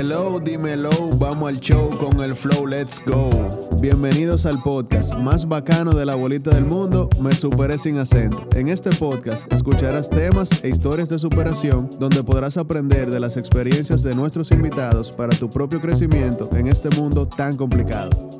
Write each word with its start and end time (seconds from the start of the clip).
Hello, 0.00 0.40
dímelo, 0.40 0.88
vamos 1.18 1.46
al 1.46 1.60
show 1.60 1.90
con 1.98 2.22
el 2.22 2.34
flow, 2.34 2.66
let's 2.66 2.98
go. 3.04 3.28
Bienvenidos 3.82 4.46
al 4.46 4.62
podcast 4.62 5.12
más 5.18 5.46
bacano 5.46 5.92
de 5.92 6.06
la 6.06 6.14
bolita 6.14 6.48
del 6.52 6.64
mundo, 6.64 7.10
Me 7.20 7.34
Superé 7.34 7.76
Sin 7.76 7.98
Acento. 7.98 8.48
En 8.56 8.68
este 8.68 8.88
podcast 8.88 9.52
escucharás 9.52 10.08
temas 10.08 10.64
e 10.64 10.70
historias 10.70 11.10
de 11.10 11.18
superación 11.18 11.90
donde 11.98 12.24
podrás 12.24 12.56
aprender 12.56 13.10
de 13.10 13.20
las 13.20 13.36
experiencias 13.36 14.02
de 14.02 14.14
nuestros 14.14 14.50
invitados 14.52 15.12
para 15.12 15.36
tu 15.36 15.50
propio 15.50 15.82
crecimiento 15.82 16.48
en 16.56 16.68
este 16.68 16.88
mundo 16.98 17.28
tan 17.28 17.58
complicado. 17.58 18.39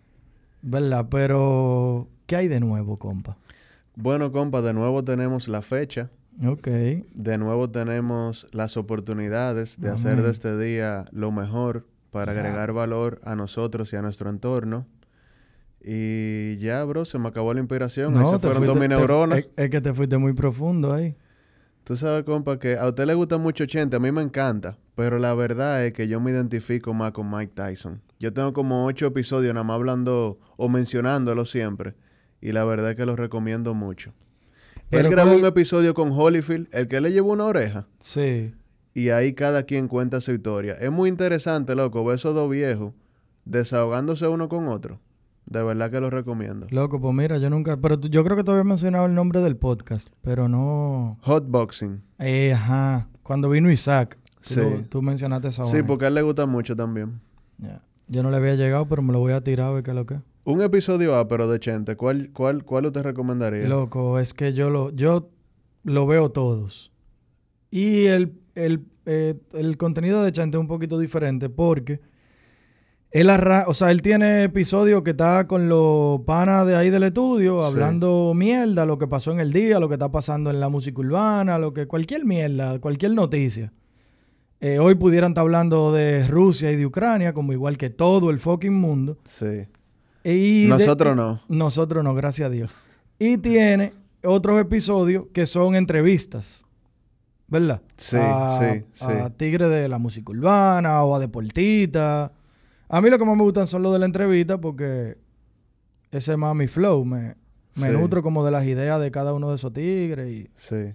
¿Verdad? 0.61 1.07
Pero, 1.09 2.07
¿qué 2.25 2.35
hay 2.35 2.47
de 2.47 2.59
nuevo, 2.59 2.97
compa? 2.97 3.37
Bueno, 3.95 4.31
compa, 4.31 4.61
de 4.61 4.73
nuevo 4.73 5.03
tenemos 5.03 5.47
la 5.47 5.61
fecha. 5.61 6.09
Ok. 6.45 6.67
De 6.67 7.37
nuevo 7.37 7.69
tenemos 7.69 8.47
las 8.51 8.77
oportunidades 8.77 9.79
de 9.79 9.89
hacer 9.89 10.21
de 10.21 10.31
este 10.31 10.57
día 10.57 11.05
lo 11.11 11.31
mejor 11.31 11.85
para 12.09 12.31
agregar 12.31 12.73
valor 12.73 13.21
a 13.23 13.35
nosotros 13.35 13.91
y 13.93 13.95
a 13.95 14.01
nuestro 14.01 14.29
entorno. 14.29 14.85
Y 15.83 16.57
ya, 16.57 16.83
bro, 16.83 17.05
se 17.05 17.17
me 17.17 17.27
acabó 17.27 17.53
la 17.53 17.59
inspiración. 17.59 18.13
No, 18.13 18.19
ahí 18.19 18.25
se 18.25 18.39
fueron 18.39 18.65
todas 18.65 18.79
mis 18.79 18.89
neuronas. 18.89 19.45
es, 19.55 19.69
que 19.69 19.81
te 19.81 19.93
fuiste 19.93 20.17
muy 20.17 20.33
profundo 20.33 20.93
ahí. 20.93 21.15
Tú 21.83 21.95
sabes, 21.97 22.23
compa, 22.23 22.59
que 22.59 22.77
a 22.77 22.87
usted 22.87 23.05
le 23.05 23.15
gusta 23.15 23.37
mucho 23.37 23.65
Chente, 23.65 23.95
a 23.95 23.99
mí 23.99 24.11
me 24.11 24.21
encanta, 24.21 24.77
pero 24.95 25.17
la 25.17 25.33
verdad 25.33 25.85
es 25.85 25.93
que 25.93 26.07
yo 26.07 26.19
me 26.19 26.31
identifico 26.31 26.93
más 26.93 27.11
con 27.11 27.29
Mike 27.29 27.53
Tyson. 27.55 28.01
Yo 28.19 28.31
tengo 28.33 28.53
como 28.53 28.85
ocho 28.85 29.07
episodios 29.07 29.53
nada 29.53 29.63
más 29.63 29.75
hablando 29.75 30.39
o 30.57 30.69
mencionándolo 30.69 31.45
siempre, 31.45 31.95
y 32.39 32.51
la 32.51 32.63
verdad 32.65 32.91
es 32.91 32.95
que 32.95 33.05
lo 33.05 33.15
recomiendo 33.15 33.73
mucho. 33.73 34.13
él 34.91 35.09
grabó 35.09 35.33
un 35.35 35.45
episodio 35.45 35.95
con 35.95 36.11
Holyfield, 36.11 36.67
el 36.71 36.87
que 36.87 37.01
le 37.01 37.11
llevó 37.11 37.31
una 37.31 37.45
oreja. 37.45 37.87
Sí. 37.99 38.53
Y 38.93 39.09
ahí 39.09 39.33
cada 39.33 39.63
quien 39.63 39.87
cuenta 39.87 40.21
su 40.21 40.33
historia. 40.33 40.73
Es 40.73 40.91
muy 40.91 41.09
interesante, 41.09 41.73
loco, 41.73 42.05
ver 42.05 42.15
esos 42.15 42.35
dos 42.35 42.49
viejos 42.49 42.93
desahogándose 43.45 44.27
uno 44.27 44.49
con 44.49 44.67
otro. 44.67 44.99
De 45.45 45.63
verdad 45.63 45.91
que 45.91 45.99
lo 45.99 46.09
recomiendo. 46.09 46.67
Loco, 46.69 47.01
pues 47.01 47.13
mira, 47.13 47.37
yo 47.37 47.49
nunca... 47.49 47.77
Pero 47.77 47.99
yo 47.99 48.23
creo 48.23 48.37
que 48.37 48.43
te 48.43 48.51
había 48.51 48.63
mencionado 48.63 49.05
el 49.05 49.13
nombre 49.15 49.41
del 49.41 49.57
podcast, 49.57 50.09
pero 50.21 50.47
no... 50.47 51.17
Hotboxing. 51.23 52.01
Eh, 52.19 52.53
ajá. 52.53 53.07
Cuando 53.23 53.49
vino 53.49 53.69
Isaac. 53.71 54.17
sí. 54.39 54.61
Tú 54.89 55.01
mencionaste 55.01 55.49
esa 55.49 55.65
Sí, 55.65 55.83
porque 55.83 56.05
a 56.05 56.07
él 56.07 56.15
le 56.15 56.21
gusta 56.21 56.45
mucho 56.45 56.75
también. 56.75 57.19
Ya. 57.57 57.81
Yo 58.07 58.23
no 58.23 58.29
le 58.31 58.37
había 58.37 58.55
llegado, 58.55 58.87
pero 58.87 59.01
me 59.01 59.13
lo 59.13 59.19
voy 59.19 59.33
a 59.33 59.41
tirar 59.41 59.67
a 59.67 59.71
ver 59.71 59.83
qué 59.83 59.91
es 59.91 59.95
lo 59.95 60.05
que 60.05 60.19
Un 60.43 60.61
episodio 60.61 61.15
A, 61.15 61.27
pero 61.27 61.49
de 61.49 61.59
Chente. 61.59 61.95
¿Cuál, 61.95 62.29
cuál, 62.33 62.63
cuál 62.63 62.85
usted 62.85 63.03
recomendaría? 63.03 63.67
Loco, 63.67 64.19
es 64.19 64.33
que 64.33 64.53
yo 64.53 64.69
lo, 64.69 64.89
yo 64.91 65.29
lo 65.83 66.05
veo 66.07 66.29
todos. 66.31 66.91
Y 67.69 68.05
el, 68.05 68.33
el, 68.55 68.85
eh, 69.05 69.35
el 69.53 69.77
contenido 69.77 70.23
de 70.23 70.31
Chente 70.31 70.57
es 70.57 70.61
un 70.61 70.67
poquito 70.67 70.99
diferente 70.99 71.49
porque 71.49 72.01
él 73.11 73.29
o 73.67 73.73
sea, 73.73 73.91
él 73.91 74.01
tiene 74.01 74.45
episodios 74.45 75.03
que 75.03 75.11
está 75.11 75.45
con 75.45 75.67
los 75.67 76.21
panas 76.21 76.65
de 76.65 76.77
ahí 76.77 76.89
del 76.89 77.03
estudio, 77.03 77.65
hablando 77.65 78.31
mierda, 78.33 78.85
lo 78.85 78.97
que 78.97 79.05
pasó 79.05 79.33
en 79.33 79.41
el 79.41 79.51
día, 79.51 79.81
lo 79.81 79.89
que 79.89 79.95
está 79.95 80.09
pasando 80.09 80.49
en 80.49 80.61
la 80.61 80.69
música 80.69 81.01
urbana, 81.01 81.57
lo 81.57 81.73
que, 81.73 81.87
cualquier 81.87 82.23
mierda, 82.23 82.79
cualquier 82.79 83.11
noticia. 83.11 83.73
Eh, 84.61 84.79
hoy 84.79 84.95
pudieran 84.95 85.31
estar 85.31 85.41
hablando 85.41 85.91
de 85.91 86.25
Rusia 86.25 86.71
y 86.71 86.77
de 86.77 86.85
Ucrania, 86.85 87.33
como 87.33 87.51
igual 87.51 87.77
que 87.77 87.89
todo 87.89 88.29
el 88.29 88.39
fucking 88.39 88.73
mundo. 88.73 89.17
Sí. 89.25 89.67
Y 90.23 90.67
nosotros 90.69 91.13
no. 91.13 91.41
Nosotros 91.49 92.05
no, 92.05 92.13
gracias 92.15 92.47
a 92.47 92.49
Dios. 92.49 92.73
Y 93.19 93.37
tiene 93.39 93.91
otros 94.23 94.61
episodios 94.61 95.25
que 95.33 95.45
son 95.47 95.75
entrevistas. 95.75 96.63
¿Verdad? 97.47 97.81
Sí, 97.97 98.17
sí, 98.59 98.85
sí. 98.93 99.05
A 99.05 99.29
Tigre 99.31 99.67
de 99.67 99.89
la 99.89 99.97
música 99.97 100.31
urbana 100.31 101.03
o 101.03 101.13
a 101.13 101.19
Deportita 101.19 102.31
a 102.93 102.99
mí 102.99 103.09
lo 103.09 103.17
que 103.17 103.23
más 103.23 103.37
me 103.37 103.43
gustan 103.43 103.67
son 103.67 103.83
los 103.83 103.93
de 103.93 103.99
la 103.99 104.05
entrevista 104.05 104.59
porque 104.59 105.17
ese 106.11 106.33
es 106.33 106.37
más 106.37 106.53
mi 106.53 106.67
flow. 106.67 107.05
Me, 107.05 107.35
me 107.75 107.89
nutro 107.89 108.21
como 108.21 108.43
de 108.43 108.51
las 108.51 108.65
ideas 108.65 108.99
de 108.99 109.11
cada 109.11 109.33
uno 109.33 109.49
de 109.49 109.55
esos 109.55 109.71
tigres. 109.71 110.29
Y... 110.29 110.49
Sí. 110.55 110.93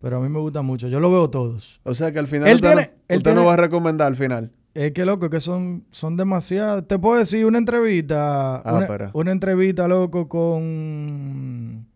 Pero 0.00 0.16
a 0.16 0.20
mí 0.20 0.30
me 0.30 0.38
gusta 0.38 0.62
mucho. 0.62 0.88
Yo 0.88 0.98
lo 0.98 1.10
veo 1.10 1.28
todos. 1.28 1.80
O 1.84 1.92
sea 1.92 2.12
que 2.12 2.18
al 2.18 2.26
final 2.26 2.50
usted, 2.50 3.34
no, 3.34 3.44
va 3.44 3.52
a 3.52 3.56
recomendar 3.58 4.06
al 4.06 4.16
final. 4.16 4.50
Es 4.72 4.92
que, 4.92 5.04
loco, 5.04 5.28
que 5.28 5.40
son, 5.40 5.84
son 5.90 6.16
demasiadas. 6.16 6.86
Te 6.86 6.98
puedo 6.98 7.18
decir 7.18 7.44
una 7.44 7.58
entrevista. 7.58 8.56
Ah, 8.56 8.74
una, 8.74 9.10
una, 9.12 9.32
entrevista, 9.32 9.88
loco, 9.88 10.28
con 10.28 11.86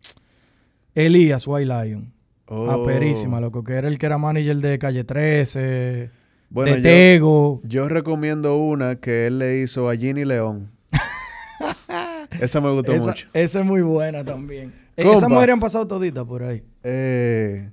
Elías 0.93 1.47
White 1.47 1.65
Lion. 1.65 2.13
Oh. 2.45 2.69
Aperísima, 2.69 3.41
loco. 3.41 3.63
Que 3.63 3.73
era 3.73 3.87
el 3.87 3.97
que 3.97 4.05
era 4.05 4.19
manager 4.19 4.57
de 4.57 4.77
Calle 4.77 5.03
13. 5.03 6.20
Bueno, 6.51 6.75
de 6.75 6.81
Tego. 6.81 7.61
Yo, 7.63 7.87
recomiendo 7.87 8.57
una 8.57 8.97
que 8.97 9.25
él 9.27 9.39
le 9.39 9.61
hizo 9.61 9.89
a 9.89 9.95
Ginny 9.95 10.25
León. 10.25 10.69
esa 12.41 12.59
me 12.59 12.69
gustó 12.71 12.93
mucho. 12.93 13.29
Esa 13.31 13.61
es 13.61 13.65
muy 13.65 13.81
buena 13.81 14.25
también. 14.25 14.73
Esas 14.97 15.29
mujeres 15.29 15.53
han 15.53 15.61
pasado 15.61 15.87
toditas 15.87 16.25
por 16.25 16.43
ahí. 16.43 16.61
Eh, 16.83 17.71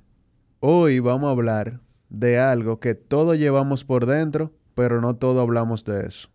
hoy 0.61 1.01
vamos 1.01 1.27
a 1.27 1.33
hablar 1.33 1.81
de 2.09 2.39
algo 2.39 2.79
que 2.79 2.95
todos 2.95 3.37
llevamos 3.37 3.85
por 3.85 4.07
dentro, 4.07 4.53
pero 4.77 5.01
no 5.01 5.17
todos 5.17 5.43
hablamos 5.43 5.85
de 5.85 6.07
eso. 6.07 6.29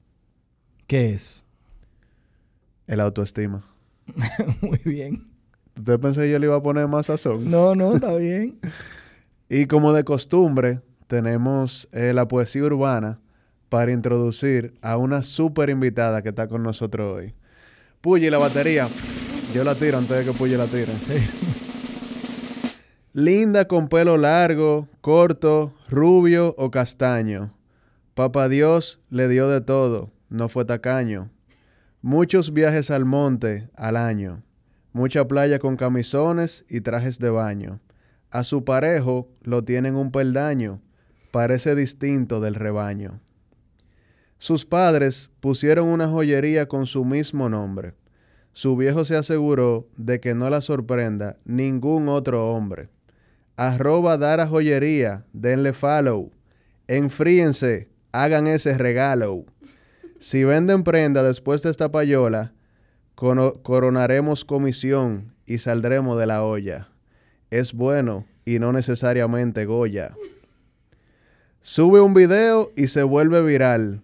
¿Qué 0.85 1.13
es? 1.13 1.45
El 2.87 2.99
autoestima. 2.99 3.63
muy 4.61 4.81
bien. 4.83 5.29
¿Usted 5.77 5.97
pensé 5.97 6.21
que 6.23 6.31
yo 6.31 6.39
le 6.39 6.47
iba 6.47 6.57
a 6.57 6.61
poner 6.61 6.89
más 6.89 7.05
sazón? 7.05 7.49
No, 7.49 7.73
no, 7.73 7.95
está 7.95 8.13
bien. 8.15 8.59
y 9.49 9.65
como 9.65 9.93
de 9.93 10.03
costumbre, 10.03 10.81
tenemos 11.07 11.87
eh, 11.91 12.13
la 12.13 12.27
poesía 12.27 12.63
urbana 12.63 13.19
para 13.69 13.91
introducir 13.91 14.73
a 14.81 14.97
una 14.97 15.23
súper 15.23 15.69
invitada 15.69 16.21
que 16.21 16.29
está 16.29 16.47
con 16.47 16.63
nosotros 16.63 17.17
hoy. 17.17 17.33
Puye 18.01 18.29
la 18.29 18.37
batería. 18.37 18.87
Yo 19.53 19.63
la 19.63 19.75
tiro 19.75 19.97
antes 19.97 20.17
de 20.17 20.25
que 20.25 20.37
Puye 20.37 20.57
la 20.57 20.67
tire. 20.67 20.93
Linda 23.13 23.65
con 23.65 23.87
pelo 23.87 24.17
largo, 24.17 24.87
corto, 25.01 25.73
rubio 25.89 26.55
o 26.57 26.71
castaño. 26.71 27.53
Papá 28.15 28.49
Dios 28.49 28.99
le 29.09 29.27
dio 29.27 29.47
de 29.47 29.61
todo, 29.61 30.11
no 30.29 30.49
fue 30.49 30.65
tacaño. 30.65 31.29
Muchos 32.01 32.53
viajes 32.53 32.91
al 32.91 33.05
monte 33.05 33.69
al 33.75 33.97
año. 33.97 34.43
Mucha 34.91 35.27
playa 35.27 35.57
con 35.59 35.77
camisones 35.77 36.65
y 36.69 36.81
trajes 36.81 37.17
de 37.19 37.29
baño. 37.29 37.79
A 38.29 38.43
su 38.43 38.63
parejo 38.63 39.29
lo 39.41 39.63
tienen 39.63 39.95
un 39.95 40.11
peldaño 40.11 40.81
parece 41.33 41.73
distinto 41.73 42.39
del 42.41 42.53
rebaño. 42.53 43.19
Sus 44.37 44.67
padres 44.67 45.31
pusieron 45.39 45.87
una 45.87 46.07
joyería 46.07 46.67
con 46.67 46.85
su 46.85 47.05
mismo 47.05 47.49
nombre. 47.49 47.95
Su 48.51 48.77
viejo 48.77 49.03
se 49.03 49.15
aseguró 49.15 49.87
de 49.97 50.19
que 50.19 50.35
no 50.35 50.51
la 50.51 50.61
sorprenda 50.61 51.37
ningún 51.43 52.07
otro 52.07 52.53
hombre. 52.53 52.89
Arroba 53.55 54.19
Dara 54.19 54.45
Joyería, 54.45 55.25
denle 55.33 55.73
follow. 55.73 56.29
Enfríense, 56.87 57.89
hagan 58.11 58.45
ese 58.45 58.77
regalo. 58.77 59.43
Si 60.19 60.43
venden 60.43 60.83
prenda 60.83 61.23
después 61.23 61.63
de 61.63 61.71
esta 61.71 61.89
payola, 61.91 62.53
coronaremos 63.15 64.45
comisión 64.45 65.33
y 65.47 65.57
saldremos 65.57 66.19
de 66.19 66.27
la 66.27 66.43
olla. 66.43 66.89
Es 67.49 67.73
bueno 67.73 68.27
y 68.45 68.59
no 68.59 68.71
necesariamente 68.71 69.65
Goya. 69.65 70.11
Sube 71.65 72.01
un 72.01 72.13
video 72.13 72.73
y 72.75 72.89
se 72.89 73.03
vuelve 73.03 73.41
viral. 73.41 74.01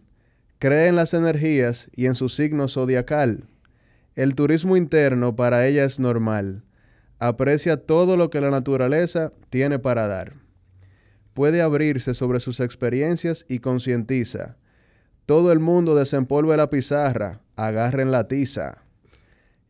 Cree 0.59 0.87
en 0.87 0.95
las 0.95 1.13
energías 1.13 1.89
y 1.93 2.05
en 2.05 2.15
su 2.15 2.29
signo 2.29 2.69
zodiacal. 2.69 3.43
El 4.15 4.33
turismo 4.33 4.77
interno 4.77 5.35
para 5.35 5.67
ella 5.67 5.83
es 5.83 5.99
normal. 5.99 6.63
Aprecia 7.19 7.75
todo 7.75 8.15
lo 8.15 8.29
que 8.29 8.39
la 8.39 8.49
naturaleza 8.49 9.33
tiene 9.49 9.77
para 9.77 10.07
dar. 10.07 10.35
Puede 11.33 11.61
abrirse 11.61 12.13
sobre 12.13 12.39
sus 12.39 12.61
experiencias 12.61 13.45
y 13.49 13.59
concientiza. 13.59 14.55
Todo 15.25 15.51
el 15.51 15.59
mundo 15.59 15.95
desempolve 15.95 16.55
la 16.55 16.67
pizarra, 16.67 17.41
agarren 17.57 18.09
la 18.09 18.29
tiza. 18.29 18.85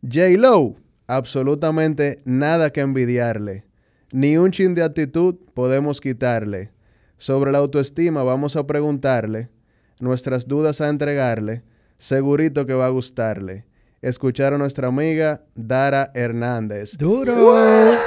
J. 0.04 0.38
Lo, 0.38 0.76
absolutamente 1.08 2.22
nada 2.24 2.70
que 2.70 2.82
envidiarle. 2.82 3.66
Ni 4.12 4.38
un 4.38 4.52
chin 4.52 4.76
de 4.76 4.84
actitud 4.84 5.38
podemos 5.56 6.00
quitarle. 6.00 6.70
Sobre 7.20 7.52
la 7.52 7.58
autoestima 7.58 8.24
vamos 8.24 8.56
a 8.56 8.66
preguntarle, 8.66 9.50
nuestras 10.00 10.48
dudas 10.48 10.80
a 10.82 10.88
entregarle, 10.90 11.64
segurito 11.98 12.66
que 12.66 12.74
va 12.74 12.86
a 12.86 12.90
gustarle. 12.90 13.66
Escuchar 14.02 14.54
a 14.54 14.58
nuestra 14.58 14.88
amiga 14.88 15.42
Dara 15.54 16.12
Hernández. 16.16 16.98
¡Duro! 16.98 17.34
Hello. 17.58 17.98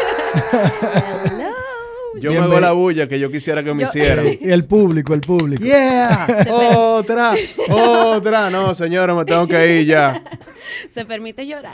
Yo 2.20 2.30
me 2.32 2.38
Bienven- 2.38 2.42
hago 2.44 2.60
la 2.60 2.72
bulla 2.72 3.06
que 3.08 3.18
yo 3.20 3.30
quisiera 3.30 3.62
que 3.62 3.74
me 3.74 3.82
Yo- 3.82 3.88
hicieran. 3.88 4.26
y 4.26 4.38
el 4.50 4.64
público, 4.64 5.12
el 5.12 5.20
público. 5.20 5.62
¡Yeah! 5.62 6.26
¡Otra! 6.50 7.34
¡Otra! 7.68 8.48
No, 8.50 8.74
señora, 8.74 9.14
me 9.14 9.24
tengo 9.26 9.46
que 9.46 9.80
ir 9.80 9.86
ya. 9.86 10.22
Se 10.90 11.04
permite 11.04 11.46
llorar. 11.46 11.72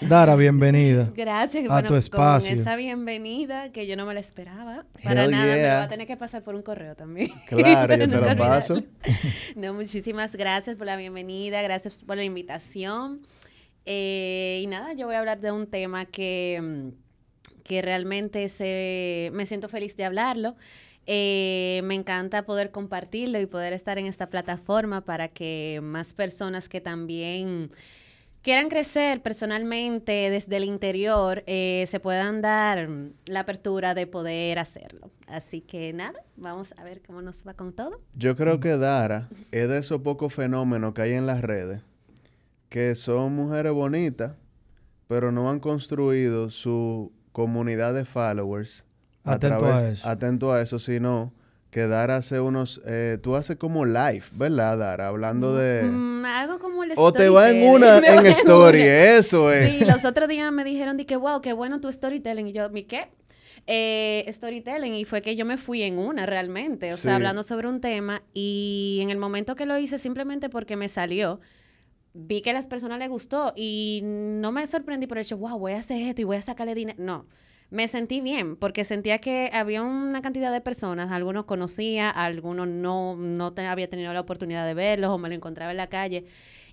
Dara, 0.00 0.36
bienvenida. 0.36 1.10
Gracias. 1.14 1.64
A 1.66 1.72
bueno, 1.72 1.88
tu 1.88 1.96
espacio. 1.96 2.50
Con 2.50 2.60
esa 2.60 2.76
bienvenida 2.76 3.70
que 3.72 3.86
yo 3.86 3.96
no 3.96 4.06
me 4.06 4.14
la 4.14 4.20
esperaba. 4.20 4.84
Para 5.02 5.24
Hell 5.24 5.30
nada. 5.30 5.54
Me 5.54 5.60
yeah. 5.60 5.76
va 5.76 5.82
a 5.84 5.88
tener 5.88 6.06
que 6.06 6.16
pasar 6.16 6.42
por 6.42 6.54
un 6.54 6.62
correo 6.62 6.94
también. 6.94 7.30
Claro, 7.48 7.94
yo 7.94 8.08
te 8.08 8.34
lo 8.34 8.36
paso. 8.36 8.82
No, 9.56 9.74
muchísimas 9.74 10.32
gracias 10.32 10.76
por 10.76 10.86
la 10.86 10.96
bienvenida. 10.96 11.62
Gracias 11.62 12.00
por 12.00 12.16
la 12.16 12.24
invitación. 12.24 13.26
Eh, 13.86 14.60
y 14.62 14.66
nada, 14.66 14.92
yo 14.92 15.06
voy 15.06 15.16
a 15.16 15.18
hablar 15.18 15.40
de 15.40 15.52
un 15.52 15.66
tema 15.66 16.04
que, 16.04 16.60
mm, 16.62 17.62
que 17.62 17.82
realmente 17.82 18.48
se, 18.48 19.30
me 19.32 19.46
siento 19.46 19.68
feliz 19.68 19.96
de 19.96 20.04
hablarlo. 20.04 20.56
Eh, 21.06 21.80
me 21.84 21.94
encanta 21.94 22.44
poder 22.44 22.70
compartirlo 22.70 23.40
y 23.40 23.46
poder 23.46 23.72
estar 23.72 23.98
en 23.98 24.06
esta 24.06 24.28
plataforma 24.28 25.00
para 25.00 25.28
que 25.28 25.80
más 25.82 26.14
personas 26.14 26.68
que 26.68 26.80
también 26.80 27.70
quieran 28.42 28.68
crecer 28.68 29.22
personalmente 29.22 30.30
desde 30.30 30.56
el 30.56 30.64
interior 30.64 31.42
eh, 31.46 31.84
se 31.88 32.00
puedan 32.00 32.42
dar 32.42 32.88
mm, 32.88 33.12
la 33.26 33.40
apertura 33.40 33.94
de 33.94 34.06
poder 34.06 34.58
hacerlo. 34.58 35.10
Así 35.26 35.60
que 35.60 35.92
nada, 35.92 36.20
vamos 36.36 36.74
a 36.76 36.84
ver 36.84 37.00
cómo 37.02 37.22
nos 37.22 37.46
va 37.46 37.54
con 37.54 37.72
todo. 37.72 38.00
Yo 38.14 38.36
creo 38.36 38.60
que 38.60 38.76
Dara 38.76 39.28
es 39.50 39.68
de 39.68 39.78
esos 39.78 40.02
pocos 40.02 40.34
fenómenos 40.34 40.92
que 40.92 41.02
hay 41.02 41.12
en 41.12 41.26
las 41.26 41.40
redes 41.40 41.80
que 42.68 42.94
son 42.94 43.34
mujeres 43.34 43.70
bonitas, 43.72 44.32
pero 45.06 45.30
no 45.30 45.50
han 45.50 45.60
construido 45.60 46.48
su 46.48 47.12
comunidad 47.32 47.92
de 47.92 48.06
followers 48.06 48.86
Atento 49.24 49.66
a 49.66 49.88
eso. 49.88 50.08
atento 50.08 50.52
a 50.52 50.62
eso, 50.62 50.78
sino 50.78 51.34
que 51.72 51.86
Dara 51.88 52.16
hace 52.16 52.38
unos, 52.38 52.82
eh, 52.86 53.16
tú 53.22 53.34
haces 53.34 53.56
como 53.56 53.86
live, 53.86 54.22
¿verdad, 54.32 54.76
Dara? 54.76 55.08
Hablando 55.08 55.56
de... 55.56 55.82
Mm, 55.84 56.22
algo 56.26 56.58
como 56.58 56.84
el 56.84 56.92
o 56.96 57.12
te 57.14 57.30
va 57.30 57.50
en 57.50 57.66
una 57.66 57.96
en 58.20 58.26
story, 58.26 58.82
una. 58.82 59.16
eso 59.16 59.50
es. 59.50 59.70
Sí, 59.78 59.84
los 59.86 60.04
otros 60.04 60.28
días 60.28 60.52
me 60.52 60.64
dijeron 60.64 60.98
de 60.98 61.06
que, 61.06 61.16
wow, 61.16 61.40
qué 61.40 61.54
bueno 61.54 61.80
tu 61.80 61.90
storytelling. 61.90 62.46
Y 62.48 62.52
yo, 62.52 62.68
¿mi 62.68 62.82
qué? 62.84 63.08
Eh, 63.66 64.26
storytelling. 64.30 64.92
Y 64.92 65.06
fue 65.06 65.22
que 65.22 65.34
yo 65.34 65.46
me 65.46 65.56
fui 65.56 65.82
en 65.82 65.96
una 65.98 66.26
realmente. 66.26 66.92
O 66.92 66.96
Sí. 66.96 67.04
sea, 67.04 67.16
hablando 67.16 67.42
sobre 67.42 67.68
un 67.68 67.80
tema. 67.80 68.22
Y 68.34 68.98
en 69.00 69.08
el 69.08 69.16
momento 69.16 69.56
que 69.56 69.64
lo 69.64 69.78
hice, 69.78 69.98
simplemente 69.98 70.50
porque 70.50 70.76
me 70.76 70.90
salió, 70.90 71.40
vi 72.12 72.42
que 72.42 72.50
a 72.50 72.52
las 72.52 72.66
personas 72.66 72.98
les 72.98 73.08
gustó. 73.08 73.54
Y 73.56 74.00
no 74.04 74.52
me 74.52 74.66
sorprendí 74.66 75.06
por 75.06 75.16
el 75.16 75.22
hecho, 75.24 75.38
wow, 75.38 75.58
voy 75.58 75.72
a 75.72 75.78
hacer 75.78 76.02
esto 76.02 76.20
y 76.20 76.24
voy 76.24 76.36
a 76.36 76.42
sacarle 76.42 76.74
dinero. 76.74 76.98
No. 77.02 77.26
Me 77.72 77.88
sentí 77.88 78.20
bien 78.20 78.56
porque 78.56 78.84
sentía 78.84 79.18
que 79.18 79.48
había 79.50 79.80
una 79.80 80.20
cantidad 80.20 80.52
de 80.52 80.60
personas, 80.60 81.10
algunos 81.10 81.46
conocía, 81.46 82.10
algunos 82.10 82.68
no, 82.68 83.16
no 83.16 83.54
había 83.56 83.88
tenido 83.88 84.12
la 84.12 84.20
oportunidad 84.20 84.66
de 84.66 84.74
verlos 84.74 85.10
o 85.10 85.16
me 85.16 85.30
lo 85.30 85.34
encontraba 85.34 85.70
en 85.70 85.78
la 85.78 85.86
calle. 85.86 86.26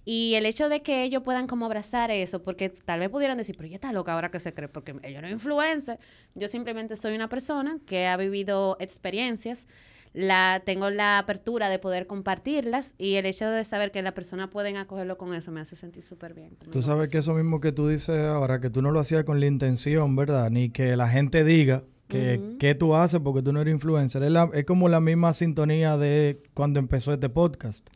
Y 0.04 0.34
el 0.36 0.46
hecho 0.46 0.68
de 0.68 0.81
que 0.81 1.04
ellos 1.04 1.24
puedan 1.24 1.48
como 1.48 1.66
abrazar 1.66 2.12
eso, 2.12 2.44
porque 2.44 2.68
tal 2.68 3.00
vez 3.00 3.07
pudieran 3.07 3.38
decir, 3.38 3.56
pero 3.56 3.68
ella 3.68 3.75
está 3.75 3.94
loca 3.94 4.12
ahora 4.13 4.30
que 4.30 4.42
se 4.42 4.54
cree, 4.54 4.68
porque 4.68 4.94
ella 5.04 5.22
no 5.22 5.28
es 5.28 5.34
influencer. 5.34 6.00
Yo 6.36 6.50
simplemente 6.50 6.98
soy 6.98 7.16
una 7.16 7.30
persona 7.30 7.80
que 7.86 8.07
ha 8.07 8.18
vivido 8.18 8.75
experiencias, 8.81 9.69
la, 10.13 10.61
tengo 10.65 10.89
la 10.89 11.19
apertura 11.19 11.69
de 11.69 11.79
poder 11.79 12.07
compartirlas 12.07 12.95
y 12.97 13.15
el 13.15 13.25
hecho 13.25 13.50
de 13.50 13.63
saber 13.63 13.91
que 13.91 14.01
la 14.01 14.13
persona 14.13 14.50
pueden 14.50 14.77
acogerlo 14.77 15.17
con 15.17 15.33
eso 15.33 15.51
me 15.51 15.61
hace 15.61 15.75
sentir 15.75 16.03
súper 16.03 16.33
bien. 16.33 16.56
Tú 16.71 16.81
sabes 16.81 17.09
que 17.09 17.19
eso 17.19 17.33
mismo 17.33 17.59
que 17.59 17.71
tú 17.71 17.88
dices 17.88 18.25
ahora, 18.27 18.59
que 18.59 18.69
tú 18.69 18.81
no 18.81 18.91
lo 18.91 19.00
hacías 19.00 19.23
con 19.23 19.39
la 19.39 19.45
intención, 19.45 20.15
¿verdad? 20.15 20.50
Ni 20.50 20.69
que 20.69 20.95
la 20.95 21.09
gente 21.09 21.44
diga 21.44 21.83
que, 22.07 22.56
que 22.59 22.73
tú 22.73 22.95
haces 22.95 23.19
porque 23.23 23.44
tú 23.44 23.53
no 23.53 23.61
eres 23.61 23.71
influencer. 23.71 24.23
Es, 24.23 24.31
la- 24.31 24.50
es 24.53 24.65
como 24.65 24.89
la 24.89 25.00
misma 25.00 25.31
sintonía 25.33 25.95
de 25.97 26.41
cuando 26.56 26.79
empezó 26.79 27.13
este 27.13 27.29
podcast. 27.29 27.88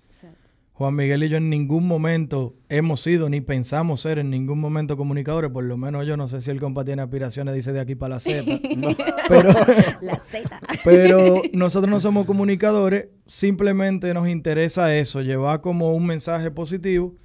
Juan 0.75 0.95
Miguel 0.95 1.23
y 1.23 1.29
yo 1.29 1.37
en 1.37 1.51
ningún 1.51 1.87
momento 1.87 2.55
hemos 2.67 3.01
sido 3.01 3.29
ni 3.29 3.41
pensamos 3.41 4.01
ser 4.01 4.17
en 4.17 4.31
ningún 4.31 4.59
momento 4.59 4.97
comunicadores. 4.97 5.51
Por 5.51 5.63
lo 5.65 5.77
menos 5.77 6.07
yo 6.07 6.17
no 6.17 6.27
sé 6.27 6.41
si 6.41 6.49
el 6.49 6.59
compa 6.59 6.83
tiene 6.83 7.03
aspiraciones, 7.03 7.53
dice 7.53 7.73
de 7.73 7.79
aquí 7.79 7.93
para 7.93 8.15
la 8.15 8.19
Z. 8.19 8.43
pero, 9.29 9.49
La 10.01 10.19
Z. 10.19 10.49
pero 10.83 11.43
nosotros 11.53 11.91
no 11.91 11.99
somos 11.99 12.25
comunicadores. 12.25 13.09
Simplemente 13.27 14.13
nos 14.15 14.27
interesa 14.27 14.95
eso, 14.95 15.21
llevar 15.21 15.61
como 15.61 15.93
un 15.93 16.07
mensaje 16.07 16.49
positivo 16.49 17.15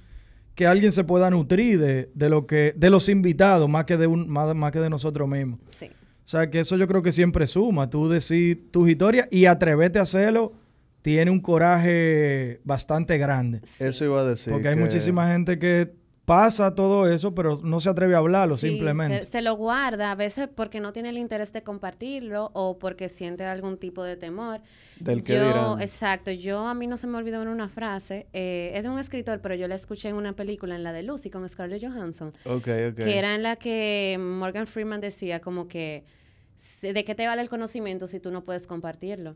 que 0.53 0.67
alguien 0.67 0.91
se 0.91 1.03
pueda 1.03 1.31
nutrir 1.31 1.79
de, 1.79 2.11
de 2.13 2.29
lo 2.29 2.45
que 2.45 2.73
de 2.75 2.89
los 2.91 3.09
invitados 3.09 3.67
más 3.67 3.85
que 3.85 3.97
de 3.97 4.05
un, 4.05 4.29
más, 4.29 4.53
más 4.53 4.71
que 4.71 4.79
de 4.79 4.91
nosotros 4.91 5.27
mismos. 5.27 5.59
Sí. 5.69 5.85
O 5.85 6.31
sea, 6.31 6.51
que 6.51 6.59
eso 6.59 6.77
yo 6.77 6.87
creo 6.87 7.01
que 7.01 7.11
siempre 7.11 7.47
suma. 7.47 7.89
Tú 7.89 8.07
decir 8.07 8.69
tus 8.69 8.87
historias 8.87 9.27
y 9.31 9.45
atrevete 9.47 9.97
a 9.97 10.03
hacerlo 10.03 10.53
tiene 11.13 11.31
un 11.31 11.39
coraje 11.39 12.61
bastante 12.63 13.17
grande. 13.17 13.61
sí. 13.63 13.85
Eso 13.85 14.05
iba 14.05 14.21
a 14.21 14.25
decir. 14.25 14.53
Porque 14.53 14.67
hay 14.69 14.75
que- 14.75 14.81
muchísima 14.81 15.27
gente 15.31 15.57
que 15.57 15.97
pasa 16.25 16.75
todo 16.75 17.09
eso, 17.11 17.33
pero 17.33 17.55
no 17.63 17.79
se 17.79 17.89
atreve 17.89 18.13
a 18.13 18.19
hablarlo 18.19 18.55
Sí, 18.55 18.69
simplemente. 18.69 19.21
Se, 19.21 19.25
se 19.25 19.41
lo 19.41 19.55
guarda 19.55 20.11
a 20.11 20.15
veces 20.15 20.47
porque 20.53 20.79
no 20.79 20.93
tiene 20.93 21.09
el 21.09 21.17
interés 21.17 21.51
de 21.53 21.63
compartirlo 21.63 22.51
o 22.53 22.77
porque 22.77 23.09
siente 23.09 23.43
algún 23.45 23.79
tipo 23.79 24.03
de 24.03 24.15
temor. 24.15 24.61
Del 24.99 25.23
que 25.23 25.33
yo, 25.33 25.47
dirán. 25.47 25.81
exacto, 25.81 26.29
yo 26.29 26.67
a 26.67 26.75
mí 26.75 26.85
no 26.85 26.97
se 26.97 27.07
me 27.07 27.17
olvidó 27.17 27.41
en 27.41 27.47
una 27.47 27.67
frase, 27.67 28.27
eh, 28.33 28.71
es 28.75 28.83
de 28.83 28.89
un 28.89 28.99
escritor, 28.99 29.41
pero 29.41 29.55
yo 29.55 29.67
la 29.67 29.73
escuché 29.73 30.09
en 30.09 30.15
una 30.17 30.33
película, 30.33 30.75
en 30.75 30.83
la 30.83 30.93
de 30.93 31.01
Lucy, 31.01 31.31
con 31.31 31.49
Scarlett 31.49 31.81
Johansson, 31.83 32.31
Ok, 32.45 32.67
ok. 32.91 32.95
que 32.95 33.17
era 33.17 33.33
en 33.33 33.41
la 33.41 33.55
que 33.55 34.15
Morgan 34.19 34.67
Freeman 34.67 35.01
decía 35.01 35.39
como 35.39 35.67
que, 35.67 36.03
"Se- 36.55 36.93
¿de 36.93 37.03
qué 37.03 37.15
te 37.15 37.25
vale 37.25 37.41
el 37.41 37.49
conocimiento 37.49 38.07
si 38.07 38.19
tú 38.19 38.29
no 38.29 38.43
puedes 38.43 38.67
compartirlo? 38.67 39.35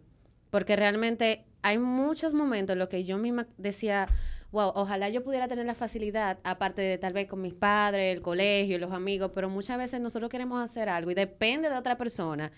Porque 0.53 0.75
realmente 0.75 1.45
hay 1.63 1.79
muchos 1.79 2.31
momentos 2.31 2.75
en 2.75 2.77
los 2.77 2.87
que 2.87 3.03
yo 3.05 3.17
misma 3.17 3.47
decía, 3.57 4.07
wow, 4.51 4.71
ojalá 4.75 5.09
yo 5.09 5.23
pudiera 5.23 5.47
tener 5.47 5.65
la 5.65 5.73
facilidad, 5.73 6.37
aparte 6.43 6.83
de 6.83 6.99
tal 6.99 7.11
vez 7.11 7.27
con 7.27 7.41
mis 7.41 7.55
padres, 7.55 8.15
el 8.15 8.21
colegio, 8.21 8.77
los 8.77 8.91
amigos, 8.91 9.31
pero 9.33 9.49
muchas 9.49 9.79
veces 9.79 9.99
nosotros 9.99 10.29
queremos 10.29 10.63
hacer 10.63 10.89
algo 10.89 11.09
y 11.09 11.15
depende 11.15 11.71
de 11.71 11.75
otra 11.75 11.97
persona. 11.97 12.51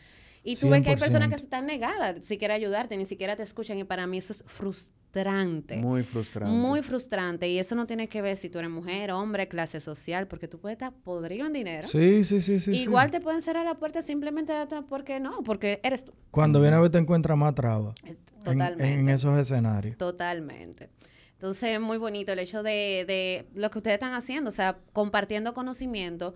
Y 0.43 0.57
tú 0.57 0.67
ves 0.67 0.81
que 0.81 0.89
hay 0.89 0.97
personas 0.97 1.29
que 1.29 1.35
100%. 1.35 1.37
se 1.37 1.43
están 1.45 1.67
negadas, 1.67 2.25
si 2.25 2.37
quieren 2.37 2.55
ayudarte, 2.55 2.97
ni 2.97 3.05
siquiera 3.05 3.37
te 3.37 3.43
escuchan 3.43 3.79
y 3.79 3.85
para 3.85 4.05
mí 4.07 4.17
eso 4.17 4.33
es 4.33 4.43
frustrante. 4.45 5.04
Muy 5.77 6.03
frustrante. 6.03 6.51
Muy 6.51 6.81
frustrante. 6.81 7.47
Y 7.49 7.59
eso 7.59 7.75
no 7.75 7.85
tiene 7.87 8.07
que 8.09 8.21
ver 8.21 8.35
si 8.37 8.49
tú 8.49 8.59
eres 8.59 8.69
mujer, 8.71 9.11
hombre, 9.11 9.47
clase 9.47 9.79
social, 9.79 10.27
porque 10.27 10.47
tú 10.47 10.59
puedes 10.59 10.75
estar 10.75 10.91
podrido 10.93 11.45
en 11.47 11.53
dinero. 11.53 11.87
Sí, 11.87 12.23
sí, 12.23 12.41
sí, 12.41 12.59
sí. 12.59 12.73
sí. 12.75 12.81
Igual 12.81 13.11
te 13.11 13.21
pueden 13.21 13.41
cerrar 13.41 13.65
la 13.65 13.75
puerta 13.75 14.01
simplemente 14.01 14.51
hasta 14.53 14.81
porque 14.81 15.19
no, 15.19 15.41
porque 15.43 15.79
eres 15.83 16.05
tú. 16.05 16.13
Cuando 16.31 16.59
viene 16.59 16.75
a 16.75 16.79
ver 16.81 16.91
te 16.91 16.97
encuentras 16.97 17.37
más 17.37 17.55
trabas 17.55 17.95
Eh, 18.03 18.09
en, 18.09 18.43
Totalmente. 18.43 18.93
en 18.93 19.09
esos 19.09 19.39
escenarios. 19.39 19.97
Totalmente. 19.97 20.89
Entonces 21.33 21.71
es 21.71 21.79
muy 21.81 21.97
bonito 21.97 22.31
el 22.31 22.39
hecho 22.39 22.63
de, 22.63 23.05
de 23.07 23.45
lo 23.55 23.69
que 23.69 23.79
ustedes 23.79 23.95
están 23.95 24.13
haciendo, 24.13 24.49
o 24.49 24.53
sea, 24.53 24.77
compartiendo 24.93 25.53
conocimiento, 25.53 26.35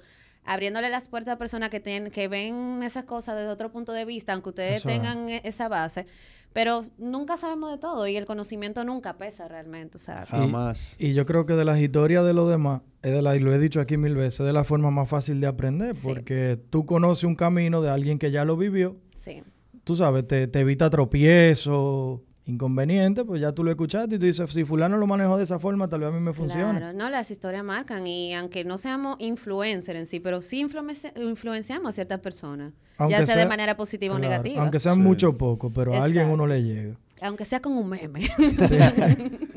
abriéndole 0.52 0.90
las 0.90 1.08
puertas 1.08 1.36
a 1.36 1.38
personas 1.38 1.70
que, 1.70 1.80
tienen, 1.80 2.12
que 2.12 2.28
ven 2.28 2.82
esas 2.84 3.04
cosas 3.04 3.36
desde 3.36 3.50
otro 3.50 3.72
punto 3.72 3.94
de 3.94 4.04
vista, 4.06 4.34
aunque 4.34 4.50
ustedes 4.50 4.78
Eso 4.78 4.90
tengan 4.90 5.30
e- 5.30 5.42
esa 5.44 5.70
base, 5.70 6.08
pero 6.54 6.82
nunca 6.98 7.38
sabemos 7.38 7.70
de 7.72 7.78
todo 7.78 8.08
y 8.08 8.18
el 8.18 8.26
conocimiento 8.26 8.84
nunca 8.84 9.18
pesa 9.18 9.48
realmente, 9.48 9.98
o 9.98 10.00
sea, 10.00 10.26
Jamás. 10.26 10.96
Y 11.00 11.14
yo 11.14 11.26
creo 11.28 11.46
que 11.46 11.54
de 11.54 11.66
las 11.66 11.80
historias 11.80 12.26
de 12.26 12.34
los 12.34 12.50
demás, 12.50 12.82
es 13.04 13.12
de 13.14 13.22
la, 13.22 13.36
y 13.36 13.40
lo 13.40 13.54
he 13.54 13.60
dicho 13.60 13.80
aquí 13.80 13.98
mil 13.98 14.16
veces, 14.16 14.40
es 14.40 14.46
de 14.48 14.54
la 14.54 14.64
forma 14.64 14.90
más 14.90 15.08
fácil 15.08 15.40
de 15.40 15.46
aprender, 15.48 15.96
Sí. 15.96 16.08
porque 16.08 16.60
tú 16.72 16.86
conoces 16.88 17.26
un 17.26 17.36
camino 17.36 17.82
de 17.84 17.90
alguien 17.92 18.18
que 18.18 18.32
ya 18.32 18.44
lo 18.44 18.58
vivió, 18.58 18.98
sí. 19.14 19.44
tú 19.84 19.96
sabes, 19.96 20.26
te, 20.28 20.48
te 20.48 20.60
evita 20.62 20.90
tropiezos, 20.90 22.22
inconvenientes, 22.50 23.24
pues 23.26 23.40
ya 23.42 23.52
tú 23.52 23.64
lo 23.64 23.72
escuchaste 23.72 24.16
y 24.16 24.20
tú 24.20 24.26
dices, 24.26 24.52
si 24.52 24.64
fulano 24.66 24.98
lo 24.98 25.06
manejó 25.08 25.38
de 25.38 25.44
esa 25.44 25.60
forma, 25.60 25.88
tal 25.88 26.02
vez 26.02 26.10
a 26.10 26.12
mí 26.12 26.20
me 26.20 26.34
funcione. 26.34 26.80
Claro, 26.80 26.98
no, 26.98 27.10
las 27.10 27.30
historias 27.32 27.64
marcan 27.64 28.06
y 28.08 28.34
aunque 28.34 28.64
no 28.66 28.78
seamos 28.78 29.16
influencers 29.20 30.00
en 30.00 30.06
sí, 30.06 30.20
pero 30.20 30.42
sí 30.42 30.64
influenci- 30.64 31.12
influenciamos 31.22 31.90
a 31.90 31.92
ciertas 31.94 32.20
personas, 32.20 32.74
Aunque 32.98 33.14
ya 33.18 33.26
sea, 33.26 33.36
de 33.36 33.42
sea- 33.44 33.50
manera 33.50 33.78
positiva 33.78 34.16
Claro, 34.16 34.28
o 34.28 34.30
negativa, 34.30 34.62
Aunque 34.62 34.80
sean 34.80 34.96
Sí. 34.96 35.02
mucho 35.02 35.30
o 35.30 35.38
poco, 35.38 35.70
pero 35.72 35.94
a 35.94 36.04
alguien 36.04 36.28
uno 36.30 36.48
le 36.48 36.64
llega. 36.64 36.96
aunque 37.22 37.46
sea 37.46 37.62
con 37.62 37.74
un 37.74 37.88
meme. 37.90 38.22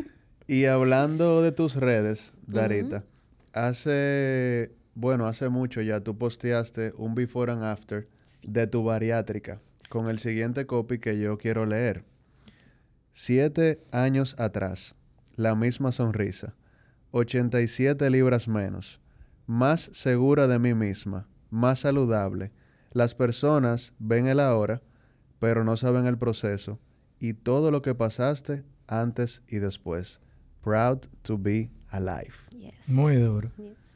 Y 0.49 0.67
hablando 0.67 1.41
de 1.41 1.53
tus 1.53 1.77
redes, 1.77 2.35
Darita, 2.47 3.05
hace, 3.53 4.73
bueno, 4.95 5.27
hace 5.27 5.49
mucho 5.49 5.81
ya 5.81 6.01
tú 6.01 6.19
posteaste 6.19 6.93
un 6.99 7.15
before 7.15 7.53
and 7.53 7.63
after 7.65 8.07
de 8.43 8.67
tu 8.67 8.83
bariátrica 8.85 9.61
con 9.89 10.09
el 10.11 10.19
siguiente 10.19 10.67
copy 10.67 10.99
que 10.99 11.19
yo 11.19 11.39
quiero 11.39 11.65
leer. 11.65 12.05
Siete 13.15 13.85
años 13.91 14.35
atrás, 14.39 14.95
la 15.37 15.55
misma 15.55 15.93
sonrisa, 15.93 16.55
87 17.11 18.09
libras 18.09 18.49
menos, 18.49 19.01
más 19.47 19.91
segura 19.93 20.49
de 20.49 20.59
mí 20.59 20.73
misma, 20.73 21.29
más 21.51 21.81
saludable. 21.81 22.53
Las 22.93 23.15
personas 23.15 23.93
ven 23.99 24.29
el 24.29 24.41
ahora, 24.41 24.81
pero 25.39 25.63
no 25.63 25.77
saben 25.77 26.07
el 26.07 26.17
proceso 26.17 26.81
y 27.19 27.35
todo 27.35 27.71
lo 27.71 27.83
que 27.83 27.95
pasaste 27.95 28.65
antes 28.87 29.43
y 29.47 29.59
después. 29.59 30.21
Proud 30.63 31.01
to 31.21 31.37
be 31.37 31.71
alive. 31.91 32.33
Yes. 32.59 32.89
Muy 32.89 33.17
duro. 33.17 33.51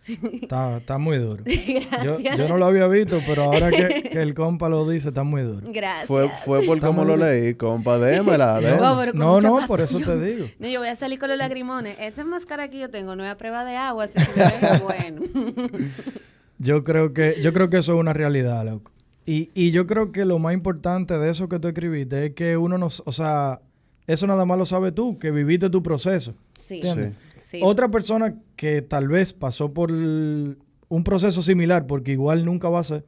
Sí. 0.07 0.21
Está, 0.43 0.77
está 0.77 0.99
muy 0.99 1.19
duro. 1.19 1.43
Yo, 2.39 2.49
no 2.49 2.59
lo 2.59 2.67
había 2.67 2.87
visto, 2.87 3.21
pero 3.27 3.43
ahora 3.43 3.71
que, 3.71 4.05
que 4.05 4.23
el 4.23 4.35
compa 4.35 4.69
lo 4.69 4.89
dice, 4.89 5.09
está 5.09 5.25
muy 5.25 5.43
duro. 5.43 5.67
Gracias. 5.73 6.07
Fue, 6.07 6.29
fue 6.45 6.63
por 6.63 6.77
Está 6.77 6.87
cómo 6.87 7.05
lo 7.05 7.17
duro. 7.17 7.27
leí, 7.27 7.55
compa, 7.55 7.99
démela, 7.99 8.61
démela. 8.61 9.13
No, 9.15 9.41
No, 9.41 9.67
por 9.67 9.81
eso 9.81 9.99
te 9.99 10.17
digo. 10.21 10.47
No, 10.61 10.69
yo 10.69 10.79
voy 10.79 10.89
a 10.89 10.95
salir 10.95 11.19
con 11.19 11.29
los 11.29 11.37
lagrimones. 11.39 11.97
Esta 11.99 12.25
máscara 12.25 12.69
que 12.69 12.79
yo 12.79 12.89
tengo 12.89 13.17
no 13.17 13.25
es 13.25 13.31
a 13.33 13.37
prueba 13.37 13.65
de 13.65 13.75
agua, 13.77 14.07
si 14.07 14.21
se 14.21 14.31
me 14.39 14.45
ven, 14.45 14.83
bueno. 14.85 15.23
Yo 16.59 16.85
creo 16.85 17.13
que, 17.13 17.37
yo 17.43 17.53
creo 17.53 17.69
que 17.69 17.79
eso 17.79 17.93
es 17.95 18.01
una 18.01 18.15
realidad, 18.15 18.65
loco. 18.65 18.91
Y, 19.27 19.51
y 19.55 19.73
yo 19.73 19.87
creo 19.87 20.13
que 20.13 20.25
lo 20.25 20.39
más 20.39 20.55
importante 20.55 21.19
de 21.19 21.31
eso 21.31 21.49
que 21.49 21.59
tú 21.59 21.69
escribiste 21.69 22.27
es 22.27 22.33
que 22.35 22.57
uno 22.57 22.79
no, 22.79 22.87
o 23.05 23.13
sea, 23.13 23.61
eso 24.07 24.27
nada 24.27 24.45
más 24.47 24.57
lo 24.57 24.65
sabes 24.65 24.95
tú, 24.95 25.19
que 25.19 25.31
viviste 25.31 25.69
tu 25.69 25.83
proceso. 25.83 26.35
Sí. 26.67 27.61
Otra 27.63 27.89
persona 27.89 28.35
que 28.57 28.83
tal 28.83 29.09
vez 29.09 29.33
pasó 29.33 29.73
por 29.73 29.91
un 29.93 31.05
proceso 31.05 31.43
similar, 31.43 31.87
porque 31.87 32.13
igual 32.13 32.45
nunca 32.45 32.69
va 32.69 32.81
a 32.81 32.85
ser, 32.85 33.05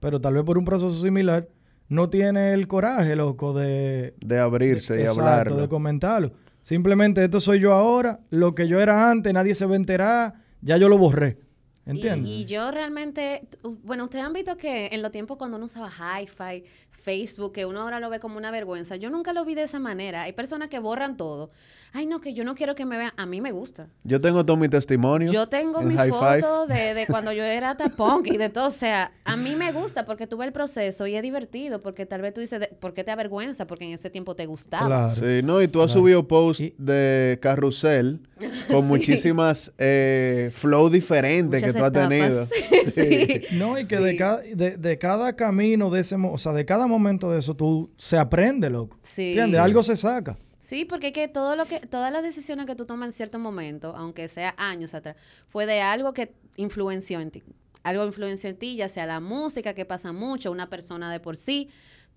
pero 0.00 0.20
tal 0.20 0.34
vez 0.34 0.44
por 0.44 0.58
un 0.58 0.64
proceso 0.64 1.00
similar, 1.00 1.48
no 1.88 2.08
tiene 2.08 2.54
el 2.54 2.66
coraje, 2.68 3.16
loco, 3.16 3.52
de, 3.52 4.14
De 4.24 4.38
abrirse 4.38 4.96
y 4.96 5.00
Exacto, 5.00 5.20
hablarlo. 5.20 5.56
de 5.56 5.68
comentarlo. 5.68 6.32
Simplemente 6.62 7.22
esto 7.24 7.40
soy 7.40 7.60
yo 7.60 7.72
ahora, 7.72 8.20
lo 8.30 8.54
que 8.54 8.68
yo 8.68 8.80
era 8.80 9.10
antes, 9.10 9.32
nadie 9.34 9.54
se 9.54 9.66
va 9.66 9.74
a 9.74 9.76
enterar, 9.76 10.34
ya 10.60 10.76
yo 10.76 10.88
lo 10.88 10.96
borré. 10.96 11.38
¿Entiendes? 11.84 12.30
Y, 12.30 12.42
y 12.42 12.44
yo 12.44 12.70
realmente, 12.70 13.42
bueno, 13.82 14.04
ustedes 14.04 14.24
han 14.24 14.32
visto 14.32 14.56
que 14.56 14.86
en 14.92 15.02
los 15.02 15.10
tiempos 15.10 15.36
cuando 15.36 15.56
uno 15.56 15.66
usaba 15.66 15.90
Hi-Fi, 15.90 16.64
Facebook, 16.90 17.52
que 17.52 17.66
uno 17.66 17.80
ahora 17.82 17.98
lo 17.98 18.08
ve 18.10 18.20
como 18.20 18.36
una 18.36 18.50
vergüenza, 18.52 18.94
yo 18.96 19.10
nunca 19.10 19.32
lo 19.32 19.44
vi 19.44 19.54
de 19.56 19.62
esa 19.64 19.80
manera. 19.80 20.22
Hay 20.22 20.32
personas 20.32 20.68
que 20.68 20.78
borran 20.78 21.16
todo. 21.16 21.50
Ay, 21.94 22.06
no, 22.06 22.20
que 22.20 22.32
yo 22.32 22.44
no 22.44 22.54
quiero 22.54 22.74
que 22.74 22.86
me 22.86 22.96
vean. 22.96 23.12
A 23.18 23.26
mí 23.26 23.40
me 23.42 23.50
gusta. 23.52 23.88
Yo 24.04 24.18
tengo 24.20 24.46
todo 24.46 24.56
mi 24.56 24.68
testimonio. 24.68 25.30
Yo 25.30 25.46
tengo 25.48 25.80
en 25.82 25.88
mi 25.88 25.96
foto 26.08 26.66
de, 26.66 26.94
de 26.94 27.06
cuando 27.06 27.32
yo 27.32 27.42
era 27.44 27.76
tapón 27.76 28.22
y 28.24 28.38
de 28.38 28.48
todo. 28.48 28.68
O 28.68 28.70
sea, 28.70 29.12
a 29.24 29.36
mí 29.36 29.56
me 29.56 29.72
gusta 29.72 30.06
porque 30.06 30.26
tuve 30.26 30.46
el 30.46 30.52
proceso 30.52 31.06
y 31.06 31.16
es 31.16 31.22
divertido 31.22 31.82
porque 31.82 32.06
tal 32.06 32.22
vez 32.22 32.32
tú 32.32 32.40
dices, 32.40 32.66
¿por 32.80 32.94
qué 32.94 33.04
te 33.04 33.10
avergüenza? 33.10 33.66
Porque 33.66 33.84
en 33.84 33.92
ese 33.92 34.08
tiempo 34.08 34.34
te 34.36 34.46
gustaba. 34.46 34.86
Claro. 34.86 35.14
Sí, 35.16 35.44
no, 35.44 35.60
y 35.60 35.68
tú 35.68 35.82
has 35.82 35.88
Claro. 35.92 36.00
subido 36.00 36.28
posts 36.28 36.62
Y- 36.62 36.74
de 36.78 37.38
carrusel 37.42 38.20
con 38.70 38.86
muchísimas 38.86 39.72
eh, 39.76 40.50
flow 40.54 40.88
diferentes 40.88 41.60
Muchas 41.60 41.71
que 41.72 41.78
tú 41.78 41.84
has 41.84 41.90
etapas. 41.92 42.08
tenido. 42.08 42.48
Sí. 42.94 43.56
No, 43.56 43.78
y 43.78 43.86
que 43.86 43.96
de, 43.98 44.16
cada, 44.16 44.38
de, 44.38 44.76
de 44.76 44.98
cada 44.98 45.34
camino 45.34 45.90
de 45.90 46.00
ese, 46.00 46.16
o 46.16 46.38
sea, 46.38 46.52
de 46.52 46.64
cada 46.64 46.86
momento 46.86 47.30
de 47.30 47.38
eso, 47.38 47.54
tú 47.54 47.90
se 47.96 48.18
aprende, 48.18 48.68
loco. 48.70 48.98
Sí. 49.02 49.28
¿Entiendes? 49.30 49.60
Algo 49.60 49.82
se 49.82 49.96
saca. 49.96 50.36
Sí, 50.58 50.84
porque 50.84 51.08
es 51.08 51.12
que 51.12 51.28
todo 51.28 51.56
lo 51.56 51.64
que, 51.64 51.80
todas 51.80 52.12
las 52.12 52.22
decisiones 52.22 52.66
que 52.66 52.76
tú 52.76 52.86
tomas 52.86 53.08
en 53.08 53.12
cierto 53.12 53.38
momento, 53.38 53.94
aunque 53.96 54.28
sea 54.28 54.54
años 54.58 54.94
atrás, 54.94 55.16
fue 55.48 55.66
de 55.66 55.80
algo 55.80 56.12
que 56.12 56.34
influenció 56.56 57.20
en 57.20 57.30
ti. 57.30 57.42
Algo 57.82 58.04
influenció 58.04 58.48
en 58.48 58.56
ti, 58.56 58.76
ya 58.76 58.88
sea 58.88 59.06
la 59.06 59.18
música, 59.18 59.74
que 59.74 59.84
pasa 59.84 60.12
mucho, 60.12 60.52
una 60.52 60.68
persona 60.70 61.10
de 61.10 61.18
por 61.18 61.36
sí. 61.36 61.68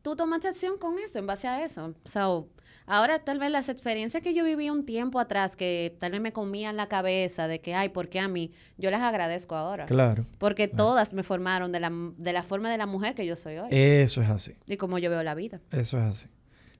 Tú 0.04 0.16
tomaste 0.16 0.48
acción 0.48 0.78
con 0.78 1.00
eso, 1.00 1.18
en 1.18 1.26
base 1.26 1.48
a 1.48 1.64
eso. 1.66 1.96
So, 2.04 2.48
ahora 2.88 3.20
tal 3.20 3.40
vez 3.40 3.52
las 3.52 3.70
experiencias 3.70 4.22
que 4.24 4.34
yo 4.34 4.44
viví 4.44 4.70
un 4.70 4.86
tiempo 4.86 5.20
atrás, 5.20 5.56
que 5.56 5.96
tal 6.00 6.12
vez 6.12 6.22
me 6.22 6.32
comían 6.34 6.76
la 6.78 6.88
cabeza 6.88 7.48
de 7.48 7.60
que, 7.62 7.74
ay, 7.76 7.90
¿por 7.90 8.10
qué 8.10 8.20
a 8.20 8.28
mí? 8.28 8.52
Yo 8.78 8.92
las 8.92 9.02
agradezco 9.02 9.56
ahora. 9.56 9.86
Claro. 9.86 10.26
Porque 10.38 10.68
todas 10.68 11.14
me 11.14 11.24
formaron 11.24 11.72
de 11.72 11.80
la, 11.80 11.92
de 12.18 12.34
la 12.34 12.44
forma 12.44 12.70
de 12.72 12.78
la 12.78 12.86
mujer 12.86 13.16
que 13.16 13.26
yo 13.26 13.36
soy 13.36 13.58
hoy. 13.58 13.68
Eso 13.72 14.22
es 14.22 14.30
así. 14.30 14.54
y 14.68 14.78
como 14.78 14.98
yo 15.00 15.10
veo 15.10 15.24
la 15.24 15.36
vida. 15.36 15.62
Eso 15.72 15.98
es 16.00 16.06
así. 16.06 16.28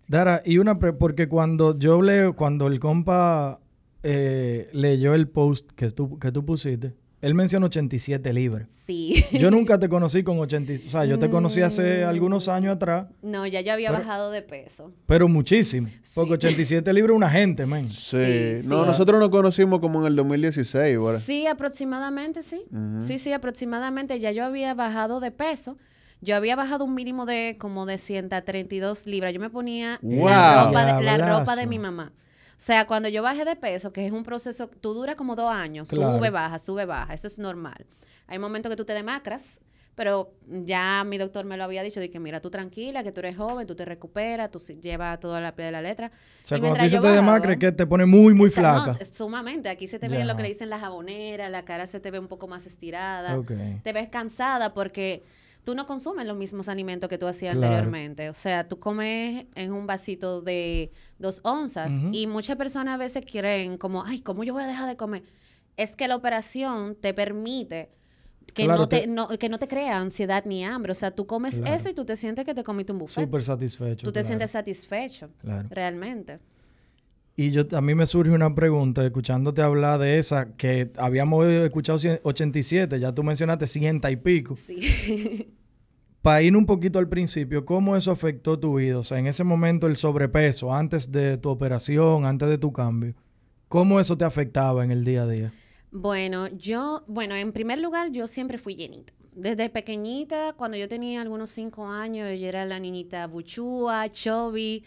Dara, 0.08 0.42
y 0.46 0.60
una 0.60 0.78
pre- 0.78 0.94
porque 0.94 1.28
cuando 1.28 1.78
yo 1.80 2.02
leo, 2.02 2.36
cuando 2.36 2.68
el 2.68 2.80
compa 2.80 3.60
eh, 4.04 4.70
leyó 4.72 5.16
el 5.16 5.28
post 5.28 5.72
que 5.72 5.90
tú, 5.90 6.20
que 6.20 6.32
tú 6.32 6.46
pusiste, 6.46 6.94
él 7.26 7.34
menciona 7.34 7.66
87 7.66 8.32
libras. 8.34 8.68
Sí. 8.86 9.26
Yo 9.32 9.50
nunca 9.52 9.80
te 9.80 9.90
conocí 9.90 10.24
con 10.24 10.40
80, 10.40 10.74
o 10.88 10.90
sea, 10.90 11.06
yo 11.06 11.18
te 11.18 11.30
conocí 11.30 11.62
hace 11.62 12.04
algunos 12.04 12.48
años 12.48 12.76
atrás, 12.76 13.08
No, 13.22 13.46
ya 13.48 13.62
yo 13.62 13.74
había 13.74 13.90
Pero- 13.90 14.00
bajado 14.04 14.32
de 14.32 14.42
peso. 14.42 14.92
pero 15.08 15.28
muchísimo. 15.28 15.88
Sí. 16.02 16.14
Porque 16.16 16.34
87 16.36 16.94
libras 16.94 17.14
es 17.14 17.18
una 17.18 17.30
gente, 17.30 17.66
men. 17.66 17.90
Sí. 17.90 18.18
Sí, 18.62 18.68
No, 18.68 18.84
sí. 18.84 18.88
nosotros 18.90 19.20
nos 19.20 19.30
conocimos 19.30 19.80
como 19.80 20.02
en 20.02 20.08
el 20.08 20.16
2016, 20.16 20.98
¿verdad? 21.04 21.20
Sí, 21.20 21.48
aproximadamente, 21.48 22.44
sí. 22.44 22.62
Sí, 23.02 23.20
sí, 23.20 23.34
aproximadamente. 23.34 24.20
Ya 24.20 24.32
yo 24.32 24.46
había 24.46 24.74
bajado 24.74 25.20
de 25.20 25.32
peso. 25.32 25.78
Yo 26.22 26.36
había 26.36 26.56
bajado 26.56 26.86
un 26.86 26.94
mínimo 26.96 27.26
de 27.26 27.58
como 27.60 27.86
de 27.86 27.98
132 27.98 29.06
libras. 29.08 29.34
Yo 29.34 29.40
me 29.40 29.50
ponía 29.50 30.00
Wow. 30.02 30.26
la, 30.28 30.66
ropa 30.66 30.86
de, 30.86 30.92
la 31.04 31.16
Diablazo. 31.18 31.40
ropa 31.40 31.56
de 31.56 31.68
mi 31.68 31.80
mamá. 31.80 32.12
O 32.58 32.60
sea, 32.66 32.88
cuando 32.88 33.10
yo 33.10 33.22
bajé 33.22 33.44
de 33.46 33.56
peso, 33.56 33.92
que 33.92 34.06
es 34.06 34.12
un 34.12 34.24
proceso, 34.24 34.68
tú 34.82 34.94
duras 34.94 35.16
como 35.16 35.36
dos 35.36 35.52
años, 35.52 35.90
Claro. 35.90 36.18
sube, 36.18 36.30
baja, 36.30 36.58
sube, 36.60 36.86
baja, 36.86 37.14
eso 37.14 37.28
es 37.28 37.38
normal. 37.40 37.86
Hay 38.28 38.40
momentos 38.40 38.70
que 38.70 38.76
tú 38.78 38.86
te 38.86 38.94
demacras, 38.94 39.60
pero 39.94 40.32
ya 40.64 41.04
mi 41.06 41.18
doctor 41.18 41.46
me 41.46 41.56
lo 41.58 41.64
había 41.64 41.82
dicho, 41.84 42.00
de 42.00 42.10
que 42.10 42.20
mira, 42.20 42.42
tú 42.42 42.50
tranquila, 42.50 43.04
que 43.04 43.12
tú 43.12 43.20
eres 43.20 43.38
joven, 43.38 43.66
tú 43.68 43.76
te 43.76 43.86
recuperas, 43.86 44.52
tú 44.52 44.60
llevas 44.82 45.20
todo 45.20 45.36
a 45.36 45.42
la 45.42 45.56
pie 45.56 45.66
de 45.66 45.72
la 45.72 45.82
letra. 45.82 46.12
O 46.44 46.48
sea, 46.48 46.58
Y 46.58 46.62
cuando 46.62 46.80
a 46.80 46.84
ti 46.84 46.90
se 46.90 47.00
te 47.00 47.08
demacre, 47.08 47.58
que 47.60 47.72
te 47.72 47.86
pone 47.86 48.06
muy, 48.06 48.34
muy 48.34 48.48
no, 48.50 48.52
flaca. 48.56 48.98
es 49.00 49.10
sumamente. 49.16 49.70
Aquí 49.70 49.88
se 49.88 50.00
te 50.00 50.10
ve 50.10 50.24
lo 50.26 50.36
que 50.36 50.42
le 50.44 50.48
dicen 50.50 50.70
la 50.70 50.80
jabonera, 50.80 51.50
la 51.50 51.64
cara 51.66 51.88
se 51.88 52.00
te 52.00 52.12
ve 52.12 52.20
un 52.20 52.28
poco 52.28 52.48
más 52.48 52.66
estirada. 52.66 53.38
Te 53.84 53.94
ves 53.94 54.10
cansada 54.10 54.74
porque 54.74 55.24
tú 55.64 55.76
no 55.76 55.86
consumes 55.86 56.28
los 56.28 56.36
mismos 56.38 56.68
alimentos 56.70 57.10
que 57.10 57.18
tú 57.18 57.26
hacías 57.28 57.56
Claro. 57.56 57.68
anteriormente. 57.76 58.30
O 58.30 58.34
sea, 58.34 58.68
tú 58.68 58.80
comes 58.80 59.46
en 59.56 59.72
un 59.72 59.88
vasito 59.88 60.42
de 60.42 60.92
dos 61.20 61.40
onzas 61.44 61.92
y 62.12 62.28
muchas 62.28 62.56
personas 62.58 62.96
a 62.96 62.98
veces 62.98 63.24
quieren 63.26 63.78
como, 63.78 64.04
ay, 64.04 64.20
¿cómo 64.22 64.44
yo 64.44 64.54
voy 64.54 64.64
a 64.64 64.68
dejar 64.68 64.88
de 64.90 64.96
comer? 64.98 65.24
Es 65.78 65.96
que 65.96 66.08
la 66.08 66.16
operación 66.16 66.96
te 66.96 67.14
permite 67.14 67.90
que, 68.54 68.64
Claro, 68.66 68.82
no, 68.82 68.88
te, 68.90 69.02
te- 69.02 69.08
no- 69.08 69.28
que 69.28 69.50
no 69.50 69.58
te 69.58 69.68
crea 69.68 70.00
ansiedad 70.00 70.44
ni 70.46 70.64
hambre. 70.64 70.92
O 70.92 70.96
sea, 70.96 71.12
tú 71.12 71.26
comes 71.26 71.60
Claro. 71.60 71.76
eso 71.76 71.90
y 71.90 71.94
tú 71.94 72.06
te 72.06 72.16
sientes 72.16 72.46
que 72.46 72.54
te 72.54 72.64
comiste 72.64 72.92
un 72.94 73.00
buffet. 73.00 73.26
Súper 73.26 73.44
satisfecho. 73.44 74.06
tú 74.06 74.12
te 74.12 74.20
claro, 74.20 74.28
sientes 74.28 74.52
satisfecho, 74.52 75.30
Claro. 75.42 75.68
realmente. 75.72 76.40
Y 77.38 77.52
yo, 77.52 77.64
a 77.72 77.82
mí 77.82 77.96
me 77.96 78.06
surge 78.06 78.32
una 78.32 78.54
pregunta, 78.56 79.06
escuchándote 79.06 79.62
hablar 79.62 80.00
de 80.00 80.20
esa, 80.20 80.54
que 80.56 80.92
habíamos 80.98 81.46
escuchado 81.48 82.00
100 82.00 82.22
87, 82.24 82.98
ya 83.00 83.12
tú 83.14 83.24
mencionaste 83.24 83.68
ciento 83.68 84.10
y 84.10 84.16
pico. 84.16 84.56
Sí. 84.68 85.52
Para 86.26 86.42
ir 86.42 86.58
un 86.58 86.66
poquito 86.66 86.98
al 86.98 87.08
principio, 87.08 87.68
¿cómo 87.68 87.96
eso 87.96 88.10
afectó 88.10 88.58
tu 88.58 88.78
vida? 88.78 88.98
O 88.98 89.04
sea, 89.04 89.20
en 89.20 89.28
ese 89.28 89.44
momento 89.44 89.86
el 89.86 89.96
sobrepeso, 89.96 90.74
antes 90.74 91.12
de 91.12 91.38
tu 91.38 91.50
operación, 91.50 92.26
antes 92.26 92.50
de 92.50 92.58
tu 92.58 92.74
cambio, 92.74 93.14
¿cómo 93.68 94.00
eso 94.00 94.18
te 94.18 94.26
afectaba 94.26 94.84
en 94.84 94.90
el 94.90 95.06
día 95.06 95.22
a 95.22 95.28
día? 95.28 95.54
Bueno, 95.92 96.48
yo, 96.48 97.04
bueno, 97.06 97.36
en 97.36 97.54
primer 97.54 97.78
lugar, 97.78 98.10
yo 98.10 98.26
siempre 98.26 98.58
fui 98.58 98.74
llenita. 98.74 99.14
Desde 99.36 99.70
pequeñita, 99.70 100.54
cuando 100.54 100.78
yo 100.78 100.88
tenía 100.88 101.22
algunos 101.22 101.52
cinco 101.52 101.86
años, 101.86 102.28
yo 102.40 102.48
era 102.48 102.66
la 102.66 102.80
niñita 102.80 103.28
buchúa, 103.28 104.10
chubby. 104.10 104.84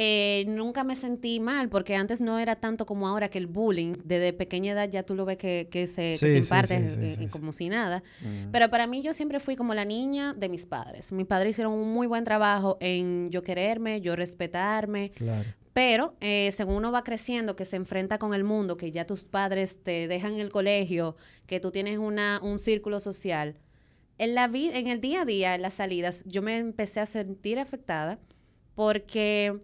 Eh, 0.00 0.44
nunca 0.46 0.84
me 0.84 0.94
sentí 0.94 1.40
mal, 1.40 1.68
porque 1.68 1.96
antes 1.96 2.20
no 2.20 2.38
era 2.38 2.54
tanto 2.54 2.86
como 2.86 3.08
ahora 3.08 3.28
que 3.30 3.38
el 3.38 3.48
bullying, 3.48 3.94
desde 4.04 4.32
pequeña 4.32 4.70
edad 4.72 4.88
ya 4.88 5.02
tú 5.02 5.16
lo 5.16 5.24
ves 5.24 5.38
que, 5.38 5.66
que 5.72 5.88
se, 5.88 6.12
que 6.12 6.16
Sí, 6.18 6.26
se 6.26 6.32
sí, 6.34 6.38
imparte 6.38 6.88
sí, 6.88 6.94
sí, 6.94 7.00
eh, 7.02 7.16
sí. 7.22 7.26
como 7.26 7.52
si 7.52 7.68
nada. 7.68 8.04
Mm. 8.20 8.52
Pero 8.52 8.70
para 8.70 8.86
mí 8.86 9.02
yo 9.02 9.12
siempre 9.12 9.40
fui 9.40 9.56
como 9.56 9.74
la 9.74 9.84
niña 9.84 10.34
de 10.34 10.48
mis 10.48 10.66
padres. 10.66 11.10
Mis 11.10 11.26
padres 11.26 11.50
hicieron 11.50 11.72
un 11.72 11.92
muy 11.92 12.06
buen 12.06 12.22
trabajo 12.22 12.76
en 12.80 13.28
yo 13.30 13.42
quererme, 13.42 14.00
yo 14.00 14.14
respetarme, 14.14 15.10
Claro. 15.16 15.48
pero 15.72 16.14
eh, 16.20 16.50
según 16.52 16.76
uno 16.76 16.92
va 16.92 17.02
creciendo, 17.02 17.56
que 17.56 17.64
se 17.64 17.74
enfrenta 17.74 18.18
con 18.18 18.34
el 18.34 18.44
mundo, 18.44 18.76
que 18.76 18.92
ya 18.92 19.04
tus 19.04 19.24
padres 19.24 19.82
te 19.82 20.06
dejan 20.06 20.38
el 20.38 20.50
colegio, 20.50 21.16
que 21.46 21.58
tú 21.58 21.72
tienes 21.72 21.98
una, 21.98 22.38
un 22.40 22.60
círculo 22.60 23.00
social, 23.00 23.56
en, 24.18 24.36
la 24.36 24.46
vi- 24.46 24.70
en 24.72 24.86
el 24.86 25.00
día 25.00 25.22
a 25.22 25.24
día, 25.24 25.56
en 25.56 25.62
las 25.62 25.74
salidas, 25.74 26.22
yo 26.24 26.40
me 26.40 26.56
empecé 26.56 27.00
a 27.00 27.06
sentir 27.06 27.58
afectada 27.58 28.20
porque 28.76 29.58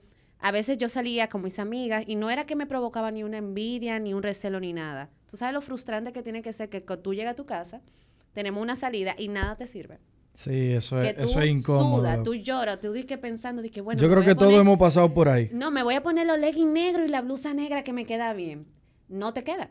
a 0.47 0.51
veces 0.53 0.77
yo 0.77 0.91
salía 0.91 1.29
con 1.31 1.41
mis 1.43 1.59
amigas 1.59 2.05
y 2.07 2.17
no 2.17 2.29
era 2.29 2.45
que 2.45 2.55
me 2.55 2.67
provocaba 2.67 3.11
ni 3.11 3.23
una 3.23 3.39
envidia, 3.39 3.99
ni 3.99 4.13
un 4.13 4.23
recelo, 4.23 4.61
ni 4.61 4.75
nada. 4.75 5.09
Tú 5.27 5.39
sabes 5.39 5.55
lo 5.55 5.63
frustrante 5.63 6.13
que 6.13 6.23
tiene 6.23 6.43
que 6.43 6.53
ser 6.53 6.69
que 6.69 6.85
cuando 6.85 7.03
tú 7.03 7.15
llegas 7.15 7.33
a 7.33 7.37
tu 7.37 7.47
casa, 7.47 7.81
tenemos 8.35 8.63
una 8.63 8.77
salida 8.77 9.15
y 9.17 9.29
nada 9.29 9.57
te 9.57 9.67
sirve. 9.67 10.01
Sí, 10.35 10.73
eso 10.73 11.01
Que 11.01 11.11
es, 11.11 11.17
tú 11.17 11.23
eso 11.23 11.41
es 11.41 11.57
incómodo. 11.57 11.99
sudas, 11.99 12.23
tú 12.23 12.35
lloras, 12.35 12.79
tú 12.79 12.93
dices 12.93 13.07
que 13.09 13.17
pensando, 13.17 13.63
di 13.63 13.71
que 13.71 13.81
bueno, 13.81 14.03
Yo 14.03 14.11
creo 14.11 14.23
que 14.23 14.35
todos 14.35 14.53
hemos 14.53 14.77
pasado 14.79 15.15
por 15.15 15.29
ahí. 15.31 15.49
no, 15.53 15.71
me 15.71 15.83
voy 15.83 15.95
a 15.95 16.03
poner 16.03 16.27
los 16.27 16.39
leggings 16.39 16.71
negros 16.73 17.07
y 17.07 17.11
la 17.11 17.23
blusa 17.23 17.55
negra 17.55 17.83
que 17.83 17.95
me 17.95 18.05
queda 18.05 18.33
bien. 18.35 18.67
No 19.09 19.33
te 19.33 19.45
queda. 19.45 19.71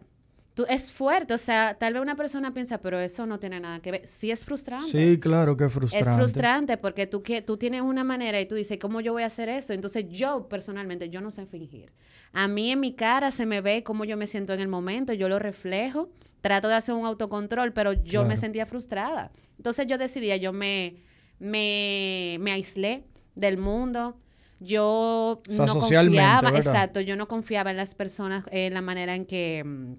Tú, 0.54 0.66
es 0.70 0.92
fuerte, 0.92 1.34
o 1.34 1.38
sea, 1.38 1.76
tal 1.80 1.94
vez 1.94 2.02
una 2.02 2.16
persona 2.16 2.54
piensa, 2.54 2.80
pero 2.80 3.00
eso 3.00 3.26
no 3.26 3.40
tiene 3.40 3.60
nada 3.60 3.80
que 3.80 3.92
ver. 3.92 4.08
Sí 4.08 4.30
es 4.30 4.46
frustrante. 4.46 4.86
Sí, 4.92 5.20
claro 5.20 5.58
que 5.58 5.66
es 5.66 5.74
frustrante. 5.74 6.10
Es 6.10 6.16
frustrante 6.16 6.78
porque 6.78 7.08
tú, 7.08 7.24
que, 7.24 7.42
tú 7.42 7.58
tienes 7.58 7.82
una 7.82 8.04
manera 8.04 8.40
y 8.40 8.46
tú 8.46 8.56
dices, 8.56 8.78
¿cómo 8.80 9.02
yo 9.02 9.14
voy 9.14 9.24
a 9.24 9.28
hacer 9.28 9.50
eso? 9.50 9.74
Entonces 9.74 10.06
yo 10.10 10.48
personalmente, 10.50 11.10
yo 11.10 11.22
no 11.22 11.32
sé 11.32 11.46
fingir. 11.46 11.92
A 12.34 12.48
mí 12.48 12.72
en 12.72 12.80
mi 12.80 12.94
cara 12.94 13.32
se 13.32 13.46
me 13.46 13.62
ve 13.62 13.84
cómo 13.84 14.06
yo 14.06 14.16
me 14.16 14.28
siento 14.28 14.54
en 14.54 14.60
el 14.60 14.68
momento, 14.68 15.14
yo 15.14 15.28
lo 15.30 15.40
reflejo 15.40 16.10
trato 16.44 16.68
de 16.68 16.76
hacer 16.76 16.94
un 16.94 17.06
autocontrol, 17.06 17.72
pero 17.72 17.94
yo 17.94 18.26
me 18.26 18.36
sentía 18.36 18.66
frustrada. 18.66 19.32
Entonces 19.58 19.88
yo 19.88 19.98
decidía, 19.98 20.36
yo 20.36 20.52
me, 20.52 20.98
me, 21.40 22.38
me 22.42 22.52
aislé 22.52 23.06
del 23.34 23.58
mundo. 23.58 24.18
Yo 24.60 25.42
O 25.48 25.52
sea, 25.52 25.66
no 25.66 25.80
confiaba, 25.80 26.52
¿verdad? 26.52 26.58
exacto, 26.58 27.00
yo 27.00 27.16
no 27.16 27.30
confiaba 27.30 27.72
en 27.72 27.78
las 27.78 27.96
personas, 27.96 28.44
en 28.52 28.74
la 28.74 28.82
manera 28.82 29.16
en 29.16 29.26
que 29.26 29.64
mm, 29.66 29.94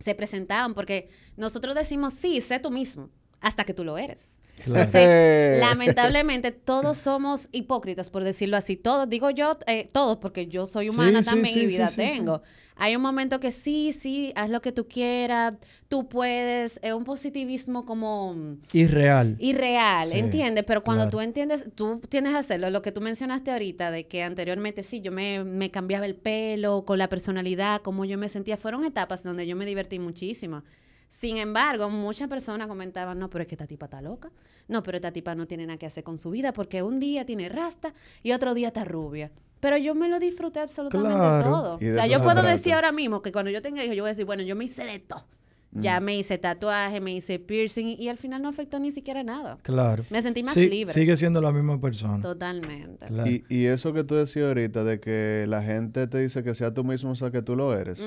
se 0.00 0.14
presentaban, 0.14 0.74
porque 0.74 1.10
nosotros 1.36 1.74
decimos, 1.76 2.14
sí, 2.14 2.40
sé 2.40 2.58
tú 2.58 2.70
mismo, 2.70 3.10
hasta 3.40 3.64
que 3.64 3.74
tú 3.74 3.84
lo 3.84 3.96
eres. 3.98 4.39
Entonces, 4.66 5.58
lamentablemente 5.58 6.50
todos 6.50 6.98
somos 6.98 7.48
hipócritas, 7.52 8.10
por 8.10 8.24
decirlo 8.24 8.56
así. 8.56 8.76
Todos, 8.76 9.08
digo 9.08 9.30
yo, 9.30 9.58
eh, 9.66 9.88
todos, 9.92 10.18
porque 10.18 10.46
yo 10.46 10.66
soy 10.66 10.88
humana 10.88 11.22
sí, 11.22 11.30
también 11.30 11.54
sí, 11.54 11.60
y 11.60 11.66
vida 11.66 11.88
sí, 11.88 11.96
tengo. 11.96 12.42
Hay 12.82 12.96
un 12.96 13.02
momento 13.02 13.40
que 13.40 13.52
sí, 13.52 13.92
sí, 13.92 14.32
haz 14.36 14.48
lo 14.48 14.62
que 14.62 14.72
tú 14.72 14.88
quieras, 14.88 15.52
tú 15.88 16.08
puedes, 16.08 16.80
es 16.82 16.94
un 16.94 17.04
positivismo 17.04 17.84
como 17.84 18.32
mm, 18.32 18.58
Irreal. 18.72 19.36
irreal, 19.38 20.12
¿entiendes? 20.12 20.64
Pero 20.66 20.82
cuando 20.82 21.04
claro. 21.04 21.10
tú 21.10 21.20
entiendes, 21.20 21.66
tú 21.74 22.00
tienes 22.08 22.32
que 22.32 22.38
hacerlo, 22.38 22.70
lo 22.70 22.80
que 22.80 22.90
tú 22.90 23.02
mencionaste 23.02 23.50
ahorita, 23.50 23.90
de 23.90 24.06
que 24.06 24.22
anteriormente 24.22 24.82
sí, 24.82 25.02
yo 25.02 25.12
me, 25.12 25.44
me 25.44 25.70
cambiaba 25.70 26.06
el 26.06 26.14
pelo, 26.14 26.86
con 26.86 26.96
la 26.96 27.10
personalidad, 27.10 27.82
cómo 27.82 28.06
yo 28.06 28.16
me 28.16 28.30
sentía, 28.30 28.56
fueron 28.56 28.82
etapas 28.86 29.22
donde 29.24 29.46
yo 29.46 29.56
me 29.56 29.66
divertí 29.66 29.98
muchísimo. 29.98 30.62
Sin 31.10 31.36
embargo, 31.36 31.90
muchas 31.90 32.28
personas 32.28 32.68
comentaban, 32.68 33.18
no, 33.18 33.28
pero 33.28 33.42
es 33.42 33.48
que 33.48 33.56
esta 33.56 33.66
tipa 33.66 33.86
está 33.86 34.00
loca. 34.00 34.30
No, 34.68 34.82
pero 34.82 34.96
esta 34.96 35.10
tipa 35.12 35.34
no 35.34 35.46
tiene 35.46 35.66
nada 35.66 35.76
que 35.76 35.84
hacer 35.86 36.04
con 36.04 36.16
su 36.16 36.30
vida 36.30 36.52
porque 36.52 36.82
un 36.82 37.00
día 37.00 37.26
tiene 37.26 37.48
rasta 37.48 37.92
y 38.22 38.30
otro 38.32 38.54
día 38.54 38.68
está 38.68 38.84
rubia. 38.84 39.30
Pero 39.58 39.76
yo 39.76 39.94
me 39.94 40.08
lo 40.08 40.18
disfruté 40.20 40.60
absolutamente 40.60 41.18
Claro. 41.18 41.44
todo. 41.50 41.74
O 41.74 41.78
sea, 41.80 42.06
yo 42.06 42.18
se 42.18 42.22
puedo 42.22 42.36
trata. 42.36 42.52
decir 42.52 42.72
ahora 42.72 42.92
mismo 42.92 43.20
que 43.20 43.32
cuando 43.32 43.50
yo 43.50 43.60
tenga 43.60 43.84
hijos, 43.84 43.96
yo 43.96 44.04
voy 44.04 44.08
a 44.08 44.12
decir, 44.12 44.24
bueno, 44.24 44.42
yo 44.44 44.54
me 44.56 44.64
hice 44.64 44.84
de 44.84 45.00
todo. 45.00 45.24
Ya 45.72 46.00
me 46.00 46.16
hice 46.18 46.36
tatuaje, 46.36 47.00
me 47.00 47.14
hice 47.14 47.38
piercing 47.38 47.86
y, 47.86 47.94
y 47.94 48.08
al 48.08 48.18
final 48.18 48.42
no 48.42 48.48
afectó 48.48 48.80
ni 48.80 48.90
siquiera 48.90 49.22
nada. 49.22 49.58
Claro. 49.62 50.04
Me 50.10 50.20
sentí 50.20 50.42
más 50.42 50.54
Sí, 50.54 50.68
libre. 50.68 50.92
Sigue 50.92 51.16
siendo 51.16 51.40
la 51.40 51.52
misma 51.52 51.80
persona. 51.80 52.20
Totalmente. 52.22 53.06
Claro. 53.06 53.30
Y, 53.30 53.44
y 53.48 53.66
eso 53.66 53.92
que 53.92 54.02
tú 54.02 54.16
decías 54.16 54.46
ahorita 54.46 54.82
de 54.82 54.98
que 54.98 55.44
la 55.48 55.62
gente 55.62 56.06
te 56.08 56.18
dice 56.18 56.42
que 56.42 56.54
sea 56.54 56.74
tú 56.74 56.82
mismo, 56.82 57.10
o 57.12 57.14
sea, 57.14 57.30
que 57.30 57.40
tú 57.42 57.54
lo 57.54 57.76
eres. 57.76 58.04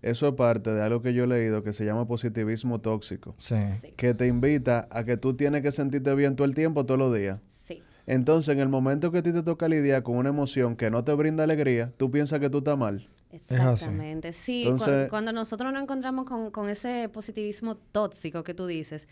Eso 0.00 0.28
es 0.28 0.34
parte 0.34 0.72
de 0.72 0.82
algo 0.82 1.02
que 1.02 1.12
yo 1.12 1.24
he 1.24 1.26
leído 1.26 1.62
que 1.62 1.72
se 1.74 1.84
llama 1.84 2.06
positivismo 2.06 2.80
tóxico. 2.80 3.34
Sí. 3.36 3.56
Que 3.96 4.14
te 4.14 4.26
invita 4.26 4.88
a 4.90 5.04
que 5.04 5.16
tú 5.16 5.34
tienes 5.34 5.62
que 5.62 5.72
sentirte 5.72 6.14
bien 6.14 6.36
todo 6.36 6.46
el 6.46 6.54
tiempo, 6.54 6.86
todos 6.86 6.98
los 6.98 7.14
días. 7.14 7.40
Sí. 7.66 7.82
Entonces, 8.06 8.52
en 8.54 8.60
el 8.60 8.68
momento 8.68 9.10
que 9.12 9.18
a 9.18 9.22
ti 9.22 9.32
te 9.32 9.42
toca 9.42 9.68
lidiar 9.68 10.02
con 10.02 10.16
una 10.16 10.30
emoción 10.30 10.76
que 10.76 10.90
no 10.90 11.04
te 11.04 11.12
brinda 11.12 11.44
alegría, 11.44 11.92
tú 11.96 12.10
piensas 12.10 12.40
que 12.40 12.48
tú 12.50 12.58
estás 12.58 12.78
mal. 12.78 13.08
Así. 13.36 13.54
Exactamente. 13.54 14.32
Sí, 14.32 14.66
cu- 14.76 15.08
cuando 15.10 15.32
nosotros 15.32 15.72
nos 15.72 15.82
encontramos 15.82 16.24
con, 16.26 16.50
con 16.50 16.68
ese 16.68 17.08
positivismo 17.12 17.76
tóxico 17.76 18.42
que 18.44 18.54
tú 18.54 18.66
dices, 18.66 19.08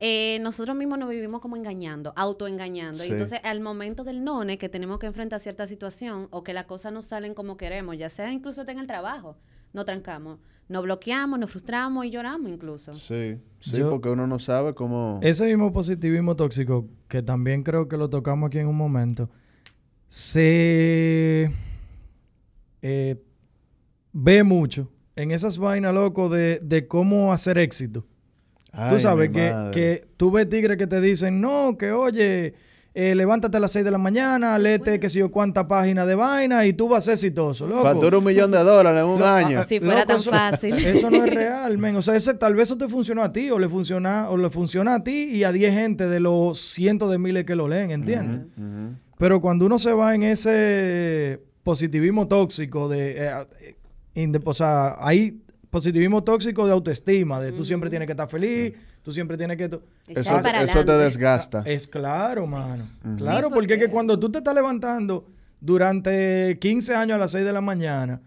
eh, 0.00 0.38
nosotros 0.40 0.76
mismos 0.76 0.98
nos 0.98 1.08
vivimos 1.08 1.40
como 1.40 1.56
engañando, 1.56 2.12
autoengañando. 2.16 3.04
Y 3.04 3.06
Sí. 3.06 3.12
entonces, 3.12 3.40
al 3.44 3.60
momento 3.60 4.02
del 4.04 4.24
none, 4.24 4.58
que 4.58 4.68
tenemos 4.68 4.98
que 4.98 5.06
enfrentar 5.06 5.38
cierta 5.40 5.66
situación 5.66 6.26
o 6.30 6.42
que 6.42 6.52
las 6.52 6.64
cosas 6.64 6.92
no 6.92 7.00
salen 7.02 7.32
como 7.34 7.56
queremos, 7.56 7.96
ya 7.96 8.08
sea 8.08 8.32
incluso 8.32 8.62
en 8.68 8.78
el 8.80 8.86
trabajo, 8.88 9.36
nos 9.72 9.84
trancamos, 9.84 10.40
nos 10.68 10.82
bloqueamos, 10.82 11.38
nos 11.38 11.50
frustramos 11.50 12.04
y 12.06 12.10
lloramos 12.10 12.50
incluso. 12.50 12.92
Sí, 12.94 13.36
sí, 13.60 13.70
Yo- 13.76 13.90
porque 13.90 14.08
uno 14.08 14.26
no 14.26 14.38
sabe 14.40 14.74
cómo... 14.74 15.20
Ese 15.22 15.46
mismo 15.46 15.72
positivismo 15.72 16.34
tóxico, 16.34 16.86
que 17.08 17.22
también 17.22 17.62
creo 17.62 17.86
que 17.88 17.96
lo 17.96 18.10
tocamos 18.10 18.48
aquí 18.48 18.58
en 18.58 18.66
un 18.66 18.76
momento, 18.76 19.30
se 20.08 21.50
eh, 22.82 23.22
ve 24.14 24.42
mucho 24.44 24.90
en 25.16 25.30
esas 25.30 25.58
vainas, 25.58 25.92
loco, 25.92 26.28
de, 26.30 26.58
de 26.62 26.86
cómo 26.88 27.32
hacer 27.34 27.58
éxito. 27.58 28.06
Tú 28.88 28.98
sabes 28.98 29.30
que, 29.32 29.52
que 29.72 30.08
tú 30.16 30.30
ves 30.32 30.48
tigres 30.48 30.76
que 30.78 30.86
te 30.86 31.00
dicen, 31.00 31.40
no, 31.40 31.76
que 31.78 31.92
oye, 31.92 32.54
eh, 32.92 33.14
levántate 33.14 33.56
a 33.56 33.60
las 33.60 33.70
6 33.70 33.84
de 33.84 33.90
la 33.92 33.98
mañana, 33.98 34.58
léete 34.58 34.98
que 34.98 35.08
sé 35.08 35.20
yo 35.20 35.30
cuánta 35.30 35.68
página 35.68 36.04
de 36.06 36.16
vaina 36.16 36.66
y 36.66 36.72
tú 36.72 36.88
vas 36.88 36.98
a 36.98 37.04
ser 37.04 37.14
exitoso, 37.14 37.68
loco. 37.68 37.82
Factura 37.82 38.18
un 38.18 38.24
millón 38.24 38.50
de 38.50 38.58
dólares 38.58 39.00
en 39.02 39.06
un 39.08 39.22
año. 39.22 39.60
ah, 39.60 39.64
Si 39.64 39.78
fuera 39.78 39.94
Loco, 40.00 40.06
tan 40.08 40.16
eso- 40.16 40.30
fácil. 40.30 40.74
Eso 40.86 41.08
no 41.10 41.24
es 41.24 41.32
real, 41.34 41.78
men. 41.78 41.94
O 41.94 42.02
sea, 42.02 42.16
ese, 42.16 42.34
tal 42.34 42.54
vez 42.56 42.64
eso 42.64 42.76
te 42.78 42.88
funcionó 42.88 43.22
a 43.22 43.32
ti 43.32 43.48
o 43.52 43.58
le 43.60 43.68
funciona 43.68 44.28
o 44.30 44.36
le 44.36 44.50
funciona 44.50 44.96
a 44.96 45.04
ti 45.04 45.24
y 45.32 45.44
a 45.44 45.52
10 45.52 45.72
gente 45.72 46.08
de 46.08 46.18
los 46.18 46.58
cientos 46.60 47.10
de 47.12 47.18
miles 47.18 47.44
que 47.44 47.54
lo 47.54 47.68
leen, 47.68 47.92
¿entiendes? 47.92 48.40
Pero 49.18 49.40
cuando 49.40 49.66
uno 49.66 49.78
se 49.78 49.92
va 49.92 50.14
en 50.16 50.24
ese 50.24 51.40
positivismo 51.62 52.26
tóxico 52.26 52.88
de... 52.88 53.10
eh, 53.24 53.30
eh, 53.60 53.74
o 54.44 54.54
sea, 54.54 54.96
hay 54.98 55.40
positivismo 55.70 56.22
tóxico 56.22 56.66
de 56.66 56.72
autoestima, 56.72 57.40
de 57.40 57.52
tú 57.52 57.64
siempre 57.64 57.90
tienes 57.90 58.06
que 58.06 58.12
estar 58.12 58.28
feliz, 58.28 58.74
tú 59.02 59.10
siempre 59.10 59.36
tienes 59.36 59.56
que... 59.56 59.64
Eso, 60.08 60.40
para 60.42 60.62
eso 60.62 60.84
te 60.84 60.92
desgasta. 60.92 61.62
Es 61.66 61.88
claro, 61.88 62.46
mano. 62.46 62.88
Claro, 63.16 63.48
Sí, 63.48 63.54
porque 63.54 63.72
es 63.74 63.78
que 63.80 63.84
porque- 63.86 63.92
cuando 63.92 64.18
tú 64.18 64.30
te 64.30 64.38
estás 64.38 64.54
levantando 64.54 65.26
durante 65.60 66.58
15 66.60 66.94
años 66.94 67.16
a 67.16 67.18
las 67.18 67.32
6 67.32 67.44
de 67.44 67.52
la 67.52 67.60
mañana, 67.60 68.20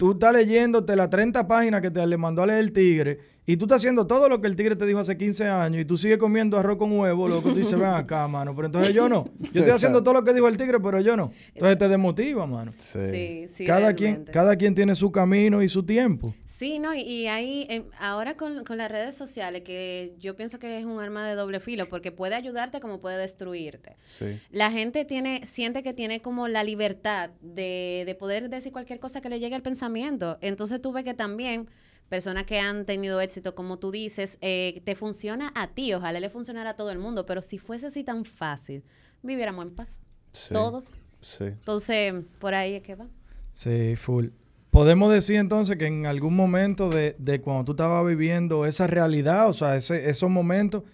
tú 0.00 0.12
estás 0.12 0.32
leyéndote 0.32 0.96
las 0.96 1.10
30 1.10 1.46
páginas 1.46 1.82
que 1.82 1.90
te 1.90 2.06
le 2.06 2.16
mandó 2.16 2.42
a 2.42 2.46
leer 2.46 2.60
el 2.60 2.72
tigre 2.72 3.18
y 3.44 3.58
tú 3.58 3.66
estás 3.66 3.76
haciendo 3.82 4.06
todo 4.06 4.30
lo 4.30 4.40
que 4.40 4.46
el 4.46 4.56
tigre 4.56 4.74
te 4.74 4.86
dijo 4.86 4.98
hace 4.98 5.18
15 5.18 5.46
años 5.46 5.82
y 5.82 5.84
tú 5.84 5.98
sigues 5.98 6.16
comiendo 6.16 6.56
arroz 6.56 6.78
con 6.78 6.98
huevo, 6.98 7.28
lo 7.28 7.42
que 7.42 7.50
tú 7.50 7.54
dices, 7.54 7.78
ven 7.78 7.90
acá, 7.90 8.26
mano. 8.26 8.56
Pero 8.56 8.66
entonces 8.66 8.94
yo 8.94 9.10
no. 9.10 9.26
Yo 9.52 9.60
estoy 9.60 9.74
haciendo 9.74 10.02
todo 10.02 10.14
lo 10.14 10.24
que 10.24 10.32
dijo 10.32 10.48
el 10.48 10.56
tigre, 10.56 10.80
pero 10.80 11.00
yo 11.00 11.18
no. 11.18 11.32
Entonces 11.52 11.76
te 11.76 11.88
desmotiva, 11.88 12.46
mano. 12.46 12.72
Sí. 12.78 12.98
Sí, 13.10 13.48
sí. 13.52 13.66
cada, 13.66 13.92
quien, 13.92 14.24
cada 14.24 14.56
quien 14.56 14.74
tiene 14.74 14.94
su 14.94 15.12
camino 15.12 15.62
y 15.62 15.68
su 15.68 15.82
tiempo. 15.82 16.34
Sí, 16.60 16.78
no, 16.78 16.94
y, 16.94 17.00
y 17.00 17.26
ahí, 17.26 17.86
ahora 17.98 18.36
con, 18.36 18.64
con 18.64 18.76
las 18.76 18.90
redes 18.90 19.16
sociales, 19.16 19.62
que 19.62 20.14
yo 20.18 20.36
pienso 20.36 20.58
que 20.58 20.78
es 20.78 20.84
un 20.84 21.00
arma 21.00 21.26
de 21.26 21.34
doble 21.34 21.58
filo, 21.58 21.88
porque 21.88 22.12
puede 22.12 22.34
ayudarte 22.34 22.80
como 22.80 23.00
puede 23.00 23.16
destruirte. 23.16 23.96
Sí. 24.04 24.38
La 24.50 24.70
gente 24.70 25.06
tiene, 25.06 25.46
siente 25.46 25.82
que 25.82 25.94
tiene 25.94 26.20
como 26.20 26.48
la 26.48 26.62
libertad 26.62 27.30
de, 27.40 28.02
de 28.04 28.14
poder 28.14 28.50
decir 28.50 28.72
cualquier 28.72 29.00
cosa 29.00 29.22
que 29.22 29.30
le 29.30 29.40
llegue 29.40 29.54
al 29.54 29.62
pensamiento. 29.62 30.36
Entonces 30.42 30.82
tú 30.82 30.92
ves 30.92 31.04
que 31.04 31.14
también 31.14 31.70
personas 32.10 32.44
que 32.44 32.58
han 32.58 32.84
tenido 32.84 33.22
éxito, 33.22 33.54
como 33.54 33.78
tú 33.78 33.90
dices, 33.90 34.36
eh, 34.42 34.82
te 34.84 34.94
funciona 34.94 35.52
a 35.54 35.68
ti, 35.68 35.94
ojalá 35.94 36.20
le 36.20 36.28
funcionara 36.28 36.68
a 36.68 36.76
todo 36.76 36.90
el 36.90 36.98
mundo, 36.98 37.24
pero 37.24 37.40
si 37.40 37.56
fuese 37.56 37.86
así 37.86 38.04
tan 38.04 38.26
fácil, 38.26 38.84
viviéramos 39.22 39.64
en 39.64 39.74
paz. 39.74 40.02
Sí. 40.34 40.52
Todos. 40.52 40.92
Sí. 41.22 41.44
Entonces, 41.44 42.12
por 42.38 42.52
ahí 42.52 42.74
es 42.74 42.82
que 42.82 42.96
va. 42.96 43.06
Sí, 43.50 43.96
full. 43.96 44.26
Podemos 44.70 45.12
decir 45.12 45.36
entonces 45.36 45.76
que 45.76 45.86
en 45.86 46.06
algún 46.06 46.36
momento 46.36 46.90
de, 46.90 47.16
de 47.18 47.40
cuando 47.40 47.64
tú 47.64 47.72
estabas 47.72 48.06
viviendo 48.06 48.66
esa 48.66 48.86
realidad, 48.86 49.48
o 49.48 49.52
sea, 49.52 49.76
ese, 49.76 50.08
esos 50.08 50.30
momentos, 50.30 50.84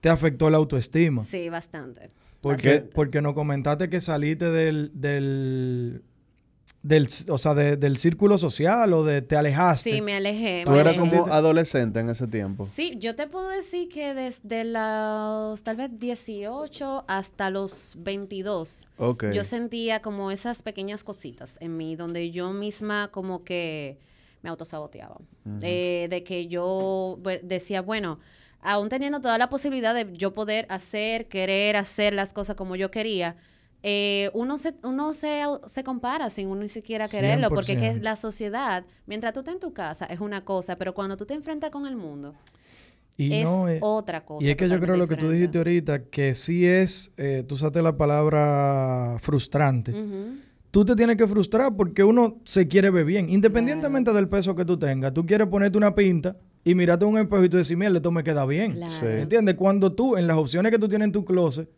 te 0.00 0.08
afectó 0.08 0.50
la 0.50 0.58
autoestima. 0.58 1.22
Sí, 1.22 1.48
bastante. 1.48 2.08
Porque, 2.40 2.68
bastante. 2.68 2.94
porque 2.94 3.22
nos 3.22 3.34
comentaste 3.34 3.88
que 3.88 4.00
saliste 4.00 4.50
del, 4.50 4.92
del, 4.94 6.02
del, 6.84 7.08
o 7.30 7.38
sea, 7.38 7.54
de- 7.54 7.76
del 7.78 7.96
círculo 7.96 8.36
social 8.38 8.92
o 8.92 9.04
de 9.04 9.22
te 9.22 9.36
alejaste. 9.36 9.90
Sí, 9.90 10.00
me 10.02 10.14
alejé. 10.16 10.62
Tú 10.66 10.70
me 10.72 10.80
eras 10.80 10.98
alejé. 10.98 11.16
como 11.18 11.32
adolescente 11.32 11.98
en 12.00 12.10
ese 12.10 12.26
tiempo. 12.28 12.64
Sí, 12.66 12.96
yo 13.00 13.16
te 13.16 13.26
puedo 13.26 13.48
decir 13.48 13.88
que 13.88 14.12
desde 14.12 14.64
los 14.64 15.62
tal 15.62 15.76
vez 15.76 15.90
18 15.98 17.04
hasta 17.08 17.48
los 17.50 17.94
22, 17.98 18.86
Ok. 18.98 19.24
yo 19.32 19.44
sentía 19.44 20.02
como 20.02 20.30
esas 20.30 20.60
pequeñas 20.62 21.04
cositas 21.04 21.56
en 21.60 21.76
mí, 21.76 21.96
donde 21.96 22.30
yo 22.30 22.52
misma 22.52 23.08
como 23.10 23.44
que 23.44 23.98
me 24.42 24.50
autosaboteaba. 24.50 25.16
Eh, 25.62 26.06
de 26.10 26.22
que 26.22 26.46
yo 26.48 27.18
decía, 27.42 27.80
bueno, 27.80 28.18
aún 28.60 28.90
teniendo 28.90 29.20
toda 29.22 29.38
la 29.38 29.48
posibilidad 29.48 29.94
de 29.94 30.06
yo 30.12 30.34
poder 30.34 30.66
hacer, 30.68 31.28
querer 31.28 31.76
hacer 31.76 32.12
las 32.12 32.32
cosas 32.34 32.56
como 32.56 32.76
yo 32.76 32.90
quería, 32.90 33.36
eh, 33.86 34.30
uno 34.32 34.56
se, 34.56 34.74
uno 34.82 35.12
se, 35.12 35.42
se 35.66 35.84
compara 35.84 36.30
sin 36.30 36.48
uno 36.48 36.62
ni 36.62 36.70
siquiera 36.70 37.06
quererlo, 37.06 37.50
porque 37.50 37.72
es 37.72 37.78
que 37.78 37.92
100%. 37.92 38.00
la 38.00 38.16
sociedad, 38.16 38.86
mientras 39.04 39.34
tú 39.34 39.40
estás 39.40 39.52
en 39.52 39.60
tu 39.60 39.74
casa, 39.74 40.06
es 40.06 40.20
una 40.20 40.42
cosa, 40.42 40.76
pero 40.76 40.94
cuando 40.94 41.18
tú 41.18 41.26
te 41.26 41.34
enfrentas 41.34 41.70
con 41.70 41.86
el 41.86 41.94
mundo, 41.94 42.32
Y 43.18 43.30
es 43.34 43.44
no, 43.44 43.68
eh, 43.68 43.80
otra 43.82 44.24
cosa. 44.24 44.42
Y 44.42 44.48
es 44.48 44.56
que 44.56 44.70
yo 44.70 44.80
creo 44.80 44.96
lo 44.96 45.06
que 45.06 45.16
tú 45.16 45.28
dijiste 45.28 45.58
ahorita, 45.58 46.04
que 46.04 46.32
sí 46.32 46.64
es, 46.66 47.12
eh, 47.18 47.44
tú 47.46 47.56
usaste 47.56 47.82
la 47.82 47.94
palabra 47.94 49.18
frustrante. 49.20 49.92
Tú 50.70 50.86
te 50.86 50.96
tienes 50.96 51.18
que 51.18 51.28
frustrar 51.28 51.76
porque 51.76 52.02
uno 52.02 52.38
se 52.46 52.66
quiere 52.66 52.88
ver 52.88 53.04
bien, 53.04 53.28
independientemente 53.28 54.14
del 54.14 54.30
peso 54.30 54.54
que 54.54 54.64
tú 54.64 54.78
tengas. 54.78 55.12
Tú 55.12 55.26
quieres 55.26 55.46
ponerte 55.46 55.76
una 55.76 55.94
pinta 55.94 56.38
y 56.64 56.74
mirarte 56.74 57.04
un 57.04 57.18
espejo 57.18 57.44
y 57.44 57.50
tú 57.50 57.58
decir, 57.58 57.76
mierda, 57.76 57.98
esto 57.98 58.10
me 58.10 58.24
queda 58.24 58.46
bien. 58.46 58.72
Claro. 58.72 58.92
Sí. 58.98 59.06
¿Entiendes? 59.06 59.56
Cuando 59.56 59.92
tú, 59.92 60.16
en 60.16 60.26
las 60.26 60.38
opciones 60.38 60.72
que 60.72 60.78
tú 60.78 60.88
tienes 60.88 61.04
en 61.04 61.12
tu 61.12 61.22
closet, 61.22 61.68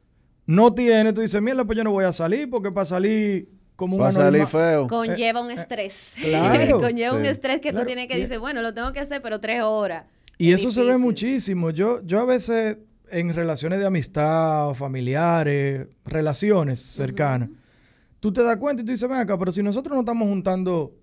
no 0.46 0.72
tienes, 0.72 1.12
tú 1.14 1.20
dices, 1.20 1.40
mierda, 1.42 1.64
pues 1.64 1.76
yo 1.76 1.85
no 1.85 1.90
voy 1.90 2.04
a 2.04 2.12
salir 2.12 2.48
porque 2.48 2.70
para 2.70 2.85
salir 2.85 3.48
como 3.74 4.02
a 4.04 4.12
salir 4.12 4.46
feo. 4.46 4.87
Conlleva 4.87 5.42
un 5.42 5.50
estrés. 5.50 6.14
claro. 6.22 6.78
Conlleva 6.80 7.14
un 7.14 7.24
estrés 7.24 7.56
que 7.61 7.70
Claro. 7.70 7.80
tú 7.80 7.87
tienes 7.87 8.09
que 8.09 8.16
decir, 8.16 8.38
bueno, 8.38 8.62
lo 8.62 8.72
tengo 8.72 8.92
que 8.92 9.00
hacer, 9.00 9.20
pero 9.22 9.40
tres 9.40 9.62
horas. 9.62 10.04
Y 10.38 10.52
Es 10.52 10.61
eso 10.61 10.70
se 10.70 10.82
ve 10.82 10.96
muchísimo. 10.96 11.70
Yo, 11.70 12.00
yo 12.04 12.20
a 12.20 12.24
veces 12.24 12.78
en 13.11 13.35
relaciones 13.35 13.78
de 13.78 13.87
amistad, 13.87 14.74
familiares, 14.74 15.87
relaciones 16.04 16.80
cercanas, 16.80 17.50
tú 18.20 18.32
te 18.32 18.42
das 18.42 18.56
cuenta 18.56 18.82
y 18.82 18.85
tú 18.87 18.92
dices, 18.92 19.09
ven 19.09 19.18
acá, 19.18 19.38
pero 19.38 19.52
si 19.52 19.62
nosotros 19.62 19.94
no 19.94 20.00
estamos 20.00 20.26
juntando 20.28 20.94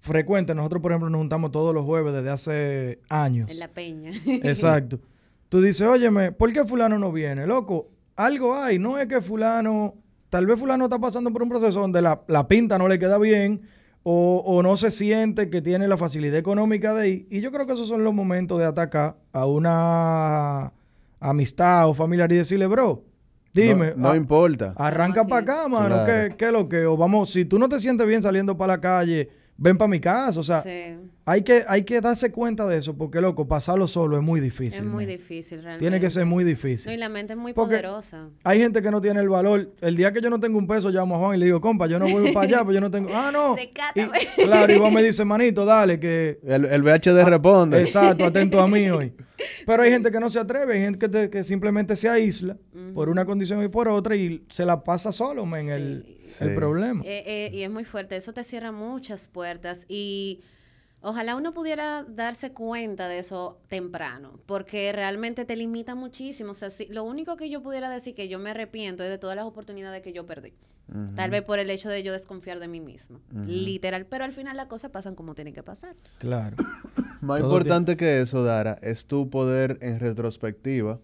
frecuente. 0.00 0.54
Nosotros, 0.54 0.80
por 0.80 0.92
ejemplo, 0.92 1.10
nos 1.10 1.18
juntamos 1.18 1.50
todos 1.50 1.74
los 1.74 1.84
jueves 1.84 2.12
desde 2.12 2.30
hace 2.30 3.00
años. 3.08 3.50
En 3.50 3.58
la 3.58 3.68
peña. 3.68 4.12
Exacto. 4.24 5.00
Tú 5.48 5.60
dices, 5.60 5.82
óyeme, 5.86 6.32
¿por 6.32 6.52
qué 6.52 6.64
fulano 6.64 6.98
no 6.98 7.12
viene? 7.12 7.46
Loco, 7.46 7.88
algo 8.16 8.54
hay. 8.56 8.78
No 8.78 8.98
es 8.98 9.06
que 9.06 9.20
fulano, 9.20 9.94
tal 10.30 10.46
vez 10.46 10.58
fulano 10.58 10.84
está 10.84 10.98
pasando 10.98 11.30
por 11.32 11.42
un 11.42 11.48
proceso 11.48 11.80
donde 11.80 12.02
la, 12.02 12.22
la 12.28 12.48
pinta 12.48 12.78
no 12.78 12.88
le 12.88 12.98
queda 12.98 13.18
bien 13.18 13.62
o, 14.02 14.42
o 14.46 14.62
no 14.62 14.76
se 14.76 14.90
siente 14.90 15.50
que 15.50 15.60
tiene 15.62 15.88
la 15.88 15.96
facilidad 15.96 16.36
económica 16.38 16.94
de 16.94 17.08
ir. 17.08 17.26
Y 17.30 17.40
yo 17.40 17.50
creo 17.52 17.66
que 17.66 17.72
esos 17.74 17.88
son 17.88 18.04
los 18.04 18.14
momentos 18.14 18.58
de 18.58 18.64
atacar 18.64 19.16
a 19.32 19.46
una 19.46 20.72
amistad 21.20 21.88
o 21.88 21.94
familiar 21.94 22.30
y 22.32 22.36
decirle, 22.36 22.66
bro, 22.66 23.02
dime, 23.52 23.92
No, 23.96 24.08
no 24.08 24.10
a- 24.10 24.16
importa. 24.16 24.74
arranca 24.76 25.26
para 25.26 25.42
acá, 25.42 25.68
mano, 25.68 26.04
Claro. 26.04 26.06
¿qué, 26.30 26.36
qué 26.36 26.44
es 26.46 26.52
lo 26.52 26.68
que? 26.68 26.86
O 26.86 26.96
vamos, 26.96 27.30
si 27.30 27.44
tú 27.44 27.58
no 27.58 27.68
te 27.68 27.78
sientes 27.78 28.06
bien 28.06 28.22
saliendo 28.22 28.56
para 28.56 28.74
la 28.74 28.80
calle, 28.80 29.28
ven 29.56 29.76
para 29.78 29.88
mi 29.88 30.00
casa. 30.00 30.38
O 30.40 30.42
sea, 30.42 30.62
sí. 30.62 30.96
hay, 31.24 31.42
que, 31.42 31.64
hay 31.68 31.84
que 31.84 32.00
darse 32.00 32.30
cuenta 32.30 32.66
de 32.66 32.78
eso, 32.78 32.96
porque, 32.96 33.20
loco, 33.20 33.46
pasarlo 33.48 33.86
solo 33.86 34.16
es 34.16 34.22
muy 34.22 34.40
difícil. 34.40 34.80
Es 34.80 34.84
muy 34.84 35.04
man. 35.06 35.16
difícil, 35.16 35.58
realmente. 35.62 35.80
Tiene 35.82 36.00
que 36.00 36.10
ser 36.10 36.26
muy 36.26 36.44
No, 36.44 36.48
difícil. 36.50 36.92
y 36.92 36.96
la 36.96 37.08
mente 37.08 37.32
es 37.34 37.38
muy 37.38 37.52
Porque- 37.52 37.76
poderosa. 37.76 38.28
Hay 38.44 38.58
gente 38.60 38.82
que 38.82 38.90
no 38.90 39.00
tiene 39.00 39.20
el 39.20 39.28
valor. 39.28 39.72
El 39.80 39.96
día 39.96 40.12
que 40.12 40.20
yo 40.20 40.30
no 40.30 40.38
tengo 40.40 40.58
un 40.58 40.66
peso, 40.66 40.90
llamo 40.90 41.16
a 41.16 41.18
Juan 41.18 41.36
y 41.36 41.38
le 41.38 41.46
digo, 41.46 41.60
compa, 41.60 41.86
yo 41.86 41.98
no 41.98 42.08
voy 42.08 42.32
para 42.32 42.46
allá, 42.46 42.58
pues 42.64 42.74
yo 42.74 42.80
no 42.80 42.90
tengo. 42.90 43.08
Ah, 43.12 43.30
no. 43.32 43.56
Y, 43.58 43.68
claro, 44.44 44.72
y 44.72 44.78
Juan 44.78 44.92
me 44.94 45.02
dice, 45.02 45.24
manito, 45.24 45.64
dale, 45.64 45.98
que. 45.98 46.38
El, 46.44 46.64
el 46.66 46.82
VHD 46.82 47.24
responde. 47.24 47.80
Exacto, 47.80 48.24
atento 48.24 48.60
a 48.60 48.68
mí 48.68 48.88
hoy. 48.90 49.12
Pero 49.66 49.82
hay 49.82 49.90
gente 49.90 50.10
que 50.10 50.20
no 50.20 50.30
se 50.30 50.38
atreve, 50.38 50.74
hay 50.74 50.80
gente 50.80 50.98
que, 50.98 51.08
te- 51.08 51.30
que 51.30 51.42
simplemente 51.44 51.96
se 51.96 52.08
aísla 52.08 52.56
por 52.94 53.08
una 53.08 53.24
condición 53.24 53.62
y 53.62 53.68
por 53.68 53.88
otra 53.88 54.16
y 54.16 54.44
se 54.48 54.64
la 54.64 54.82
pasa 54.84 55.12
solo, 55.12 55.44
el, 55.56 56.16
Sí. 56.20 56.44
el 56.44 56.48
Sí. 56.50 56.54
problema. 56.54 57.02
Eh, 57.04 57.22
eh, 57.26 57.50
y 57.52 57.62
es 57.62 57.70
muy 57.70 57.84
fuerte. 57.84 58.16
Eso 58.16 58.32
te 58.32 58.42
cierra 58.44 58.72
muchas 58.72 59.28
puertas 59.28 59.84
y 59.88 60.40
ojalá 61.02 61.36
uno 61.36 61.52
pudiera 61.54 62.04
darse 62.08 62.52
cuenta 62.52 63.08
de 63.08 63.18
eso 63.18 63.60
temprano, 63.68 64.40
porque 64.46 64.90
realmente 64.92 65.44
te 65.44 65.54
limita 65.56 65.94
muchísimo. 65.94 66.50
O 66.50 66.54
sea, 66.54 66.70
si- 66.70 66.86
lo 66.86 67.04
único 67.04 67.36
que 67.36 67.48
yo 67.50 67.62
pudiera 67.62 67.88
decir 67.90 68.14
que 68.14 68.28
yo 68.28 68.38
me 68.38 68.50
arrepiento 68.50 69.04
es 69.04 69.10
de 69.10 69.18
todas 69.18 69.36
las 69.36 69.44
oportunidades 69.44 70.02
que 70.02 70.12
yo 70.12 70.26
perdí. 70.26 70.52
Tal 71.16 71.30
vez 71.30 71.42
por 71.42 71.58
el 71.58 71.68
hecho 71.68 71.88
de 71.88 72.02
yo 72.02 72.12
desconfiar 72.12 72.60
de 72.60 72.68
mí 72.68 72.80
misma. 72.80 73.20
Literal. 73.46 74.06
Pero 74.06 74.24
al 74.24 74.32
final 74.32 74.56
las 74.56 74.66
cosas 74.66 74.90
pasan 74.90 75.14
como 75.16 75.34
tienen 75.34 75.52
que 75.52 75.62
pasar. 75.62 75.96
Claro. 76.18 76.56
Más 77.20 77.40
Todo 77.40 77.50
importante 77.50 77.96
que 77.96 78.20
eso, 78.20 78.44
Dara, 78.44 78.78
es 78.82 79.06
tu 79.06 79.28
poder 79.28 79.78
en 79.80 79.98
retrospectiva 79.98 81.00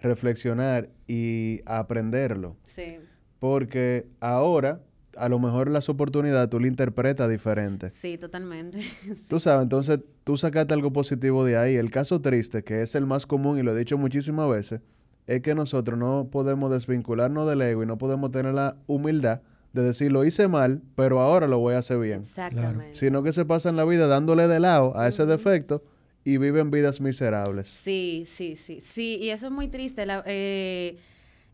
reflexionar 0.00 0.90
y 1.06 1.60
aprenderlo. 1.66 2.56
Sí. 2.64 2.98
Porque 3.38 4.06
ahora, 4.20 4.80
a 5.16 5.28
lo 5.28 5.38
mejor 5.38 5.70
las 5.70 5.88
oportunidades 5.88 6.48
tú 6.50 6.60
le 6.60 6.68
interpretas 6.68 7.28
diferente. 7.28 7.88
Sí, 7.90 8.18
totalmente. 8.18 8.80
Tú 9.28 9.40
sabes, 9.40 9.62
entonces 9.64 10.00
tú 10.24 10.36
sacaste 10.36 10.74
algo 10.74 10.92
positivo 10.92 11.44
de 11.44 11.56
ahí. 11.56 11.76
El 11.76 11.90
caso 11.90 12.20
triste, 12.20 12.62
que 12.64 12.82
es 12.82 12.94
el 12.94 13.06
más 13.06 13.26
común 13.26 13.58
y 13.58 13.62
lo 13.62 13.74
he 13.74 13.78
dicho 13.78 13.96
muchísimas 13.96 14.48
veces, 14.50 14.80
es 15.26 15.40
que 15.42 15.54
nosotros 15.54 15.98
no 15.98 16.28
podemos 16.30 16.70
desvincularnos 16.70 17.48
del 17.48 17.62
ego 17.62 17.82
y 17.82 17.86
no 17.86 17.98
podemos 17.98 18.30
tener 18.30 18.54
la 18.54 18.76
humildad 18.86 19.40
de 19.72 19.82
decir 19.82 20.10
lo 20.12 20.24
hice 20.24 20.48
mal, 20.48 20.80
pero 20.94 21.20
ahora 21.20 21.46
lo 21.48 21.58
voy 21.58 21.74
a 21.74 21.78
hacer 21.78 21.98
bien. 21.98 22.20
Exactamente. 22.20 22.94
Sino 22.94 23.22
que 23.22 23.32
se 23.32 23.44
pasan 23.44 23.76
la 23.76 23.84
vida 23.84 24.06
dándole 24.06 24.48
de 24.48 24.60
lado 24.60 24.96
a 24.96 25.06
ese 25.08 25.26
defecto 25.26 25.82
y 26.24 26.38
viven 26.38 26.70
vidas 26.70 27.00
miserables. 27.00 27.68
Sí, 27.68 28.24
sí, 28.26 28.56
sí, 28.56 28.80
sí, 28.80 29.18
y 29.20 29.30
eso 29.30 29.46
es 29.46 29.52
muy 29.52 29.68
triste. 29.68 30.06
la- 30.06 30.22
eh, 30.26 30.96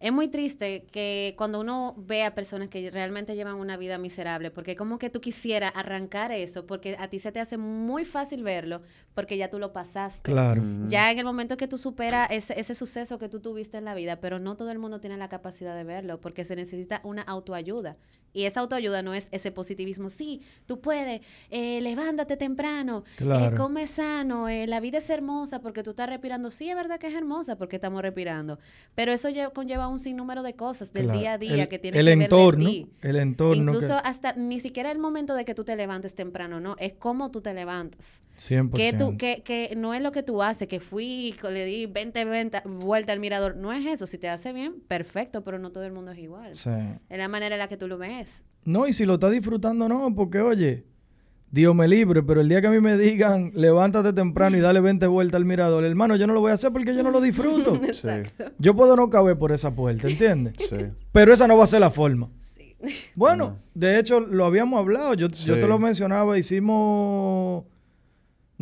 es 0.03 0.13
muy 0.13 0.27
triste 0.27 0.85
que 0.91 1.35
cuando 1.39 1.61
uno 1.61 1.95
ve 1.97 2.25
a 2.25 2.35
personas 2.35 2.69
que 2.69 2.91
realmente 2.91 3.37
llevan 3.37 3.55
una 3.55 3.77
vida 3.77 3.99
miserable, 3.99 4.51
porque 4.51 4.75
como 4.75 4.99
que 4.99 5.11
tú 5.11 5.21
quisieras 5.21 5.73
arrancar 5.77 6.33
eso, 6.33 6.67
porque 6.67 6.97
a 6.99 7.07
ti 7.07 7.21
se 7.21 7.31
te 7.31 7.39
hace 7.39 7.57
muy 7.57 8.05
fácil 8.05 8.43
verlo, 8.43 8.83
porque 9.15 9.37
ya 9.37 9.49
tú 9.49 9.61
lo 9.61 9.73
pasaste. 9.73 10.29
Claro. 10.29 10.61
Ya 10.89 11.13
en 11.13 11.21
el 11.21 11.25
momento 11.25 11.57
que 11.57 11.69
tú 11.69 11.79
superas 11.79 12.29
ese, 12.33 12.59
ese 12.59 12.75
suceso 12.75 13.21
que 13.21 13.29
tú 13.29 13.39
tuviste 13.39 13.79
en 13.79 13.85
la 13.85 13.95
vida, 13.95 14.21
pero 14.21 14.41
no 14.41 14.57
todo 14.57 14.73
el 14.73 14.81
mundo 14.81 14.99
tiene 14.99 15.17
la 15.17 15.29
capacidad 15.29 15.77
de 15.77 15.85
verlo, 15.85 16.21
porque 16.21 16.45
se 16.45 16.57
necesita 16.57 17.01
una 17.05 17.23
autoayuda. 17.23 17.97
Y 18.35 18.45
esa 18.45 18.61
autoayuda 18.61 19.03
no 19.03 19.13
es 19.15 19.29
ese 19.31 19.53
positivismo, 19.53 20.09
sí, 20.09 20.41
tú 20.67 20.81
puedes, 20.81 21.21
eh, 21.51 21.81
levántate 21.83 22.37
temprano, 22.39 23.05
eh, 23.21 23.51
come 23.57 23.87
sano, 23.87 24.49
eh, 24.49 24.67
la 24.67 24.81
vida 24.81 24.99
es 24.99 25.11
hermosa 25.11 25.61
porque 25.61 25.83
tú 25.83 25.91
estás 25.91 26.09
respirando. 26.09 26.51
Sí, 26.51 26.71
es 26.71 26.75
verdad 26.77 26.99
que 26.99 27.09
es 27.09 27.15
hermosa 27.15 27.57
porque 27.57 27.77
estamos 27.77 28.01
respirando, 28.01 28.59
pero 28.95 29.13
eso 29.13 29.29
lle- 29.29 29.53
conlleva 29.53 29.87
un 29.89 29.99
sinnúmero 29.99 30.43
de 30.43 30.55
cosas 30.55 30.93
del 30.95 31.05
Claro. 31.05 31.19
día 31.21 31.33
a 31.35 31.39
día 31.39 31.63
El- 31.65 31.69
que 31.69 31.79
tienen 31.79 32.01
el 32.01 32.07
que 32.07 32.11
ver 32.11 32.19
de 32.19 32.25
entorno, 32.25 32.65
ti. 32.67 32.87
el 33.03 33.17
entorno. 33.17 33.55
Incluso 33.73 33.89
que- 34.01 34.09
hasta 34.09 34.33
ni 34.33 34.61
siquiera 34.61 34.91
el 34.91 34.99
momento 34.99 35.35
de 35.35 35.45
que 35.45 35.55
tú 35.55 35.65
te 35.65 35.77
levantes 35.77 36.15
temprano, 36.15 36.59
no, 36.61 36.77
es 36.79 36.95
cómo 36.95 37.31
tú 37.31 37.43
te 37.43 37.53
levantas. 37.53 38.23
100%. 38.51 38.73
Que, 38.73 38.93
tú, 38.93 39.17
que, 39.17 39.43
que 39.45 39.75
no 39.77 39.95
es 39.95 40.03
lo 40.03 40.13
que 40.13 40.23
tú 40.23 40.43
haces, 40.43 40.69
que 40.69 40.81
fui 40.81 41.35
le 41.51 41.65
di 41.65 41.87
20 41.87 42.25
venta- 42.25 42.63
vueltas 42.67 43.15
al 43.15 43.21
mirador. 43.21 43.57
No 43.57 43.73
es 43.73 43.85
eso. 43.87 44.07
Si 44.07 44.19
te 44.19 44.29
hace 44.29 44.53
bien, 44.53 44.75
perfecto, 44.89 45.45
pero 45.45 45.59
no 45.59 45.71
todo 45.73 45.85
el 45.85 45.93
mundo 45.93 46.11
es 46.13 46.19
igual. 46.19 46.55
Sí. 46.55 46.71
Es 47.09 47.19
la 47.19 47.29
manera 47.29 47.55
en 47.55 47.59
la 47.61 47.69
que 47.69 47.77
tú 47.77 47.89
lo 47.89 47.99
ves. 47.99 48.45
No, 48.65 48.87
y 48.87 48.93
si 48.93 49.05
lo 49.07 49.15
estás 49.15 49.33
disfrutando, 49.33 49.89
no, 49.89 50.15
porque 50.15 50.41
oye, 50.41 50.85
Dios 51.51 51.75
me 51.75 51.87
libre, 51.89 52.23
pero 52.23 52.41
el 52.41 52.49
día 52.49 52.61
que 52.61 52.69
a 52.69 52.71
mí 52.71 52.81
me 52.81 52.97
digan, 52.97 53.51
levántate 53.55 54.13
temprano 54.13 54.57
y 54.57 54.61
dale 54.61 54.81
20 54.83 55.07
vueltas 55.09 55.37
al 55.39 55.45
mirador, 55.45 55.85
hermano, 55.85 56.17
yo 56.17 56.27
no 56.27 56.33
lo 56.33 56.41
voy 56.41 56.51
a 56.51 56.55
hacer 56.55 56.73
porque 56.73 56.95
yo 56.95 57.03
no 57.03 57.11
lo 57.11 57.21
disfruto. 57.21 57.79
Sí, 57.93 58.09
yo 58.59 58.75
puedo 58.75 58.97
no 58.97 59.11
caber 59.11 59.37
por 59.39 59.53
esa 59.53 59.75
puerta, 59.75 60.09
¿entiendes? 60.09 60.55
sí. 60.59 60.77
Pero 61.13 61.33
esa 61.33 61.47
no 61.47 61.57
va 61.59 61.65
a 61.65 61.67
ser 61.67 61.81
la 61.81 61.91
forma. 61.91 62.31
Sí. 62.57 62.75
Bueno, 63.15 63.59
de 63.75 63.99
hecho, 63.99 64.21
lo 64.21 64.45
habíamos 64.45 64.79
hablado, 64.79 65.15
yo, 65.15 65.29
yo 65.29 65.55
te 65.61 65.67
lo 65.67 65.79
mencionaba, 65.79 66.39
hicimos... 66.39 67.65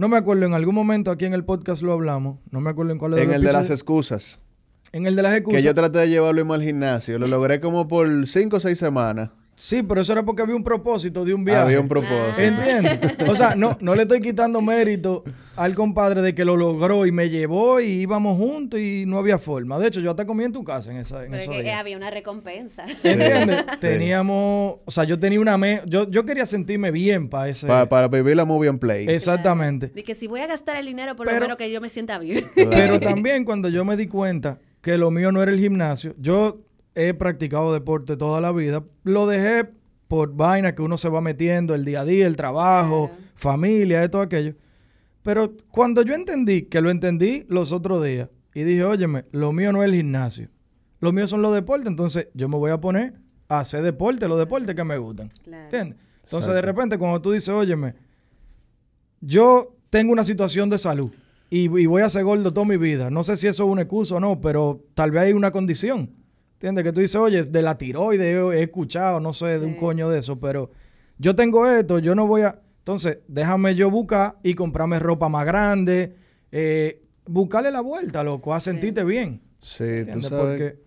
No 0.01 0.09
me 0.09 0.17
acuerdo, 0.17 0.47
en 0.47 0.55
algún 0.55 0.75
momento 0.75 1.11
aquí 1.11 1.27
en 1.27 1.35
el 1.35 1.45
podcast 1.45 1.83
lo 1.83 1.93
hablamos, 1.93 2.39
no 2.51 2.63
me 2.63 2.71
acuerdo 2.71 2.91
en 2.91 2.99
cuál 2.99 3.19
En 3.19 3.27
los 3.27 3.37
el 3.37 3.43
de 3.43 3.53
las 3.53 3.69
excusas. 3.69 4.41
En 4.93 5.07
el 5.07 5.15
de 5.15 5.21
las 5.21 5.35
excusas. 5.35 5.61
Que 5.61 5.63
yo 5.63 5.75
traté 5.75 5.99
de 5.99 6.09
llevarlo 6.09 6.55
al 6.55 6.63
gimnasio. 6.63 7.19
Lo 7.19 7.27
logré 7.27 7.61
como 7.61 7.87
por 7.87 8.27
cinco 8.27 8.57
o 8.57 8.61
seis 8.61 8.79
semanas. 8.79 9.33
Sí, 9.62 9.83
pero 9.83 10.01
eso 10.01 10.12
era 10.12 10.25
porque 10.25 10.40
había 10.40 10.57
un 10.57 10.64
propósito 10.64 11.23
de 11.23 11.35
un 11.35 11.44
viaje. 11.44 11.61
Había 11.61 11.81
un 11.81 11.87
propósito. 11.88 12.40
¿Entiendes? 12.40 12.99
O 13.29 13.37
sea, 13.37 13.55
no, 13.55 13.77
no 13.83 13.94
le 13.94 14.03
estoy 14.05 14.23
quitando 14.23 14.62
mérito 14.62 15.23
al 15.55 15.75
compadre 15.75 16.23
de 16.23 16.35
que 16.35 16.46
lo 16.46 16.57
logró 16.57 17.05
y 17.05 17.12
me 17.12 17.29
llevó 17.29 17.79
y 17.79 17.85
íbamos 18.01 18.38
juntos 18.38 18.81
y 18.81 19.05
no 19.07 19.18
había 19.18 19.38
forma. 19.38 19.79
De 19.79 19.88
hecho, 19.88 20.01
yo 20.01 20.09
hasta 20.12 20.25
comí 20.25 20.44
en 20.44 20.53
tu 20.53 20.64
casa 20.64 20.90
en, 20.90 20.96
esa, 20.96 21.25
en 21.25 21.31
Pero 21.33 21.37
es 21.37 21.42
esos 21.42 21.55
que 21.55 21.61
eh, 21.61 21.64
días. 21.64 21.79
había 21.79 21.99
una 21.99 22.11
recompensa. 22.11 22.87
¿Entiendes? 22.88 23.64
Sí. 23.73 23.77
Teníamos, 23.81 24.77
o 24.85 24.90
sea, 24.90 25.05
yo 25.05 25.18
tenía 25.20 25.38
una... 25.38 25.59
me- 25.59 25.83
yo, 25.85 26.11
yo 26.11 26.25
quería 26.25 26.46
sentirme 26.46 26.90
bien 26.90 27.29
para 27.29 27.51
ese... 27.51 27.66
Pa- 27.66 27.87
para 27.87 28.09
vivir 28.09 28.37
la 28.37 28.46
movie 28.46 28.70
and 28.70 28.79
play. 28.79 29.07
Exactamente. 29.11 29.88
De 29.88 30.03
que 30.05 30.14
si 30.14 30.27
voy 30.27 30.40
a 30.40 30.46
gastar 30.46 30.77
el 30.79 30.87
dinero, 30.87 31.14
por 31.16 31.27
Pero- 31.27 31.37
lo 31.38 31.42
menos 31.44 31.57
que 31.59 31.70
yo 31.70 31.83
me 31.83 31.90
sienta 31.90 32.18
bien. 32.18 32.46
Claro. 32.55 32.70
Pero 32.70 33.01
también 33.01 33.44
cuando 33.44 33.68
yo 33.68 33.85
me 33.85 33.96
di 33.99 34.07
cuenta 34.07 34.59
que 34.81 34.96
lo 34.96 35.11
mío 35.11 35.31
no 35.33 35.42
era 35.42 35.53
el 35.53 35.61
gimnasio, 35.61 36.14
yo 36.18 36.61
he 37.09 37.15
practicado 37.15 37.73
deporte 37.73 38.17
toda 38.17 38.41
la 38.41 38.53
vida, 38.53 38.85
lo 39.05 39.27
dejé 39.27 39.71
por 40.09 40.35
vaina 40.35 40.75
que 40.75 40.83
uno 40.83 40.97
se 40.97 41.09
va 41.09 41.21
metiendo, 41.21 41.75
el 41.75 41.85
día 41.85 42.01
a 42.01 42.05
día, 42.05 42.27
el 42.27 42.37
trabajo, 42.37 43.11
familia, 43.37 44.01
de 44.01 44.09
todo 44.09 44.23
aquello. 44.23 44.55
Pero 45.23 45.53
cuando 45.71 46.03
yo 46.03 46.15
entendí, 46.15 46.63
que 46.63 46.81
lo 46.81 46.91
entendí 46.91 47.45
los 47.49 47.71
otros 47.71 48.03
días, 48.03 48.29
y 48.53 48.65
dije, 48.65 48.83
óyeme, 48.83 49.25
lo 49.31 49.53
mío 49.53 49.71
no 49.71 49.83
es 49.85 49.89
el 49.89 49.97
gimnasio, 49.97 50.49
lo 50.99 51.13
mío 51.13 51.29
son 51.29 51.43
los 51.43 51.55
deportes, 51.55 51.87
entonces 51.87 52.29
yo 52.35 52.49
me 52.49 52.57
voy 52.57 52.73
a 52.73 52.81
poner 52.81 53.15
a 53.49 53.61
hacer 53.61 53.83
deporte, 53.83 54.27
los 54.27 54.39
deportes 54.39 54.75
que 54.75 54.85
me 54.85 54.99
gustan. 54.99 55.31
Claro. 55.45 55.65
¿Entiendes? 55.65 55.99
Entonces, 56.25 56.55
de 56.55 56.63
repente, 56.63 56.99
cuando 56.99 57.21
tú 57.21 57.33
dices, 57.33 57.49
óyeme, 57.49 57.95
yo 59.21 59.77
tengo 59.91 60.13
una 60.13 60.25
situación 60.25 60.71
de 60.71 60.79
salud 60.79 61.13
y, 61.51 61.63
y 61.65 61.87
voy 61.87 62.03
a 62.03 62.09
ser 62.09 62.25
gordo 62.25 62.53
toda 62.53 62.67
mi 62.67 62.77
vida. 62.77 63.11
No 63.11 63.23
sé 63.23 63.37
si 63.37 63.47
eso 63.47 63.65
es 63.65 63.71
una 63.71 63.83
excusa 63.83 64.17
o 64.17 64.21
no, 64.21 64.41
pero 64.41 64.85
tal 64.95 65.11
vez 65.11 65.23
hay 65.23 65.33
una 65.33 65.51
condición. 65.51 66.11
¿Entiendes? 66.61 66.85
Que 66.85 66.92
tú 66.92 67.01
dices, 67.01 67.16
oye, 67.16 67.44
de 67.44 67.62
la 67.62 67.79
tiroides 67.79 68.27
he, 68.27 68.59
he 68.59 68.62
escuchado, 68.64 69.18
no 69.18 69.33
sé, 69.33 69.59
de 69.59 69.64
un 69.64 69.77
coño 69.77 70.11
de 70.11 70.18
eso, 70.18 70.38
pero 70.38 70.70
yo 71.16 71.35
tengo 71.35 71.66
esto, 71.66 71.99
yo 72.01 72.14
no 72.14 72.27
voy 72.27 72.42
a... 72.42 72.61
Entonces, 72.81 73.20
déjame 73.29 73.75
yo 73.75 73.90
buscar 73.90 74.37
y 74.42 74.53
comprarme 74.53 74.99
ropa 74.99 75.31
más 75.31 75.46
grande, 75.46 76.14
eh, 76.53 77.01
buscarle 77.27 77.70
la 77.70 77.81
vuelta, 77.81 78.23
loco, 78.23 78.53
a 78.53 78.61
Sí. 78.61 78.73
sentirte 78.73 79.05
bien. 79.05 79.40
Sí, 79.61 79.79
tú 79.79 79.85
¿Entiendes? 79.85 80.29
sabes. 80.29 80.44
Porque 80.44 80.83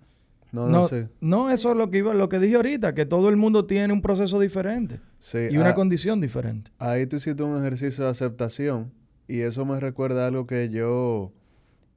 No, 0.52 0.68
no, 0.68 0.70
no, 0.82 0.88
sé. 0.88 1.10
no, 1.22 1.50
eso 1.50 1.72
es 1.72 1.78
lo 1.78 1.90
que 1.90 1.98
iba, 1.98 2.14
lo 2.14 2.30
que 2.30 2.38
dije 2.38 2.56
ahorita, 2.56 2.94
que 2.94 3.08
todo 3.08 3.30
el 3.30 3.36
mundo 3.38 3.66
tiene 3.66 3.94
un 3.94 4.02
proceso 4.04 4.40
diferente 4.40 5.00
Sí, 5.22 5.40
y 5.50 5.58
una 5.58 5.70
ah, 5.70 5.74
condición 5.74 6.22
diferente. 6.22 6.70
Ahí 6.78 7.08
tú 7.08 7.16
hiciste 7.16 7.42
un 7.42 7.58
ejercicio 7.58 8.04
de 8.04 8.12
aceptación 8.12 8.92
y 9.28 9.40
eso 9.40 9.66
me 9.66 9.80
recuerda 9.80 10.26
a 10.26 10.28
algo 10.28 10.46
que 10.46 10.70
yo 10.70 11.32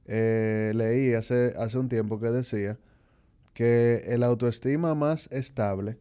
eh, 0.07 0.71
leí 0.73 1.13
hace, 1.13 1.53
hace 1.59 1.77
un 1.77 1.89
tiempo 1.89 2.19
que 2.19 2.27
decía 2.31 2.79
que 3.57 4.03
el 4.05 4.21
autoestima 4.21 4.93
más 4.93 5.27
estable 5.31 5.97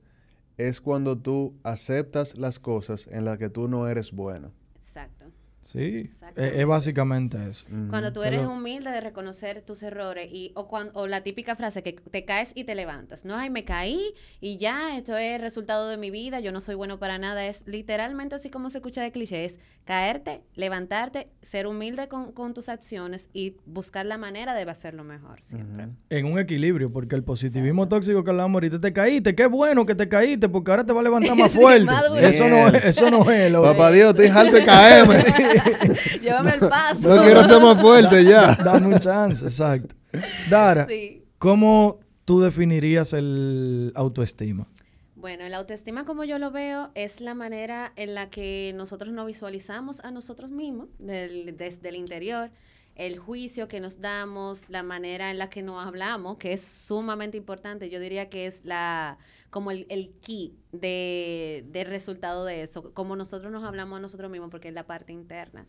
es 0.59 0.79
cuando 0.79 1.17
tú 1.17 1.55
aceptas 1.63 2.37
las 2.37 2.59
cosas 2.59 3.07
en 3.07 3.25
las 3.25 3.39
que 3.39 3.49
tú 3.49 3.67
no 3.67 3.89
eres 3.89 4.13
bueno. 4.13 4.53
Exacto. 4.75 5.33
Sí, 5.67 5.97
es, 5.97 6.03
Exactamente. 6.05 6.61
es 6.61 6.67
básicamente 6.67 7.39
eso. 7.51 7.67
Cuando 7.91 8.13
tú 8.13 8.23
eres 8.23 8.39
Pero- 8.41 8.53
humilde 8.53 8.91
de 8.91 9.01
reconocer 9.01 9.63
tus 9.63 9.83
errores 9.83 10.29
y 10.33 10.53
o, 10.55 10.69
cuan- 10.69 10.91
o 10.95 11.09
la 11.09 11.23
típica 11.23 11.57
frase 11.57 11.83
que 11.83 11.93
te 11.95 12.25
caes 12.25 12.53
y 12.55 12.63
te 12.65 12.75
levantas. 12.77 13.25
No, 13.25 13.37
ay, 13.37 13.51
me 13.51 13.65
caí 13.65 14.01
y 14.41 14.59
ya, 14.59 14.97
esto 14.97 15.17
es 15.17 15.35
el 15.35 15.41
resultado 15.41 15.89
de 15.89 15.97
mi 15.97 16.11
vida, 16.13 16.39
yo 16.39 16.53
no 16.53 16.61
soy 16.61 16.77
bueno 16.77 16.99
para 17.01 17.19
nada. 17.19 17.45
Es 17.47 17.65
literalmente 17.67 18.37
así 18.37 18.49
como 18.49 18.71
se 18.71 18.79
escucha 18.79 19.03
de 19.03 19.11
cliché, 19.11 19.45
es 19.45 19.59
caerte, 19.85 20.43
levantarte, 20.55 21.29
ser 21.43 21.67
humilde 21.67 22.09
con, 22.09 22.33
con 22.33 22.55
tus 22.55 22.69
acciones 22.69 23.29
y 23.33 23.57
buscar 23.67 24.07
la 24.07 24.19
manera 24.19 24.55
de 24.55 24.63
hacerlo 24.71 25.03
mejor 25.05 25.39
siempre. 25.43 25.89
En 26.11 26.27
un 26.27 26.39
equilibrio, 26.39 26.93
porque 26.93 27.15
el 27.17 27.25
positivismo 27.25 27.89
tóxico 27.89 28.23
que 28.25 28.31
hablamos 28.31 28.55
ahorita, 28.55 28.81
te 28.81 28.93
caíste, 28.93 29.35
qué 29.35 29.47
bueno 29.47 29.85
que 29.87 29.95
te 29.95 30.09
caíste, 30.09 30.49
porque 30.49 30.71
ahora 30.71 30.85
te 30.85 30.93
va 30.93 31.01
a 31.01 31.03
levantar 31.03 31.37
más 31.37 31.53
Sí, 31.53 31.59
fuerte. 31.59 31.91
eso, 32.21 32.49
no 32.49 32.69
es, 32.69 32.85
eso 32.85 33.11
no 33.11 33.31
es 33.31 33.51
lo 33.51 33.63
Papá 33.63 33.91
Dios, 33.91 34.15
harto 34.35 34.55
de 34.57 34.65
caerme. 34.65 35.17
Llévame 36.23 36.51
el 36.55 36.61
paso. 36.61 37.15
No 37.15 37.23
quiero 37.23 37.43
ser 37.45 37.61
más 37.61 37.81
fuerte 37.81 38.25
ya. 38.25 38.55
Dame 38.57 38.87
un 38.95 38.99
chance, 39.01 39.45
exacto. 39.45 39.95
Dara, 40.51 40.87
Sí. 40.89 41.23
¿cómo 41.39 41.99
tú 42.25 42.41
definirías 42.41 43.13
el 43.13 43.93
autoestima? 43.95 44.67
Bueno, 45.15 45.45
el 45.45 45.55
autoestima 45.55 46.05
como 46.05 46.25
yo 46.25 46.39
lo 46.39 46.51
veo 46.51 46.91
es 46.95 47.21
la 47.21 47.35
manera 47.35 47.93
en 47.97 48.15
la 48.15 48.31
que 48.31 48.73
nosotros 48.77 49.13
nos 49.13 49.27
visualizamos 49.27 50.01
a 50.01 50.11
nosotros 50.11 50.51
mismos 50.51 50.89
del- 50.99 51.57
desde 51.57 51.89
el 51.89 51.97
interior, 51.97 52.51
el 52.97 53.19
juicio 53.19 53.69
que 53.69 53.79
nos 53.81 54.01
damos, 54.01 54.69
la 54.69 54.83
manera 54.83 55.31
en 55.31 55.39
la 55.39 55.49
que 55.51 55.63
nos 55.63 55.85
hablamos, 55.85 56.39
que 56.39 56.53
es 56.55 56.65
sumamente 56.65 57.37
importante. 57.37 57.89
Yo 57.91 58.01
diría 58.01 58.29
que 58.29 58.47
es 58.47 58.65
la 58.65 59.19
como 59.51 59.71
el, 59.71 59.87
el 59.89 60.13
key 60.21 60.55
de, 60.73 61.65
del 61.69 61.87
resultado 61.87 62.45
de 62.45 62.63
eso, 62.63 62.93
como 62.93 63.17
nosotros 63.17 63.51
nos 63.53 63.65
hablamos 63.65 63.99
a 63.99 64.01
nosotros 64.01 64.31
mismos, 64.31 64.51
porque 64.51 64.69
es 64.69 64.75
la 64.75 64.87
parte 64.87 65.13
interna. 65.13 65.67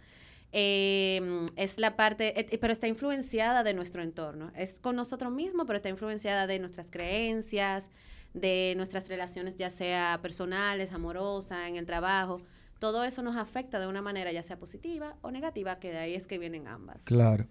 Eh, 0.52 1.46
es 1.56 1.78
la 1.78 1.96
parte, 1.96 2.40
eh, 2.40 2.58
pero 2.58 2.74
está 2.74 2.88
influenciada 2.88 3.64
de 3.64 3.74
nuestro 3.74 4.02
entorno. 4.02 4.52
Es 4.56 4.80
con 4.80 4.96
nosotros 4.96 5.32
mismos, 5.32 5.66
pero 5.68 5.78
está 5.78 5.90
influenciada 5.90 6.48
de 6.48 6.60
nuestras 6.60 6.90
creencias, 6.90 7.92
de 8.34 8.74
nuestras 8.76 9.08
relaciones, 9.10 9.56
ya 9.56 9.70
sea 9.70 10.20
personales, 10.22 10.92
amorosas, 10.92 11.68
en 11.68 11.76
el 11.76 11.86
trabajo. 11.86 12.42
Todo 12.80 13.04
eso 13.04 13.22
nos 13.24 13.36
afecta 13.36 13.80
de 13.80 13.88
una 13.88 14.02
manera 14.02 14.32
ya 14.32 14.44
sea 14.44 14.60
positiva 14.60 15.16
o 15.22 15.32
negativa, 15.32 15.80
que 15.80 15.92
de 15.92 15.98
ahí 15.98 16.14
es 16.14 16.28
que 16.28 16.38
vienen 16.38 16.68
ambas. 16.68 16.98
Claro. 17.06 17.48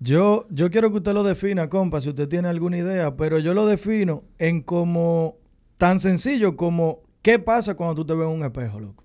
Yo, 0.00 0.46
yo 0.50 0.70
quiero 0.70 0.90
que 0.90 0.98
usted 0.98 1.12
lo 1.12 1.24
defina, 1.24 1.68
compa, 1.68 2.00
si 2.00 2.08
usted 2.08 2.28
tiene 2.28 2.48
alguna 2.48 2.78
idea, 2.78 3.16
pero 3.16 3.38
yo 3.38 3.52
lo 3.52 3.66
defino 3.66 4.24
en 4.38 4.62
como 4.62 5.36
tan 5.76 5.98
sencillo 5.98 6.56
como 6.56 7.02
qué 7.20 7.38
pasa 7.38 7.74
cuando 7.74 7.96
tú 7.96 8.06
te 8.06 8.14
ves 8.14 8.28
en 8.28 8.34
un 8.34 8.44
espejo, 8.44 8.78
loco. 8.78 9.04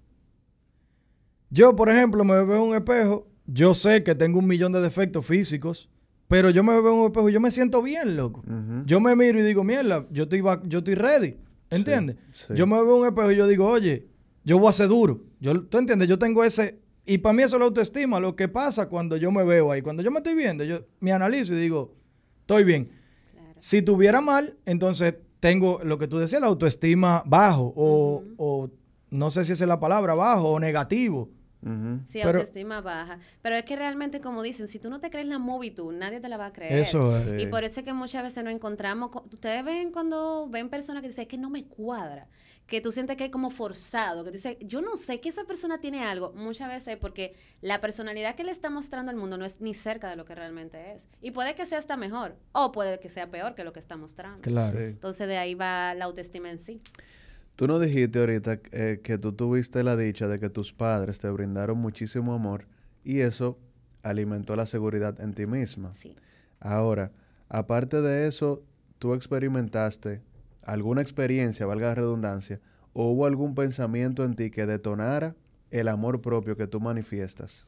Yo, 1.49 1.75
por 1.75 1.89
ejemplo, 1.89 2.23
me 2.23 2.33
veo 2.43 2.55
en 2.55 2.69
un 2.69 2.75
espejo, 2.75 3.27
yo 3.45 3.73
sé 3.73 4.03
que 4.03 4.15
tengo 4.15 4.39
un 4.39 4.47
millón 4.47 4.71
de 4.71 4.81
defectos 4.81 5.25
físicos, 5.25 5.89
pero 6.27 6.49
yo 6.49 6.63
me 6.63 6.73
veo 6.73 6.93
en 6.93 6.99
un 6.99 7.05
espejo 7.05 7.29
y 7.29 7.33
yo 7.33 7.39
me 7.39 7.51
siento 7.51 7.81
bien, 7.81 8.15
loco. 8.15 8.43
Yo 8.85 8.99
me 8.99 9.15
miro 9.15 9.39
y 9.39 9.43
digo, 9.43 9.63
mierda, 9.63 10.05
yo 10.11 10.23
estoy, 10.23 10.41
yo 10.63 10.79
estoy 10.79 10.95
ready. 10.95 11.37
¿Entiendes? 11.69 12.17
sí. 12.33 12.53
Yo 12.55 12.67
me 12.67 12.75
veo 12.75 12.95
en 12.95 13.01
un 13.01 13.07
espejo 13.07 13.31
y 13.31 13.35
yo 13.35 13.47
digo, 13.47 13.65
oye, 13.65 14.07
yo 14.43 14.59
voy 14.59 14.69
a 14.69 14.73
ser 14.73 14.87
duro. 14.87 15.21
Yo, 15.39 15.63
¿Tú 15.65 15.77
entiendes? 15.77 16.07
Yo 16.09 16.17
tengo 16.19 16.43
ese... 16.43 16.79
Y 17.05 17.17
para 17.17 17.33
mí 17.33 17.43
eso 17.43 17.57
es 17.57 17.59
la 17.59 17.65
autoestima, 17.65 18.19
lo 18.19 18.35
que 18.35 18.47
pasa 18.47 18.87
cuando 18.87 19.17
yo 19.17 19.29
me 19.31 19.43
veo 19.43 19.71
ahí. 19.71 19.81
Cuando 19.81 20.01
yo 20.01 20.09
me 20.11 20.19
estoy 20.19 20.35
viendo, 20.35 20.63
yo 20.63 20.85
me 21.01 21.11
analizo 21.11 21.51
y 21.53 21.57
digo, 21.57 21.93
estoy 22.41 22.63
bien. 22.63 22.91
Claro. 23.33 23.53
Si 23.59 23.81
tuviera 23.81 24.21
mal, 24.21 24.55
entonces 24.65 25.15
tengo 25.41 25.81
lo 25.83 25.97
que 25.99 26.07
tú 26.07 26.17
decías, 26.17 26.39
la 26.39 26.47
autoestima 26.47 27.21
bajo 27.25 27.73
o, 27.75 28.23
o 28.37 28.69
no 29.09 29.29
sé 29.31 29.43
si 29.43 29.51
esa 29.51 29.65
es 29.65 29.67
la 29.67 29.81
palabra, 29.81 30.13
bajo 30.13 30.47
o 30.51 30.59
negativo. 30.61 31.29
Sí, 32.05 32.19
Pero- 32.21 32.39
autoestima 32.39 32.81
baja. 32.81 33.19
Pero 33.41 33.55
es 33.55 33.63
que 33.63 33.75
realmente, 33.77 34.19
como 34.21 34.41
dicen, 34.41 34.67
si 34.67 34.79
tú 34.79 34.89
no 34.89 34.99
te 34.99 35.09
crees 35.09 35.27
la 35.27 35.39
movie 35.39 35.71
tú, 35.71 35.91
nadie 35.93 36.19
te 36.21 36.27
la 36.29 36.35
va 36.37 36.47
a 36.47 36.53
creer. 36.53 36.73
Eso 36.79 37.03
es. 37.17 37.23
Sí. 37.23 37.43
Y 37.43 37.47
por 37.47 37.63
eso 37.63 37.79
es 37.81 37.85
que 37.85 37.93
muchas 37.93 38.21
veces 38.23 38.43
nos 38.45 38.53
encontramos, 38.53 39.11
con- 39.11 39.23
ustedes 39.31 39.63
ven 39.65 39.91
cuando 39.91 40.47
ven 40.49 40.69
personas 40.69 41.01
que 41.01 41.07
dicen, 41.09 41.21
es 41.23 41.27
que 41.29 41.37
no 41.37 41.49
me 41.49 41.65
cuadra, 41.65 42.27
que 42.73 42.81
tú 42.81 42.91
sientes 42.91 43.17
que 43.17 43.25
es 43.25 43.29
como 43.29 43.51
forzado, 43.51 44.23
que 44.23 44.31
tú 44.31 44.37
dices, 44.37 44.57
yo 44.59 44.81
no 44.81 44.95
sé 44.95 45.19
que 45.19 45.29
esa 45.29 45.43
persona 45.43 45.79
tiene 45.79 46.03
algo, 46.03 46.33
muchas 46.33 46.69
veces 46.69 46.97
porque 46.97 47.35
la 47.61 47.79
personalidad 47.81 48.33
que 48.33 48.43
le 48.43 48.49
está 48.49 48.71
mostrando 48.71 49.11
al 49.11 49.15
mundo 49.15 49.37
no 49.37 49.45
es 49.45 49.61
ni 49.61 49.75
cerca 49.75 50.09
de 50.09 50.15
lo 50.15 50.25
que 50.25 50.33
realmente 50.33 50.91
es. 50.93 51.07
Y 51.21 51.29
puede 51.29 51.53
que 51.53 51.67
sea 51.67 51.77
hasta 51.77 51.97
mejor, 51.97 52.35
o 52.51 52.71
puede 52.71 52.99
que 52.99 53.09
sea 53.09 53.29
peor 53.29 53.53
que 53.53 53.63
lo 53.63 53.73
que 53.73 53.79
está 53.79 53.95
mostrando. 53.95 54.41
Claro. 54.41 54.79
Sí. 54.79 54.85
Entonces 54.85 55.27
de 55.27 55.37
ahí 55.37 55.53
va 55.53 55.93
la 55.93 56.05
autoestima 56.05 56.49
en 56.49 56.57
sí. 56.57 56.81
Tú 57.55 57.67
nos 57.67 57.79
dijiste 57.79 58.17
ahorita 58.17 58.59
eh, 58.71 59.01
que 59.03 59.19
tú 59.19 59.33
tuviste 59.33 59.83
la 59.83 59.95
dicha 59.95 60.27
de 60.27 60.39
que 60.39 60.49
tus 60.49 60.73
padres 60.73 61.19
te 61.19 61.29
brindaron 61.29 61.77
muchísimo 61.77 62.33
amor 62.33 62.65
y 63.03 63.19
eso 63.19 63.59
alimentó 64.01 64.55
la 64.55 64.65
seguridad 64.65 65.21
en 65.21 65.35
ti 65.35 65.45
misma. 65.45 65.93
Sí. 65.93 66.15
Ahora, 66.59 67.11
aparte 67.49 68.01
de 68.01 68.25
eso, 68.25 68.63
¿tú 68.97 69.13
experimentaste 69.13 70.23
alguna 70.65 71.01
experiencia, 71.01 71.65
valga 71.65 71.87
la 71.87 71.95
redundancia, 71.95 72.59
o 72.93 73.09
hubo 73.09 73.25
algún 73.25 73.55
pensamiento 73.55 74.23
en 74.23 74.35
ti 74.35 74.51
que 74.51 74.65
detonara 74.65 75.35
el 75.71 75.87
amor 75.87 76.21
propio 76.21 76.55
que 76.55 76.67
tú 76.67 76.79
manifiestas? 76.79 77.65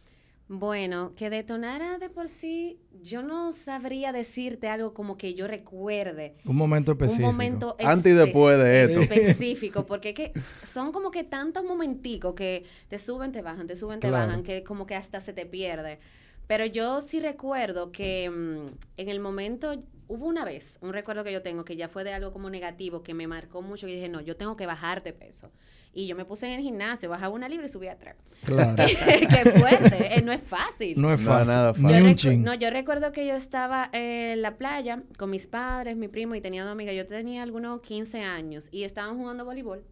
Bueno, 0.47 1.13
que 1.15 1.31
detonara 1.31 1.97
de 1.97 2.09
por 2.09 2.29
sí, 2.29 2.77
yo 3.01 3.23
no 3.23 3.51
sabría 3.51 4.11
decirte 4.11 4.67
algo 4.67 4.93
como 4.93 5.17
que 5.17 5.33
yo 5.33 5.47
recuerde. 5.47 6.35
Un 6.45 6.55
momento 6.55 6.91
específico. 6.91 7.27
Un 7.27 7.33
momento 7.33 7.75
Antes 7.83 8.13
y 8.13 8.15
después 8.15 8.59
de 8.59 8.83
esto. 8.83 9.01
específico, 9.13 9.87
porque 9.87 10.09
es 10.09 10.15
que 10.15 10.33
son 10.63 10.91
como 10.91 11.09
que 11.09 11.23
tantos 11.23 11.63
momenticos 11.63 12.35
que 12.35 12.63
te 12.89 12.99
suben, 12.99 13.31
te 13.31 13.41
bajan, 13.41 13.65
te 13.65 13.75
suben, 13.75 13.99
te 13.99 14.11
bajan, 14.11 14.43
que 14.43 14.63
como 14.63 14.85
que 14.85 14.93
hasta 14.93 15.19
se 15.19 15.33
te 15.33 15.47
pierde. 15.47 15.97
Pero 16.45 16.67
yo 16.67 17.01
sí 17.01 17.19
recuerdo 17.19 17.91
que 17.91 18.29
mm, 18.29 18.67
en 18.97 19.09
el 19.09 19.19
momento, 19.19 19.73
hubo 20.07 20.25
una 20.27 20.45
vez, 20.45 20.77
un 20.81 20.93
recuerdo 20.93 21.23
que 21.23 21.31
yo 21.31 21.41
tengo 21.41 21.65
que 21.65 21.75
ya 21.75 21.87
fue 21.89 22.03
de 22.03 22.13
algo 22.13 22.31
como 22.31 22.49
negativo, 22.49 23.03
que 23.03 23.13
me 23.13 23.27
marcó 23.27 23.61
mucho 23.61 23.87
y 23.87 23.93
dije, 23.95 24.09
no, 24.09 24.21
yo 24.21 24.35
tengo 24.37 24.55
que 24.55 24.65
bajar 24.65 25.03
de 25.03 25.13
peso. 25.13 25.51
Y 25.93 26.07
yo 26.07 26.15
me 26.17 26.25
puse 26.25 26.45
en 26.47 26.53
el 26.53 26.61
gimnasio, 26.61 27.09
bajaba 27.09 27.33
una 27.33 27.47
libra 27.47 27.65
y 27.65 27.69
subía 27.69 27.93
a 27.93 27.97
tres. 27.97 28.15
Claro. 28.43 28.75
Qué 28.85 29.51
fuerte, 29.51 30.17
eh, 30.17 30.21
no 30.21 30.33
es 30.33 30.43
fácil. 30.43 30.99
No 31.01 31.13
es 31.13 31.21
No, 31.21 31.27
fácil. 31.31 31.53
nada 31.55 31.73
fácil. 31.73 32.15
Yo. 32.15 32.31
No, 32.33 32.53
yo 32.53 32.69
recuerdo 32.69 33.11
que 33.13 33.25
yo 33.25 33.33
estaba 33.35 33.89
en 33.93 34.41
la 34.41 34.57
playa 34.57 35.03
con 35.17 35.29
mis 35.29 35.47
padres, 35.47 35.95
mi 35.95 36.09
primo 36.09 36.35
y 36.35 36.41
tenía 36.41 36.63
dos 36.63 36.73
amigas. 36.73 36.95
Yo 36.95 37.05
tenía 37.07 37.43
algunos 37.43 37.79
15 37.81 38.23
años 38.23 38.67
y 38.71 38.83
estaban 38.83 39.17
jugando 39.17 39.45
voleibol. 39.45 39.85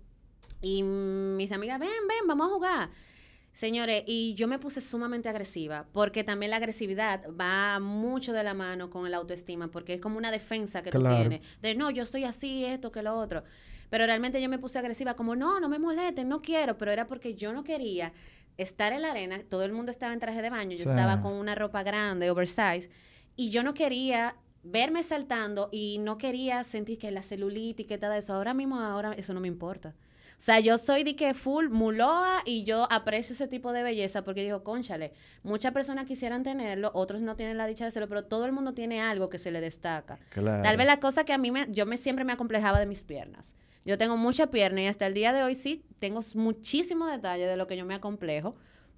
Y 0.62 0.84
mis 0.84 1.52
amigas, 1.54 1.80
ven, 1.80 1.90
ven, 1.90 2.28
vamos 2.28 2.48
a 2.48 2.54
jugar. 2.54 2.90
Señores, 3.54 4.04
y 4.08 4.34
yo 4.34 4.48
me 4.48 4.58
puse 4.58 4.82
sumamente 4.82 5.30
agresiva, 5.30 5.86
porque 5.94 6.24
también 6.24 6.50
la 6.50 6.58
agresividad 6.58 7.24
va 7.40 7.80
mucho 7.80 8.34
de 8.34 8.44
la 8.44 8.56
mano 8.56 8.90
con 8.90 9.06
el 9.06 9.14
autoestima, 9.14 9.70
porque 9.70 9.94
es 9.94 10.02
como 10.02 10.18
una 10.18 10.32
defensa 10.32 10.82
que 10.82 10.90
Claro. 10.90 11.16
tú 11.16 11.30
tienes, 11.30 11.48
de 11.62 11.76
no, 11.76 11.92
yo 11.92 12.08
soy 12.08 12.24
así, 12.24 12.66
esto, 12.66 12.92
que 12.92 13.04
lo 13.04 13.14
otro. 13.16 13.44
Pero 13.92 14.08
realmente 14.08 14.42
yo 14.42 14.50
me 14.50 14.58
puse 14.58 14.80
agresiva, 14.80 15.14
como 15.16 15.36
no, 15.36 15.60
no 15.60 15.70
me 15.70 15.78
molesten, 15.78 16.28
no 16.30 16.42
quiero, 16.42 16.80
pero 16.80 16.92
era 16.92 17.06
porque 17.06 17.36
yo 17.36 17.54
no 17.54 17.64
quería 17.64 18.12
estar 18.58 18.92
en 18.92 19.04
la 19.04 19.12
arena, 19.12 19.40
todo 19.48 19.64
el 19.64 19.72
mundo 19.72 19.92
estaba 19.92 20.14
en 20.14 20.20
traje 20.20 20.42
de 20.42 20.50
baño, 20.50 20.72
yo 20.72 20.78
Sí. 20.84 20.90
estaba 20.90 21.22
con 21.22 21.34
una 21.34 21.54
ropa 21.54 21.84
grande, 21.84 22.32
oversize, 22.32 22.90
y 23.36 23.52
yo 23.52 23.62
no 23.62 23.76
quería 23.76 24.36
verme 24.64 25.04
saltando 25.04 25.70
y 25.72 26.00
no 26.00 26.18
quería 26.18 26.64
sentir 26.64 26.98
que 26.98 27.12
la 27.12 27.22
celulitis, 27.22 27.86
que 27.86 28.00
todo 28.00 28.14
eso, 28.14 28.34
ahora 28.34 28.56
mismo, 28.56 28.80
ahora 28.80 29.14
eso 29.14 29.36
no 29.36 29.40
me 29.42 29.48
importa. 29.48 29.94
O 30.44 30.46
sea, 30.46 30.60
yo 30.60 30.78
soy 30.78 31.06
de 31.06 31.16
que 31.16 31.34
full 31.34 31.70
muloa 31.70 32.42
y 32.44 32.66
yo 32.66 32.86
aprecio 32.92 33.32
ese 33.32 33.48
tipo 33.48 33.72
de 33.72 33.82
belleza 33.82 34.26
porque 34.26 34.44
digo, 34.44 34.62
conchale, 34.62 35.14
muchas 35.42 35.72
personas 35.72 36.04
quisieran 36.04 36.44
tenerlo, 36.44 36.92
otros 36.94 37.22
no 37.22 37.38
tienen 37.38 37.56
la 37.58 37.66
dicha 37.66 37.86
de 37.86 37.88
hacerlo, 37.88 38.10
pero 38.10 38.26
todo 38.26 38.46
el 38.46 38.52
mundo 38.52 38.74
tiene 38.74 39.00
algo 39.02 39.30
que 39.30 39.40
se 39.40 39.52
le 39.52 39.62
destaca. 39.62 40.20
Claro. 40.32 40.62
Tal 40.62 40.76
vez 40.76 40.86
la 40.86 41.00
cosa 41.00 41.24
que 41.24 41.32
a 41.32 41.38
mí 41.38 41.50
me, 41.50 41.68
yo 41.70 41.86
me 41.86 41.96
siempre 41.98 42.26
me 42.26 42.34
acomplejaba 42.34 42.78
de 42.78 42.86
mis 42.86 43.04
piernas. 43.04 43.56
Yo 43.86 43.98
tengo 43.98 44.18
mucha 44.18 44.48
pierna 44.48 44.82
y 44.82 44.88
hasta 44.88 45.08
el 45.08 45.14
día 45.14 45.32
de 45.32 45.44
hoy 45.44 45.56
sí 45.56 45.86
tengo 46.00 46.20
muchísimo 46.36 47.08
detalle 47.08 47.46
de 47.48 47.56
lo 47.56 47.66
que 47.66 47.78
yo 47.78 47.86
me 47.86 47.94
acomplejo. 47.96 48.54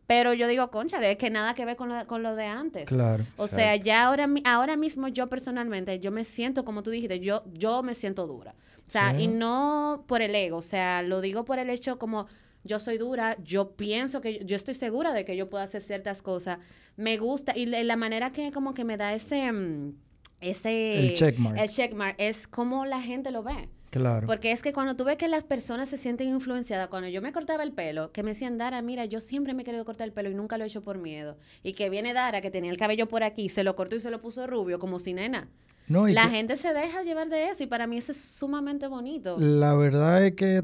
Pero 0.08 0.34
yo 0.34 0.48
digo, 0.48 0.72
conchale, 0.72 1.12
es 1.12 1.18
que 1.18 1.30
nada 1.30 1.54
que 1.54 1.64
ver 1.64 1.76
con 1.76 1.90
lo, 1.90 2.08
con 2.08 2.24
lo 2.24 2.36
de 2.36 2.46
antes. 2.46 2.86
Claro. 2.86 3.24
O 3.38 3.48
sea, 3.48 3.76
ya 3.76 4.06
ahora, 4.08 4.26
mi- 4.26 4.42
ahora 4.46 4.78
mismo 4.78 5.10
yo 5.10 5.30
personalmente, 5.30 6.00
yo 6.00 6.12
me 6.12 6.24
siento, 6.24 6.66
como 6.66 6.82
tú 6.82 6.90
dijiste, 6.90 7.20
yo, 7.20 7.44
yo 7.54 7.84
me 7.84 7.94
siento 7.94 8.26
dura. 8.26 8.56
O 8.88 8.92
sea, 8.92 9.16
Sí. 9.16 9.24
y 9.24 9.28
no 9.28 10.04
por 10.08 10.22
el 10.22 10.36
ego, 10.36 10.58
o 10.58 10.62
sea, 10.62 11.02
lo 11.02 11.22
digo 11.22 11.44
por 11.46 11.60
el 11.60 11.70
hecho 11.70 11.98
como 11.98 12.28
yo 12.64 12.80
soy 12.80 12.98
dura, 12.98 13.38
yo 13.44 13.72
pienso 13.76 14.22
que, 14.22 14.44
yo 14.46 14.56
estoy 14.56 14.74
segura 14.74 15.14
de 15.14 15.24
que 15.26 15.36
yo 15.38 15.50
puedo 15.50 15.64
hacer 15.64 15.82
ciertas 15.82 16.22
cosas. 16.22 16.60
Me 16.96 17.18
gusta, 17.18 17.56
y 17.56 17.66
la, 17.68 17.84
la 17.84 17.96
manera 17.96 18.32
que 18.32 18.52
como 18.52 18.74
que 18.74 18.84
me 18.84 18.98
da 18.98 19.14
ese, 19.14 19.52
mm, 19.52 19.94
ese... 20.42 21.00
El 21.00 21.14
checkmark. 21.14 21.60
El 21.60 21.70
checkmark 21.70 22.16
es 22.18 22.48
como 22.48 22.86
la 22.86 23.02
gente 23.02 23.32
lo 23.32 23.44
ve. 23.44 23.70
Claro. 24.00 24.28
Porque 24.28 24.52
es 24.52 24.62
que 24.62 24.74
cuando 24.74 24.96
tú 24.96 25.04
ves 25.06 25.16
que 25.16 25.28
las 25.28 25.44
personas 25.44 25.88
se 25.90 25.98
sienten 25.98 26.28
influenciadas, 26.30 26.90
cuando 26.90 27.08
yo 27.08 27.22
me 27.22 27.32
cortaba 27.32 27.64
el 27.64 27.72
pelo, 27.72 28.12
que 28.12 28.24
me 28.24 28.32
decían, 28.32 28.58
Dara, 28.58 28.82
mira, 28.82 29.06
yo 29.06 29.20
siempre 29.20 29.54
me 29.54 29.62
he 29.62 29.66
querido 29.66 29.86
cortar 29.86 30.06
el 30.08 30.14
pelo 30.14 30.30
y 30.30 30.34
nunca 30.34 30.58
lo 30.58 30.64
he 30.66 30.68
hecho 30.68 30.84
por 30.84 30.98
miedo. 30.98 31.38
Y 31.64 31.74
que 31.74 31.90
viene 31.90 32.14
Dara, 32.14 32.42
que 32.42 32.52
tenía 32.52 32.72
el 32.72 32.78
cabello 32.78 33.08
por 33.08 33.24
aquí, 33.24 33.48
se 33.50 33.64
lo 33.64 33.76
cortó 33.76 33.96
y 33.96 34.00
se 34.02 34.12
lo 34.12 34.22
puso 34.22 34.46
rubio, 34.48 34.80
como 34.80 35.00
si 35.00 35.14
nena. 35.14 35.48
No, 35.88 36.08
La 36.08 36.24
que- 36.24 36.30
gente 36.36 36.58
se 36.58 36.74
deja 36.74 37.04
llevar 37.04 37.30
de 37.30 37.50
eso 37.50 37.64
y 37.64 37.68
para 37.68 37.88
mí 37.88 37.98
eso 37.98 38.12
es 38.12 38.20
sumamente 38.20 38.88
bonito. 38.88 39.38
La 39.40 39.74
verdad 39.76 40.26
es 40.26 40.36
que, 40.36 40.64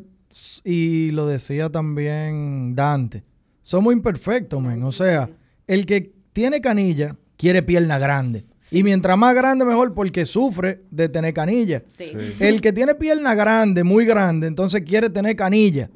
y 0.63 1.11
lo 1.11 1.25
decía 1.27 1.69
también 1.69 2.75
Dante, 2.75 3.23
somos 3.61 3.93
imperfectos, 3.93 4.61
men. 4.61 4.83
O 4.83 4.91
sea, 4.91 5.29
el 5.67 5.85
que 5.85 6.11
tiene 6.33 6.59
canilla 6.61 7.15
quiere 7.37 7.61
pierna 7.63 7.97
grande. 7.99 8.45
Y 8.71 8.83
mientras 8.83 9.17
más 9.17 9.35
grande, 9.35 9.65
mejor, 9.65 9.93
porque 9.93 10.25
sufre 10.25 10.81
de 10.89 11.09
tener 11.09 11.33
canilla. 11.33 11.83
Sí. 11.97 12.07
Sí. 12.07 12.35
El 12.39 12.61
que 12.61 12.71
tiene 12.71 12.95
pierna 12.95 13.35
grande, 13.35 13.83
muy 13.83 14.05
grande, 14.05 14.47
entonces 14.47 14.81
quiere 14.87 15.09
tener 15.09 15.35
canilla. 15.35 15.89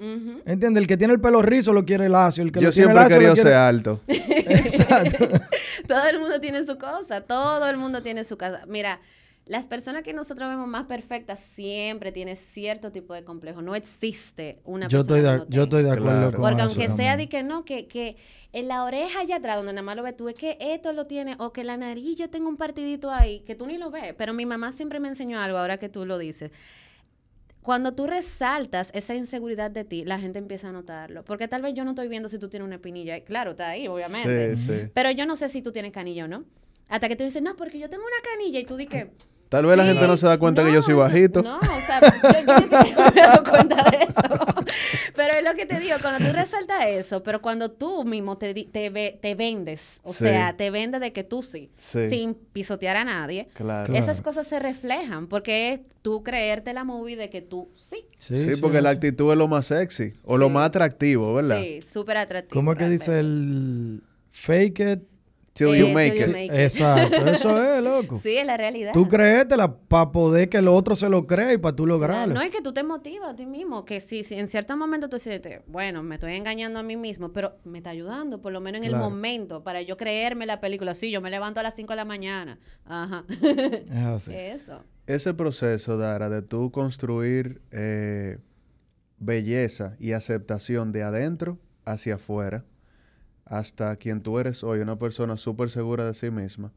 ¿Entiendes? 0.46 0.82
El 0.82 0.88
que 0.88 0.98
tiene 0.98 1.14
el 1.14 1.22
pelo 1.22 1.42
rizo 1.42 1.74
lo 1.74 1.86
quiere 1.86 2.10
lacio. 2.10 2.44
El 2.44 2.52
que 2.52 2.60
Yo 2.60 2.68
lo 2.68 2.72
siempre 2.72 2.94
he 2.94 2.96
lacio 2.96 3.16
querido 3.16 3.34
quiere... 3.34 3.50
ser 3.50 3.58
alto. 3.58 4.02
Exacto. 4.08 5.28
Todo 5.88 6.08
el 6.10 6.20
mundo 6.20 6.40
tiene 6.40 6.64
su 6.66 6.78
cosa, 6.78 7.22
todo 7.22 7.68
el 7.70 7.78
mundo 7.78 8.02
tiene 8.04 8.24
su 8.24 8.38
casa. 8.38 8.64
Mira, 8.68 9.00
las 9.46 9.68
personas 9.68 10.02
que 10.02 10.14
nosotros 10.14 10.50
vemos 10.50 10.68
más 10.68 10.86
perfectas 10.86 11.40
siempre 11.40 12.12
tienen 12.12 12.36
cierto 12.36 12.92
tipo 12.92 13.14
de 13.14 13.24
complejo. 13.24 13.62
No 13.62 13.76
existe 13.76 14.60
una 14.64 14.88
yo, 14.88 15.00
persona 15.00 15.20
estoy 15.20 15.22
que 15.22 15.32
de, 15.32 15.38
no 15.38 15.50
yo 15.50 15.64
estoy 15.64 15.84
de 15.84 15.92
acuerdo 15.92 16.18
Claro. 16.20 16.32
con 16.32 16.42
Porque 16.42 16.62
eso 16.64 16.70
aunque 16.72 16.90
sea 16.90 17.16
de 17.16 17.30
que 17.30 17.44
no, 17.44 17.64
que, 17.64 17.88
que 17.88 18.18
en 18.54 18.68
la 18.68 18.84
oreja 18.86 19.20
allá 19.20 19.36
atrás, 19.36 19.58
donde 19.58 19.74
nada 19.74 19.84
más 19.84 19.96
lo 19.96 20.02
ves 20.04 20.18
tú, 20.18 20.30
es 20.30 20.36
que 20.36 20.58
esto 20.60 20.94
lo 20.94 21.06
tiene, 21.06 21.36
o 21.40 21.54
que 21.54 21.64
la 21.64 21.78
nariz 21.78 22.18
yo 22.18 22.30
tengo 22.30 22.50
un 22.50 22.58
partidito 22.58 23.12
ahí, 23.12 23.42
que 23.42 23.54
tú 23.54 23.68
ni 23.68 23.78
lo 23.78 23.92
ves. 23.92 24.16
Pero 24.18 24.34
mi 24.34 24.46
mamá 24.46 24.72
siempre 24.72 25.00
me 25.00 25.10
enseñó 25.10 25.40
algo, 25.40 25.58
ahora 25.60 25.78
que 25.78 25.90
tú 25.90 26.06
lo 26.06 26.18
dices. 26.18 26.52
Cuando 27.62 27.94
tú 27.94 28.08
resaltas 28.08 28.92
esa 28.94 29.14
inseguridad 29.16 29.72
de 29.72 29.84
ti, 29.84 30.06
la 30.06 30.20
gente 30.20 30.40
empieza 30.40 30.70
a 30.70 30.72
notarlo. 30.72 31.24
Porque 31.26 31.48
tal 31.48 31.62
vez 31.64 31.74
yo 31.74 31.84
no 31.84 31.92
estoy 31.92 32.08
viendo 32.08 32.30
si 32.30 32.38
tú 32.40 32.48
tienes 32.48 32.66
una 32.66 32.76
espinilla. 32.76 33.20
Claro, 33.24 33.52
está 33.52 33.70
ahí, 33.70 33.88
obviamente. 33.88 34.56
Sí, 34.58 34.66
sí. 34.68 34.92
Pero 34.94 35.12
yo 35.12 35.26
no 35.26 35.36
sé 35.36 35.50
si 35.50 35.62
tú 35.62 35.72
tienes 35.72 35.92
canilla 35.92 36.26
o 36.26 36.28
no. 36.28 36.46
Hasta 36.88 37.10
que 37.10 37.16
tú 37.16 37.24
dices, 37.24 37.42
no, 37.42 37.56
porque 37.56 37.80
yo 37.80 37.90
tengo 37.90 38.04
una 38.04 38.32
canilla 38.32 38.60
y 38.60 38.66
tú 38.66 38.76
dices... 38.76 39.08
Tal 39.56 39.66
vez 39.66 39.78
la 39.78 39.86
gente 39.86 40.06
no 40.06 40.18
se 40.18 40.28
da 40.28 40.38
cuenta 40.38 40.66
que 40.66 40.74
yo 40.74 40.82
soy 40.84 40.96
bajito. 40.96 41.42
No, 41.42 41.58
o 41.60 41.62
sea, 41.86 42.02
yo, 42.02 42.08
yo 42.44 42.56
ni 42.58 42.64
siquiera 42.64 43.12
me 43.14 43.22
he 43.22 43.24
dado 43.24 43.44
cuenta 43.50 43.90
de 43.90 43.98
eso. 44.04 44.46
Pero 45.16 45.34
es 45.34 45.44
lo 45.46 45.54
que 45.56 45.66
te 45.66 45.80
digo, 45.80 45.96
cuando 46.02 46.26
tú 46.28 46.34
resaltas 46.34 46.86
eso, 46.88 47.24
pero 47.24 47.42
cuando 47.42 47.72
tú 47.72 48.04
mismo 48.04 48.38
te, 48.38 48.54
te, 48.66 48.90
ve- 48.90 49.18
te 49.22 49.34
vendes, 49.34 50.02
o 50.04 50.12
Sí. 50.12 50.26
sea, 50.26 50.58
te 50.58 50.70
vendes 50.72 51.00
de 51.00 51.14
que 51.14 51.24
tú 51.24 51.42
sí, 51.42 51.72
Sí. 51.78 52.10
sin 52.10 52.34
pisotear 52.34 52.98
a 52.98 53.06
nadie, 53.06 53.48
Claro. 53.54 53.94
Esas 53.94 54.22
cosas 54.22 54.46
se 54.46 54.60
reflejan, 54.60 55.28
porque 55.28 55.72
es 55.72 55.82
tú 56.02 56.22
creerte 56.22 56.74
la 56.74 56.84
movie 56.84 57.16
de 57.16 57.30
que 57.30 57.42
tú 57.42 57.70
sí. 57.78 58.06
Sí, 58.18 58.52
porque 58.60 58.82
la 58.82 58.90
actitud 58.90 59.32
es 59.32 59.38
lo 59.38 59.48
más 59.48 59.68
sexy 59.68 60.14
o 60.24 60.38
lo 60.38 60.50
más 60.50 60.66
atractivo, 60.68 61.34
¿verdad? 61.34 61.60
Sí, 61.62 61.82
súper 61.82 62.18
atractivo. 62.18 62.60
¿Cómo 62.60 62.74
es 62.74 62.78
que 62.78 62.90
dice 62.90 63.18
el 63.20 64.04
fake 64.32 64.80
it? 64.80 65.00
Till 65.58 65.74
Eh, 65.74 65.80
you 65.80 65.86
till 65.86 65.94
make 65.96 66.16
you 66.18 66.22
it. 66.26 66.32
make 66.34 66.46
it. 66.48 66.52
Exacto, 66.52 67.16
eso 67.28 67.64
es, 67.64 67.82
loco. 67.82 68.20
Sí, 68.20 68.36
es 68.38 68.46
la 68.46 68.58
realidad. 68.58 68.92
Tú 68.94 69.08
créetela 69.08 69.74
para 69.74 70.12
poder 70.12 70.50
que 70.50 70.58
el 70.58 70.68
otro 70.68 70.98
se 70.98 71.08
lo 71.08 71.26
crea 71.26 71.54
y 71.54 71.58
para 71.58 71.74
tú 71.74 71.86
lograrlo. 71.86 72.34
No 72.34 72.42
es 72.42 72.52
que 72.52 72.62
tú 72.62 72.74
te 72.74 72.84
motivas 72.84 73.32
a 73.32 73.36
ti 73.38 73.46
mismo, 73.46 73.86
que 73.86 74.02
si, 74.02 74.26
si 74.26 74.36
en 74.36 74.48
cierto 74.48 74.76
momento 74.76 75.08
tú 75.08 75.18
sientes, 75.18 75.62
bueno, 75.68 76.04
me 76.04 76.16
estoy 76.16 76.34
engañando 76.34 76.80
a 76.80 76.84
mí 76.84 76.98
mismo, 76.98 77.32
pero 77.32 77.56
me 77.64 77.78
está 77.78 77.92
ayudando, 77.92 78.42
por 78.42 78.52
lo 78.52 78.60
menos 78.60 78.82
en 78.82 78.90
Claro. 78.90 79.06
el 79.06 79.10
momento, 79.10 79.64
para 79.64 79.82
yo 79.82 79.96
creerme 79.96 80.46
la 80.46 80.60
película. 80.60 80.94
Sí, 80.94 81.10
yo 81.10 81.22
me 81.22 81.30
levanto 81.30 81.62
a 81.62 81.64
las 81.64 81.74
5 81.74 81.94
de 81.94 81.96
la 81.96 82.06
mañana. 82.06 82.60
Ajá. 82.84 83.24
Es 83.30 83.90
así. 83.96 84.34
Eso. 84.36 84.84
Ese 85.08 85.34
proceso, 85.34 85.98
Dara, 85.98 86.30
de 86.30 86.42
tú 86.42 86.70
construir 86.72 87.62
eh, 87.72 88.40
belleza 89.20 89.96
y 90.00 90.12
aceptación 90.12 90.92
de 90.92 91.04
adentro 91.04 91.60
hacia 91.86 92.16
afuera, 92.16 92.66
hasta 93.46 93.96
quien 93.98 94.22
tú 94.22 94.40
eres 94.40 94.64
hoy, 94.64 94.80
una 94.80 94.98
persona 94.98 95.38
súper 95.38 95.70
segura 95.70 96.06
de 96.06 96.14
sí 96.16 96.32
misma, 96.32 96.74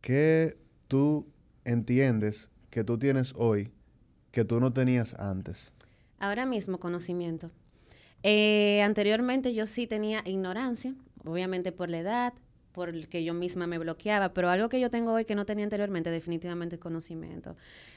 ¿qué 0.00 0.58
tú 0.86 1.26
entiendes 1.64 2.48
que 2.70 2.84
tú 2.84 2.98
tienes 2.98 3.34
hoy 3.36 3.72
que 4.30 4.44
tú 4.44 4.60
no 4.60 4.72
tenías 4.72 5.14
antes? 5.14 5.72
Ahora 6.18 6.46
mismo, 6.46 6.78
conocimiento. 6.78 7.50
Eh, 8.22 8.82
anteriormente 8.82 9.54
yo 9.54 9.66
sí 9.66 9.86
tenía 9.86 10.22
ignorancia, 10.24 10.94
obviamente 11.24 11.72
por 11.72 11.88
la 11.88 11.98
edad, 11.98 12.34
por 12.72 12.90
el 12.90 13.08
que 13.08 13.24
yo 13.24 13.34
misma 13.34 13.66
me 13.66 13.78
bloqueaba, 13.78 14.32
pero 14.32 14.50
algo 14.50 14.68
que 14.68 14.78
yo 14.78 14.90
tengo 14.90 15.12
hoy 15.12 15.24
que 15.24 15.34
no 15.34 15.44
tenía 15.44 15.64
anteriormente 15.64 16.10
definitivamente 16.10 16.76
es 16.76 16.80
conocimiento. 16.80 17.56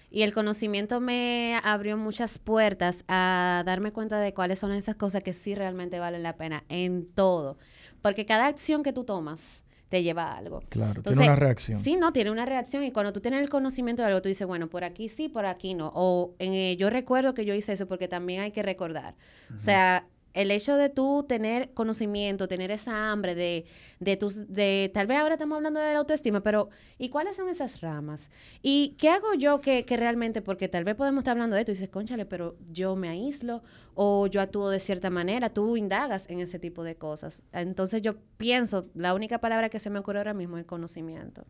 Y 0.10 0.24
el 0.24 0.34
conocimiento 0.34 1.00
me 1.00 1.60
abrió 1.64 1.98
muchas 1.98 2.40
puertas 2.40 3.06
a 3.08 3.64
darme 3.66 3.92
cuenta 3.92 4.20
de 4.20 4.34
cuáles 4.34 4.60
son 4.60 4.72
esas 4.72 4.96
cosas 4.96 5.24
que 5.24 5.34
sí 5.34 5.56
realmente 5.56 6.00
valen 6.00 6.24
la 6.24 6.36
pena 6.36 6.64
en 6.68 7.06
todo. 7.06 7.58
Porque 8.02 8.26
cada 8.26 8.48
acción 8.48 8.84
que 8.84 8.94
tú 8.94 9.04
tomas 9.04 9.64
te 9.90 10.04
lleva 10.04 10.32
a 10.32 10.38
algo. 10.38 10.62
Claro, 10.70 11.02
Entonces, 11.02 11.18
tiene 11.18 11.34
una 11.34 11.36
reacción. 11.36 11.80
Sí, 11.80 11.98
no, 11.98 12.14
tiene 12.14 12.32
una 12.32 12.46
reacción 12.46 12.84
y 12.84 12.92
cuando 12.92 13.12
tú 13.12 13.20
tienes 13.20 13.42
el 13.42 13.50
conocimiento 13.50 14.02
de 14.02 14.08
algo, 14.08 14.22
tú 14.22 14.30
dices, 14.30 14.48
bueno, 14.48 14.70
por 14.70 14.86
aquí 14.86 15.10
sí, 15.10 15.28
por 15.28 15.46
aquí 15.46 15.74
no. 15.74 15.92
O 15.94 16.34
en, 16.40 16.54
eh, 16.54 16.78
yo 16.78 16.90
recuerdo 16.90 17.34
que 17.34 17.44
yo 17.44 17.54
hice 17.54 17.74
eso 17.74 17.88
porque 17.88 18.08
también 18.08 18.42
hay 18.42 18.52
que 18.52 18.64
recordar. 18.64 19.16
O 19.54 19.58
sea, 19.58 20.08
el 20.34 20.52
hecho 20.52 20.76
de 20.76 20.90
tú 20.90 21.26
tener 21.28 21.74
conocimiento, 21.74 22.48
tener 22.48 22.72
esa 22.72 23.12
hambre 23.12 23.36
de, 23.36 23.66
de 24.00 24.18
tus, 24.18 24.48
de, 24.48 24.90
tal 24.94 25.08
vez 25.08 25.18
ahora 25.18 25.36
estamos 25.36 25.58
hablando 25.58 25.80
de 25.80 25.94
la 25.94 26.00
autoestima, 26.00 26.42
pero 26.42 26.70
¿y 26.98 27.10
cuáles 27.10 27.36
son 27.36 27.50
esas 27.50 27.82
ramas? 27.82 28.30
¿Y 28.62 28.96
qué 28.98 29.10
hago 29.10 29.34
yo 29.34 29.62
que, 29.62 29.86
que 29.86 29.98
realmente, 29.98 30.42
porque 30.42 30.68
tal 30.68 30.84
vez 30.84 30.96
podemos 30.96 31.22
estar 31.22 31.32
hablando 31.32 31.56
de 31.56 31.62
esto 31.62 31.72
y 31.72 31.76
dices, 31.76 31.90
conchale, 31.90 32.26
pero 32.26 32.56
yo 32.72 32.96
me 32.96 33.10
aíslo 33.10 33.62
o 33.94 34.28
yo 34.28 34.42
actúo 34.42 34.70
de 34.70 34.80
cierta 34.80 35.10
manera, 35.10 35.50
tú 35.50 35.78
indagas 35.78 36.30
en 36.30 36.40
ese 36.40 36.60
tipo 36.60 36.84
de 36.84 36.96
cosas. 36.96 37.44
Entonces 37.52 38.02
yo 38.02 38.16
pienso, 38.38 38.90
la 38.96 39.14
única 39.14 39.40
palabra 39.40 39.70
que 39.70 39.80
se 39.80 39.90
me 39.90 40.00
ocurre 40.00 40.20
ahora 40.20 40.34
mismo 40.34 40.58
es 40.58 40.66
conocimiento. 40.66 41.46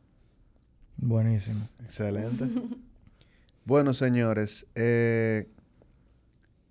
Buenísimo. 0.97 1.67
Excelente. 1.83 2.45
bueno, 3.65 3.93
señores, 3.93 4.67
eh, 4.75 5.49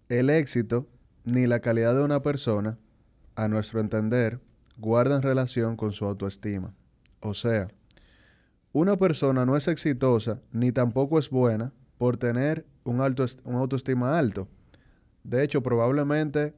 el 0.09 0.31
éxito 0.31 0.89
ni 1.31 1.47
la 1.47 1.61
calidad 1.61 1.95
de 1.95 2.03
una 2.03 2.23
persona, 2.23 2.79
a 3.37 3.49
nuestro 3.49 3.81
entender, 3.81 4.41
guardan 4.77 5.23
relación 5.23 5.77
con 5.77 5.93
su 5.93 6.05
autoestima. 6.05 6.75
O 7.21 7.35
sea, 7.35 7.69
una 8.73 8.97
persona 8.97 9.47
no 9.47 9.57
es 9.57 9.69
exitosa 9.69 10.41
ni 10.53 10.73
tampoco 10.73 11.19
es 11.19 11.31
buena 11.31 11.73
por 11.99 12.17
tener 12.17 12.67
un, 12.85 13.01
un 13.01 13.55
autoestima 13.57 14.19
alto. 14.19 14.49
De 15.23 15.43
hecho, 15.43 15.63
probablemente 15.63 16.55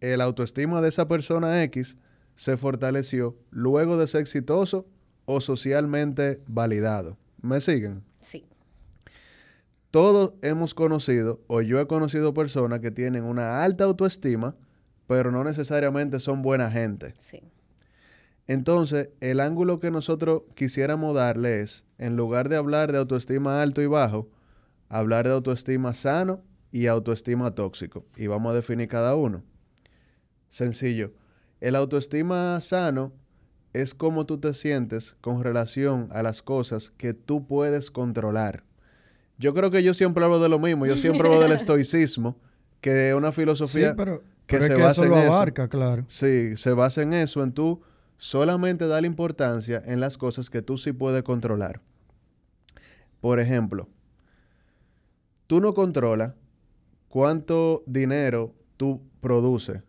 el 0.00 0.20
autoestima 0.20 0.80
de 0.82 0.88
esa 0.88 1.08
persona 1.08 1.62
X 1.64 1.96
se 2.34 2.56
fortaleció 2.56 3.36
luego 3.50 3.96
de 3.96 4.06
ser 4.06 4.20
exitoso 4.20 4.86
o 5.24 5.40
socialmente 5.40 6.42
validado. 6.46 7.16
¿Me 7.40 7.60
siguen? 7.60 8.02
Sí. 8.20 8.46
Todos 9.94 10.34
hemos 10.42 10.74
conocido, 10.74 11.40
o 11.46 11.62
yo 11.62 11.78
he 11.78 11.86
conocido 11.86 12.34
personas 12.34 12.80
que 12.80 12.90
tienen 12.90 13.22
una 13.22 13.62
alta 13.62 13.84
autoestima, 13.84 14.56
pero 15.06 15.30
no 15.30 15.44
necesariamente 15.44 16.18
son 16.18 16.42
buena 16.42 16.68
gente. 16.68 17.14
Sí. 17.16 17.44
Entonces, 18.48 19.10
el 19.20 19.38
ángulo 19.38 19.78
que 19.78 19.92
nosotros 19.92 20.42
quisiéramos 20.56 21.14
darle 21.14 21.60
es, 21.60 21.84
en 21.96 22.16
lugar 22.16 22.48
de 22.48 22.56
hablar 22.56 22.90
de 22.90 22.98
autoestima 22.98 23.62
alto 23.62 23.82
y 23.82 23.86
bajo, 23.86 24.28
hablar 24.88 25.28
de 25.28 25.34
autoestima 25.34 25.94
sano 25.94 26.42
y 26.72 26.88
autoestima 26.88 27.54
tóxico. 27.54 28.04
Y 28.16 28.26
vamos 28.26 28.50
a 28.50 28.56
definir 28.56 28.88
cada 28.88 29.14
uno. 29.14 29.44
Sencillo. 30.48 31.12
El 31.60 31.76
autoestima 31.76 32.60
sano 32.62 33.12
es 33.72 33.94
cómo 33.94 34.26
tú 34.26 34.38
te 34.38 34.54
sientes 34.54 35.14
con 35.20 35.44
relación 35.44 36.08
a 36.10 36.24
las 36.24 36.42
cosas 36.42 36.90
que 36.90 37.14
tú 37.14 37.46
puedes 37.46 37.92
controlar. 37.92 38.64
Yo 39.44 39.52
creo 39.52 39.70
que 39.70 39.82
yo 39.82 39.92
siempre 39.92 40.24
hablo 40.24 40.40
de 40.40 40.48
lo 40.48 40.58
mismo. 40.58 40.86
Yo 40.86 40.96
siempre 40.96 41.28
hablo 41.28 41.38
del 41.38 41.52
estoicismo, 41.60 42.34
que 42.80 43.10
es 43.10 43.14
una 43.14 43.30
Sí, 43.30 43.42
filosofía 43.42 43.94
pero, 43.94 44.22
que 44.46 44.56
pero 44.56 44.60
es 44.62 44.66
se 44.68 44.74
que 44.74 44.82
basa 44.82 45.02
eso 45.02 45.10
lo 45.10 45.18
en 45.18 45.22
eso. 45.24 45.34
abarca, 45.34 45.68
claro. 45.68 46.06
Sí, 46.08 46.56
se 46.56 46.72
basa 46.72 47.02
en 47.02 47.12
eso, 47.12 47.42
en 47.42 47.52
tú 47.52 47.82
solamente 48.16 48.86
dar 48.86 49.04
importancia 49.04 49.82
en 49.84 50.00
las 50.00 50.16
cosas 50.16 50.48
que 50.48 50.62
tú 50.62 50.78
sí 50.78 50.92
puedes 50.92 51.22
controlar. 51.24 51.82
Por 53.20 53.38
ejemplo, 53.38 53.86
tú 55.46 55.60
no 55.60 55.74
controlas 55.74 56.32
cuánto 57.08 57.82
dinero 57.86 58.54
tú 58.78 59.02
produces, 59.20 59.82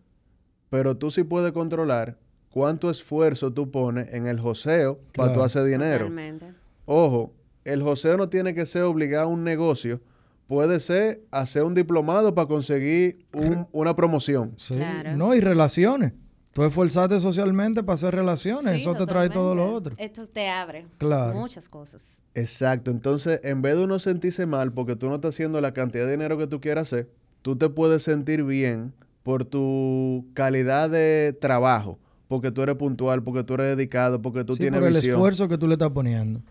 pero 0.70 0.98
tú 0.98 1.12
sí 1.12 1.24
puedes 1.24 1.54
controlar 1.54 2.18
cuánto 2.50 2.90
esfuerzo 2.90 3.54
tú 3.54 3.72
pones 3.72 4.14
en 4.14 4.28
el 4.28 4.38
joseo 4.42 5.00
para 5.16 5.32
tú 5.32 5.44
hacer 5.44 5.64
dinero. 5.64 6.00
Totalmente. 6.10 6.52
Ojo, 6.86 7.34
el 7.66 7.84
joseo 7.84 8.16
no 8.18 8.30
tiene 8.30 8.54
que 8.56 8.66
ser 8.66 8.84
obligado 8.84 9.26
a 9.28 9.32
un 9.32 9.44
negocio. 9.44 10.00
Puede 10.48 10.80
ser 10.80 11.24
hacer 11.32 11.64
un 11.64 11.74
diplomado 11.74 12.34
para 12.36 12.48
conseguir 12.48 13.26
un- 13.34 13.68
una 13.72 13.96
promoción. 13.96 14.54
Sí. 14.58 14.76
Claro. 14.76 15.18
No, 15.18 15.34
y 15.36 15.40
relaciones. 15.42 16.14
Tú 16.54 16.64
esforzaste 16.64 17.20
socialmente 17.20 17.84
para 17.84 17.96
hacer 17.96 18.16
relaciones. 18.16 18.76
Sí, 18.76 18.82
eso 18.82 18.96
te 18.96 19.06
trae 19.06 19.30
todo 19.30 19.56
lo 19.56 19.74
otro. 19.74 19.94
Esto 19.98 20.26
te 20.28 20.48
abre 20.48 20.86
Claro. 21.00 21.38
muchas 21.38 21.68
cosas. 21.68 22.22
Exacto. 22.34 22.92
Entonces, 22.92 23.42
en 23.44 23.62
vez 23.62 23.76
de 23.76 23.84
uno 23.84 24.00
sentirse 24.00 24.46
mal 24.46 24.72
porque 24.72 24.96
tú 24.96 25.10
no 25.10 25.16
estás 25.16 25.36
haciendo 25.36 25.60
la 25.60 25.74
cantidad 25.74 26.06
de 26.06 26.12
dinero 26.12 26.38
que 26.38 26.48
tú 26.48 26.62
quieras 26.62 26.84
hacer, 26.94 27.10
tú 27.42 27.58
te 27.58 27.68
puedes 27.68 28.04
sentir 28.04 28.44
bien 28.46 28.94
por 29.24 29.44
tu 29.44 30.28
calidad 30.34 30.90
de 30.90 31.36
trabajo, 31.42 32.00
porque 32.28 32.52
tú 32.52 32.62
eres 32.62 32.76
puntual, 32.76 33.22
porque 33.24 33.44
tú 33.44 33.56
eres 33.56 33.76
dedicado, 33.76 34.22
porque 34.22 34.44
tú 34.46 34.54
Sí, 34.54 34.60
tienes 34.62 34.80
por 34.80 34.88
el 34.88 34.94
visión. 34.94 35.16
esfuerzo 35.16 35.48
que 35.50 35.58
tú 35.58 35.68
le 35.68 35.74
estás 35.74 35.90
poniendo. 35.90 36.42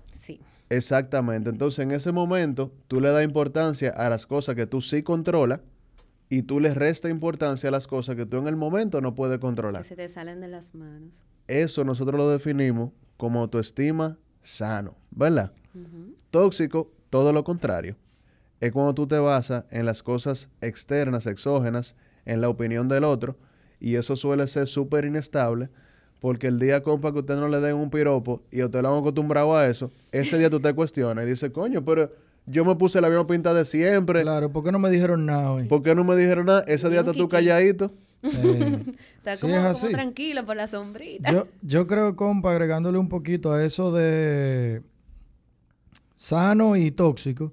Exactamente. 0.68 1.50
Entonces, 1.50 1.80
en 1.80 1.90
ese 1.90 2.12
momento, 2.12 2.72
tú 2.88 3.00
le 3.00 3.10
das 3.10 3.24
importancia 3.24 3.90
a 3.90 4.08
las 4.08 4.26
cosas 4.26 4.54
que 4.54 4.66
tú 4.66 4.80
sí 4.80 5.02
controlas 5.02 5.60
y 6.28 6.42
tú 6.42 6.60
le 6.60 6.74
restas 6.74 7.10
importancia 7.10 7.68
a 7.68 7.72
las 7.72 7.86
cosas 7.86 8.16
que 8.16 8.26
tú 8.26 8.38
en 8.38 8.48
el 8.48 8.56
momento 8.56 9.00
no 9.00 9.14
puedes 9.14 9.38
controlar. 9.38 9.82
Que 9.82 9.88
se 9.88 9.96
te 9.96 10.08
salen 10.08 10.40
de 10.40 10.48
las 10.48 10.74
manos. 10.74 11.22
Eso 11.46 11.84
nosotros 11.84 12.18
lo 12.18 12.28
definimos 12.28 12.90
como 13.16 13.40
autoestima 13.40 14.18
sano, 14.40 14.96
¿verdad? 15.10 15.52
Tóxico, 16.30 16.92
todo 17.10 17.32
lo 17.32 17.44
contrario. 17.44 17.96
Es 18.60 18.72
cuando 18.72 18.94
tú 18.94 19.06
te 19.06 19.18
basas 19.18 19.64
en 19.70 19.84
las 19.84 20.02
cosas 20.02 20.48
externas, 20.60 21.26
exógenas, 21.26 21.96
en 22.24 22.40
la 22.40 22.48
opinión 22.48 22.88
del 22.88 23.04
otro, 23.04 23.36
y 23.80 23.96
eso 23.96 24.16
suele 24.16 24.46
ser 24.46 24.66
súper 24.66 25.04
inestable, 25.04 25.68
porque 26.20 26.46
el 26.46 26.58
día, 26.58 26.82
compa, 26.82 27.12
que 27.12 27.18
usted 27.20 27.36
no 27.36 27.48
le 27.48 27.60
den 27.60 27.76
un 27.76 27.90
piropo 27.90 28.42
y 28.50 28.62
usted 28.62 28.80
lo 28.82 28.92
han 28.92 29.00
acostumbrado 29.00 29.54
a 29.56 29.66
eso, 29.68 29.90
ese 30.12 30.38
día 30.38 30.48
tú 30.50 30.60
te 30.60 30.72
cuestionas 30.74 31.24
y 31.26 31.28
dices, 31.28 31.50
coño, 31.50 31.84
pero 31.84 32.10
yo 32.46 32.64
me 32.64 32.74
puse 32.76 33.00
la 33.00 33.08
misma 33.08 33.26
pinta 33.26 33.52
de 33.54 33.64
siempre. 33.64 34.22
Claro, 34.22 34.50
¿por 34.52 34.64
qué 34.64 34.72
no 34.72 34.78
me 34.78 34.90
dijeron 34.90 35.26
nada 35.26 35.52
hoy? 35.52 35.64
¿Por 35.66 35.82
qué 35.82 35.94
no 35.94 36.04
me 36.04 36.16
dijeron 36.16 36.46
nada? 36.46 36.64
Ese 36.66 36.88
día 36.90 37.00
estás 37.00 37.16
tú 37.16 37.28
calladito. 37.28 37.90
Eh, 38.22 38.84
Está 39.18 39.36
Sí, 39.36 39.42
como, 39.42 39.54
es 39.54 39.60
como 39.62 39.70
así. 39.70 39.88
tranquilo 39.92 40.44
por 40.46 40.56
la 40.56 40.66
sombrita. 40.66 41.30
yo, 41.30 41.46
yo 41.62 41.86
creo, 41.86 42.16
compa, 42.16 42.52
agregándole 42.52 42.96
un 42.98 43.08
poquito 43.08 43.52
a 43.52 43.62
eso 43.64 43.92
de 43.92 44.82
sano 46.16 46.76
y 46.76 46.90
tóxico, 46.90 47.52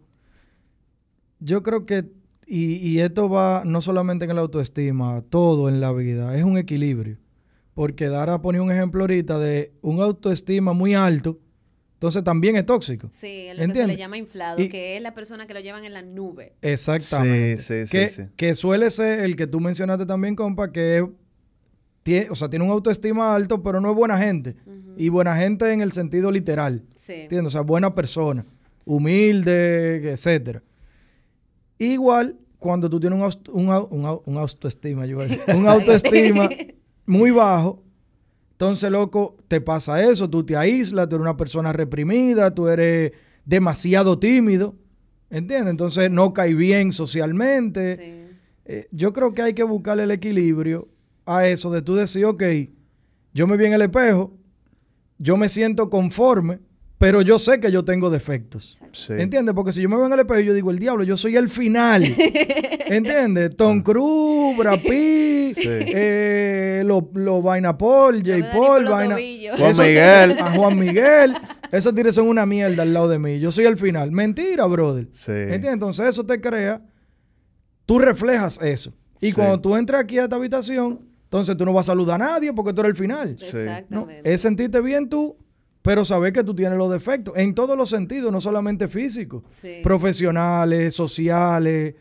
yo 1.40 1.64
creo 1.64 1.86
que, 1.86 2.06
y, 2.46 2.76
y 2.88 3.00
esto 3.00 3.30
va 3.30 3.64
no 3.66 3.82
solamente 3.82 4.26
en 4.26 4.36
la 4.36 4.42
autoestima, 4.42 5.24
todo 5.30 5.70
en 5.70 5.82
la 5.82 5.92
vida, 5.92 6.38
es 6.38 6.44
un 6.44 6.58
equilibrio. 6.58 7.18
Porque 7.74 8.08
Dara 8.10 8.42
ponía 8.42 8.62
un 8.62 8.72
ejemplo 8.72 9.02
ahorita 9.04 9.40
de 9.40 9.72
un 9.82 10.02
autoestima 10.02 10.74
muy 10.74 10.94
alto, 10.94 11.40
entonces 11.94 12.24
también 12.24 12.56
es 12.58 12.66
tóxico. 12.66 13.08
Sí, 13.12 13.48
es 13.48 13.58
lo 13.58 13.68
que 13.68 13.80
se 13.82 13.88
le 13.88 13.98
llama 13.98 14.18
inflado, 14.18 14.60
Y- 14.62 14.68
que 14.70 14.98
es 14.98 15.02
la 15.04 15.14
persona 15.14 15.48
que 15.48 15.54
lo 15.54 15.60
llevan 15.62 15.86
en 15.86 15.94
la 15.94 16.02
nube. 16.02 16.54
Exactamente. 16.62 17.62
Sí, 17.62 17.86
sí, 17.86 17.88
sí, 17.88 17.92
que, 17.92 18.10
sí. 18.10 18.24
que 18.36 18.56
suele 18.56 18.90
ser 18.90 19.20
el 19.22 19.36
que 19.36 19.48
tú 19.48 19.60
mencionaste 19.60 20.06
también, 20.06 20.36
compa, 20.36 20.72
que 20.72 21.06
tie- 22.04 22.28
o 22.30 22.36
sea, 22.36 22.50
tiene 22.50 22.66
un 22.66 22.72
autoestima 22.72 23.36
alto, 23.36 23.62
pero 23.64 23.80
no 23.80 23.90
es 23.92 23.96
buena 23.96 24.18
gente. 24.18 24.56
Y 24.98 25.08
buena 25.10 25.36
gente 25.38 25.72
en 25.72 25.82
el 25.82 25.94
sentido 25.94 26.30
literal. 26.32 26.84
Sí. 26.96 27.14
¿Entiendes? 27.14 27.48
O 27.48 27.52
sea, 27.52 27.62
buena 27.62 27.96
persona, 27.96 28.46
humilde, 28.86 30.12
etcétera. 30.12 30.62
Igual, 31.80 32.36
cuando 32.60 32.90
tú 32.90 33.00
tienes 33.00 33.18
un, 33.20 33.70
un 33.70 33.70
un 33.90 34.22
un 34.26 34.38
autoestima, 34.38 35.06
yo 35.06 35.12
iba 35.12 35.24
a 35.24 35.28
decir, 35.28 35.42
un 35.56 35.68
autoestima 35.68 36.50
muy 37.06 37.32
bajo, 37.32 37.84
entonces, 38.54 38.92
loco, 38.92 39.38
te 39.48 39.60
pasa 39.60 40.04
eso, 40.04 40.30
tú 40.30 40.44
te 40.46 40.56
aíslas, 40.56 41.10
tú 41.10 41.16
eres 41.16 41.24
una 41.24 41.36
persona 41.38 41.74
reprimida, 41.74 42.54
tú 42.54 42.68
eres 42.68 43.12
demasiado 43.44 44.20
tímido, 44.20 44.76
¿entiendes? 45.32 45.72
Entonces, 45.72 46.12
no 46.12 46.32
cae 46.34 46.54
bien 46.54 46.92
socialmente. 46.92 47.96
Sí. 47.96 48.38
Eh, 48.66 48.88
yo 48.92 49.14
creo 49.14 49.34
que 49.34 49.42
hay 49.42 49.54
que 49.56 49.64
buscarle 49.64 50.04
el 50.04 50.12
equilibrio 50.12 50.88
a 51.26 51.48
eso 51.48 51.72
de 51.72 51.82
tú 51.82 51.96
decir, 51.96 52.24
ok, 52.26 52.44
yo 53.34 53.48
me 53.48 53.58
vi 53.58 53.66
en 53.66 53.74
el 53.74 53.82
espejo, 53.82 54.32
yo 55.18 55.38
me 55.38 55.50
siento 55.50 55.90
conforme, 55.90 56.60
pero 57.00 57.24
yo 57.24 57.40
sé 57.40 57.60
que 57.60 57.72
yo 57.72 57.84
tengo 57.84 58.12
defectos. 58.12 58.80
Sí. 58.92 59.14
¿Entiendes? 59.18 59.56
Porque 59.56 59.72
si 59.74 59.82
yo 59.82 59.90
me 59.90 59.96
veo 59.98 60.06
en 60.06 60.14
el 60.14 60.20
espejo, 60.20 60.40
yo 60.42 60.54
digo, 60.54 60.70
el 60.70 60.78
diablo, 60.78 61.04
yo 61.04 61.18
soy 61.18 61.36
el 61.36 61.50
final. 61.50 62.04
¿Entiendes? 62.86 63.56
Tom 63.58 63.82
Cruise, 63.82 64.56
Brad 64.56 64.80
Pitt, 64.82 65.56
Sí. 65.56 65.64
eh, 65.68 66.61
los 66.84 67.04
lo 67.14 67.42
Vaina 67.42 67.78
Paul, 67.78 68.22
J. 68.26 68.52
Paul, 68.52 68.86
Vaina. 68.86 69.16
Juan 69.58 69.78
Miguel. 69.78 70.38
A 70.40 70.52
Juan 70.56 70.80
Miguel. 70.80 71.34
Esos 71.72 71.94
tigres 71.96 72.16
son 72.16 72.28
una 72.28 72.46
mierda 72.46 72.84
al 72.84 72.94
lado 72.94 73.08
de 73.10 73.18
mí. 73.20 73.40
Yo 73.40 73.52
soy 73.52 73.66
el 73.66 73.78
final. 73.78 74.12
Mentira, 74.12 74.66
brother. 74.66 75.08
Sí. 75.12 75.32
¿Entiendes? 75.32 75.74
Entonces 75.74 76.08
eso 76.08 76.26
te 76.26 76.40
crea, 76.42 76.82
tú 77.86 78.00
reflejas 78.00 78.60
eso. 78.62 78.94
Y 79.22 79.28
Sí. 79.28 79.34
cuando 79.34 79.60
tú 79.62 79.76
entras 79.78 80.02
aquí 80.02 80.18
a 80.20 80.24
esta 80.24 80.36
habitación, 80.36 81.00
entonces 81.26 81.56
tú 81.56 81.64
no 81.66 81.74
vas 81.74 81.86
a 81.88 81.92
saludar 81.94 82.22
a 82.22 82.26
nadie 82.26 82.52
porque 82.54 82.74
tú 82.74 82.82
eres 82.82 82.92
el 82.92 82.96
final. 82.98 83.38
Sí. 83.40 83.46
¿no? 83.54 83.60
Exactamente. 83.60 84.34
Es 84.34 84.42
sentirte 84.42 84.82
bien 84.82 85.08
tú, 85.10 85.38
pero 85.82 86.04
saber 86.06 86.34
que 86.34 86.44
tú 86.44 86.54
tienes 86.56 86.78
los 86.78 86.92
defectos 86.92 87.34
en 87.38 87.56
todos 87.56 87.78
los 87.78 87.90
sentidos, 87.90 88.32
no 88.32 88.42
solamente 88.42 88.88
físicos, 88.88 89.44
Sí. 89.48 89.80
profesionales, 89.84 90.94
sociales. 90.94 91.96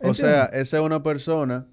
O 0.00 0.14
sea, 0.14 0.46
esa 0.46 0.76
es 0.78 0.82
una 0.82 1.02
persona 1.02 1.66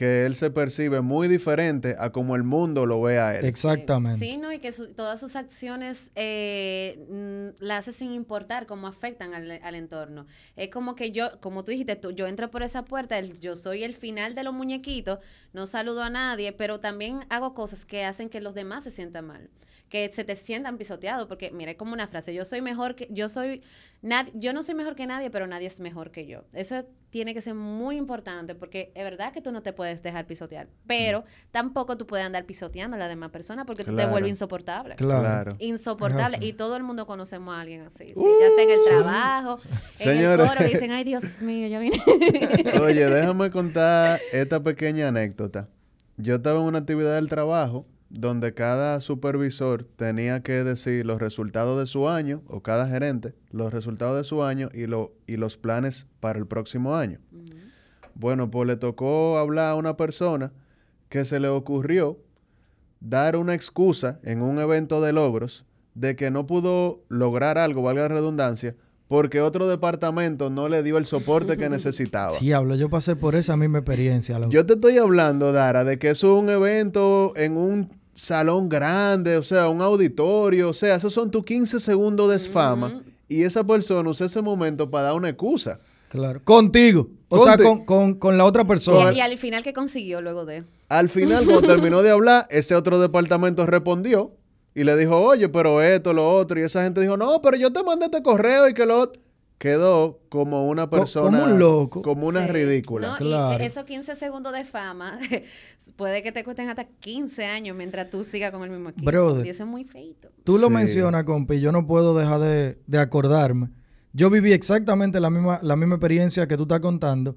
que 0.00 0.24
él 0.24 0.34
se 0.34 0.50
percibe 0.50 1.02
muy 1.02 1.28
diferente 1.28 1.94
a 1.98 2.10
como 2.10 2.34
el 2.34 2.42
mundo 2.42 2.86
lo 2.86 3.02
ve 3.02 3.18
a 3.18 3.38
él. 3.38 3.44
exactamente. 3.44 4.18
Sí, 4.24 4.38
¿no? 4.38 4.50
Y 4.50 4.58
que 4.58 4.72
su- 4.72 4.94
todas 4.94 5.20
sus 5.20 5.36
acciones 5.36 6.10
eh, 6.14 7.04
mm, 7.10 7.62
las 7.62 7.80
hace 7.86 7.92
sin 7.92 8.12
importar 8.12 8.64
cómo 8.64 8.86
afectan 8.86 9.34
al, 9.34 9.50
al 9.62 9.74
entorno. 9.74 10.26
Es 10.56 10.70
como 10.70 10.94
que 10.94 11.12
yo, 11.12 11.38
como 11.40 11.64
tú 11.64 11.72
dijiste, 11.72 11.96
tú- 11.96 12.12
yo 12.12 12.26
entro 12.26 12.50
por 12.50 12.62
esa 12.62 12.86
puerta, 12.86 13.18
el- 13.18 13.38
yo 13.40 13.56
soy 13.56 13.84
el 13.84 13.94
final 13.94 14.34
de 14.34 14.42
los 14.42 14.54
muñequitos, 14.54 15.18
no 15.52 15.66
saludo 15.66 16.02
a 16.02 16.08
nadie, 16.08 16.52
pero 16.54 16.80
también 16.80 17.20
hago 17.28 17.52
cosas 17.52 17.84
que 17.84 18.06
hacen 18.06 18.30
que 18.30 18.40
los 18.40 18.54
demás 18.54 18.84
se 18.84 18.90
sientan 18.90 19.26
mal, 19.26 19.50
que 19.90 20.08
se 20.10 20.24
te 20.24 20.36
sientan 20.36 20.78
pisoteados, 20.78 21.26
porque 21.26 21.50
mira, 21.50 21.72
es 21.72 21.76
como 21.76 21.92
una 21.92 22.06
frase, 22.06 22.32
yo 22.32 22.44
soy 22.46 22.62
mejor 22.62 22.94
que, 22.94 23.08
yo 23.10 23.28
soy, 23.28 23.60
nad- 24.02 24.28
yo 24.34 24.52
no 24.54 24.62
soy 24.62 24.74
mejor 24.76 24.94
que 24.94 25.04
nadie, 25.06 25.30
pero 25.30 25.46
nadie 25.48 25.66
es 25.66 25.80
mejor 25.80 26.10
que 26.12 26.26
yo. 26.26 26.44
Eso 26.52 26.86
tiene 27.10 27.34
que 27.34 27.42
ser 27.42 27.54
muy 27.54 27.96
importante, 27.96 28.54
porque 28.54 28.92
es 28.94 29.02
verdad 29.02 29.32
que 29.32 29.40
tú 29.42 29.50
no 29.50 29.62
te 29.62 29.72
puedes 29.72 30.00
dejar 30.04 30.26
pisotear, 30.28 30.68
pero 30.86 31.24
tampoco 31.50 31.96
tú 31.98 32.06
puedes 32.06 32.24
andar 32.24 32.46
pisoteando 32.46 32.94
a 32.96 33.00
la 33.00 33.08
demás 33.08 33.30
persona 33.30 33.64
porque 33.66 33.82
tú 33.82 33.90
te 33.90 33.96
Claro. 33.96 34.12
vuelves 34.12 34.30
insoportable. 34.30 34.94
Claro. 34.94 35.20
Claro. 35.22 35.50
Insoportable. 35.58 36.38
Y 36.40 36.52
todo 36.52 36.76
el 36.76 36.84
mundo 36.84 37.04
conocemos 37.06 37.52
a 37.52 37.60
alguien 37.60 37.80
así. 37.80 38.12
sí, 38.14 38.20
ya 38.40 38.50
sea 38.54 38.62
en 38.64 38.70
el 38.70 38.84
trabajo, 38.86 39.58
en 39.64 39.96
Señores. 39.96 40.40
el 40.48 40.54
coro, 40.54 40.64
dicen, 40.68 40.92
ay 40.92 41.02
Dios 41.02 41.42
mío, 41.42 41.66
ya 41.66 41.80
vine. 41.80 42.00
Oye, 42.80 43.06
déjame 43.10 43.50
contar 43.50 44.20
esta 44.32 44.62
pequeña 44.62 45.08
anécdota. 45.08 45.68
Yo 46.16 46.36
estaba 46.36 46.60
en 46.60 46.66
una 46.66 46.78
actividad 46.78 47.16
del 47.16 47.28
trabajo 47.28 47.86
donde 48.10 48.54
cada 48.54 49.00
supervisor 49.00 49.84
tenía 49.84 50.42
que 50.42 50.64
decir 50.64 51.06
los 51.06 51.20
resultados 51.20 51.78
de 51.78 51.86
su 51.86 52.08
año, 52.08 52.42
o 52.48 52.60
cada 52.60 52.88
gerente, 52.88 53.34
los 53.50 53.72
resultados 53.72 54.16
de 54.16 54.24
su 54.24 54.42
año 54.42 54.68
y, 54.74 54.86
lo, 54.86 55.12
y 55.26 55.36
los 55.36 55.56
planes 55.56 56.06
para 56.18 56.38
el 56.38 56.46
próximo 56.46 56.96
año. 56.96 57.20
Bueno, 58.14 58.50
pues 58.50 58.66
le 58.66 58.76
tocó 58.76 59.38
hablar 59.38 59.70
a 59.70 59.74
una 59.76 59.96
persona 59.96 60.52
que 61.08 61.24
se 61.24 61.40
le 61.40 61.48
ocurrió 61.48 62.18
dar 62.98 63.36
una 63.36 63.54
excusa 63.54 64.20
en 64.24 64.42
un 64.42 64.58
evento 64.58 65.00
de 65.00 65.12
logros 65.12 65.64
de 65.94 66.16
que 66.16 66.30
no 66.30 66.46
pudo 66.46 67.04
lograr 67.08 67.58
algo, 67.58 67.82
valga 67.82 68.02
la 68.02 68.08
redundancia, 68.08 68.76
porque 69.08 69.40
otro 69.40 69.68
departamento 69.68 70.50
no 70.50 70.68
le 70.68 70.82
dio 70.82 70.98
el 70.98 71.06
soporte 71.06 71.56
que 71.56 71.68
necesitaba. 71.70 72.30
Sí, 72.32 72.52
hablo, 72.52 72.74
yo 72.74 72.88
pasé 72.88 73.16
por 73.16 73.34
esa 73.34 73.56
misma 73.56 73.78
experiencia. 73.78 74.38
loco. 74.38 74.50
Yo 74.50 74.66
te 74.66 74.74
estoy 74.74 74.98
hablando, 74.98 75.52
Dara, 75.52 75.84
de 75.84 75.98
que 75.98 76.10
eso 76.10 76.36
es 76.36 76.42
un 76.42 76.50
evento 76.50 77.32
en 77.36 77.56
un 77.56 77.99
salón 78.14 78.68
grande, 78.68 79.36
o 79.36 79.42
sea, 79.42 79.68
un 79.68 79.80
auditorio, 79.80 80.70
o 80.70 80.74
sea, 80.74 80.96
esos 80.96 81.12
son 81.14 81.30
tus 81.30 81.44
15 81.44 81.80
segundos 81.80 82.30
de 82.30 82.38
fama 82.50 83.02
y 83.28 83.42
esa 83.44 83.64
persona 83.64 84.08
usa 84.10 84.26
ese 84.26 84.42
momento 84.42 84.90
para 84.90 85.06
dar 85.06 85.14
una 85.14 85.28
excusa. 85.28 85.80
Claro. 86.08 86.40
Contigo. 86.44 87.08
O 87.28 87.44
sea, 87.44 87.56
con, 87.56 87.84
con- 87.84 88.14
con 88.14 88.36
la 88.36 88.44
otra 88.44 88.64
persona. 88.64 89.12
y, 89.12 89.18
y 89.18 89.20
al 89.20 89.38
final, 89.38 89.62
¿qué 89.62 89.72
consiguió 89.72 90.20
luego 90.20 90.44
de? 90.44 90.64
Al 90.88 91.08
final, 91.08 91.44
cuando 91.44 91.68
terminó 91.68 92.02
de 92.02 92.10
hablar, 92.10 92.46
ese 92.50 92.74
otro 92.74 92.98
departamento 92.98 93.64
respondió 93.64 94.32
y 94.74 94.82
le 94.82 94.96
dijo, 94.96 95.20
oye, 95.20 95.48
pero 95.48 95.80
esto, 95.82 96.12
lo 96.12 96.28
otro. 96.32 96.58
Y 96.58 96.62
esa 96.64 96.82
gente 96.82 97.00
dijo, 97.00 97.16
no, 97.16 97.40
pero 97.40 97.56
yo 97.56 97.72
te 97.72 97.84
mandé 97.84 98.06
este 98.06 98.22
correo 98.22 98.68
y 98.68 98.74
que 98.74 98.84
lo 98.86 98.98
otro. 98.98 99.22
Quedó 99.60 100.20
como 100.30 100.66
una 100.68 100.88
persona. 100.88 101.38
como 101.38 101.52
un 101.52 101.58
loco. 101.58 102.00
Como 102.00 102.26
una 102.28 102.46
Sí, 102.46 102.52
ridícula. 102.52 103.08
¿no? 103.12 103.16
Claro. 103.18 103.62
Y 103.62 103.66
esos 103.66 103.84
15 103.84 104.16
segundos 104.16 104.54
de 104.54 104.64
fama 104.64 105.18
puede 105.96 106.22
que 106.22 106.32
te 106.32 106.44
cuesten 106.44 106.70
hasta 106.70 106.84
15 106.86 107.44
años 107.44 107.76
mientras 107.76 108.08
tú 108.08 108.24
sigas 108.24 108.52
con 108.52 108.62
el 108.62 108.70
mismo 108.70 108.88
equipo. 108.88 109.04
Brother. 109.04 109.44
Y 109.46 109.50
eso 109.50 109.64
es 109.64 109.68
muy 109.68 109.84
feito. 109.84 110.30
Tú 110.44 110.56
lo 110.56 110.68
Sí. 110.68 110.72
mencionas, 110.72 111.24
compi, 111.24 111.60
yo 111.60 111.72
no 111.72 111.86
puedo 111.86 112.16
dejar 112.16 112.40
de, 112.40 112.78
de 112.86 112.98
acordarme. 112.98 113.68
Yo 114.14 114.30
viví 114.30 114.54
exactamente 114.54 115.20
la 115.20 115.28
misma, 115.28 115.60
la 115.62 115.76
misma 115.76 115.96
experiencia 115.96 116.48
que 116.48 116.56
tú 116.56 116.62
estás 116.62 116.80
contando, 116.80 117.36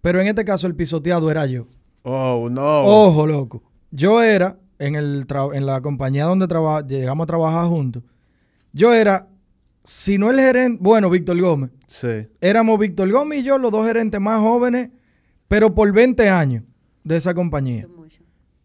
pero 0.00 0.20
en 0.20 0.26
este 0.26 0.44
caso 0.44 0.66
el 0.66 0.74
pisoteado 0.74 1.30
era 1.30 1.46
yo. 1.46 1.68
Oh, 2.02 2.48
no. 2.50 2.80
Ojo, 2.84 3.28
loco. 3.28 3.62
Yo 3.92 4.20
era, 4.24 4.58
en, 4.80 4.96
el 4.96 5.24
tra- 5.28 5.54
en 5.56 5.66
la 5.66 5.80
compañía 5.80 6.24
donde 6.24 6.48
traba- 6.48 6.84
llegamos 6.84 7.22
a 7.24 7.26
trabajar 7.28 7.68
juntos, 7.68 8.02
yo 8.72 8.92
era, 8.92 9.28
si 9.84 10.18
no 10.18 10.30
el 10.30 10.38
gerente, 10.40 10.78
bueno, 10.82 11.10
Víctor 11.10 11.40
Gómez, 11.40 11.70
Sí. 11.86 12.26
éramos 12.40 12.78
Víctor 12.78 13.10
Gómez 13.10 13.40
y 13.40 13.42
yo 13.42 13.58
los 13.58 13.70
dos 13.72 13.86
gerentes 13.86 14.20
más 14.20 14.40
jóvenes, 14.40 14.90
pero 15.48 15.74
por 15.74 15.92
20 15.92 16.28
años 16.28 16.64
de 17.04 17.16
esa 17.16 17.34
compañía. 17.34 17.86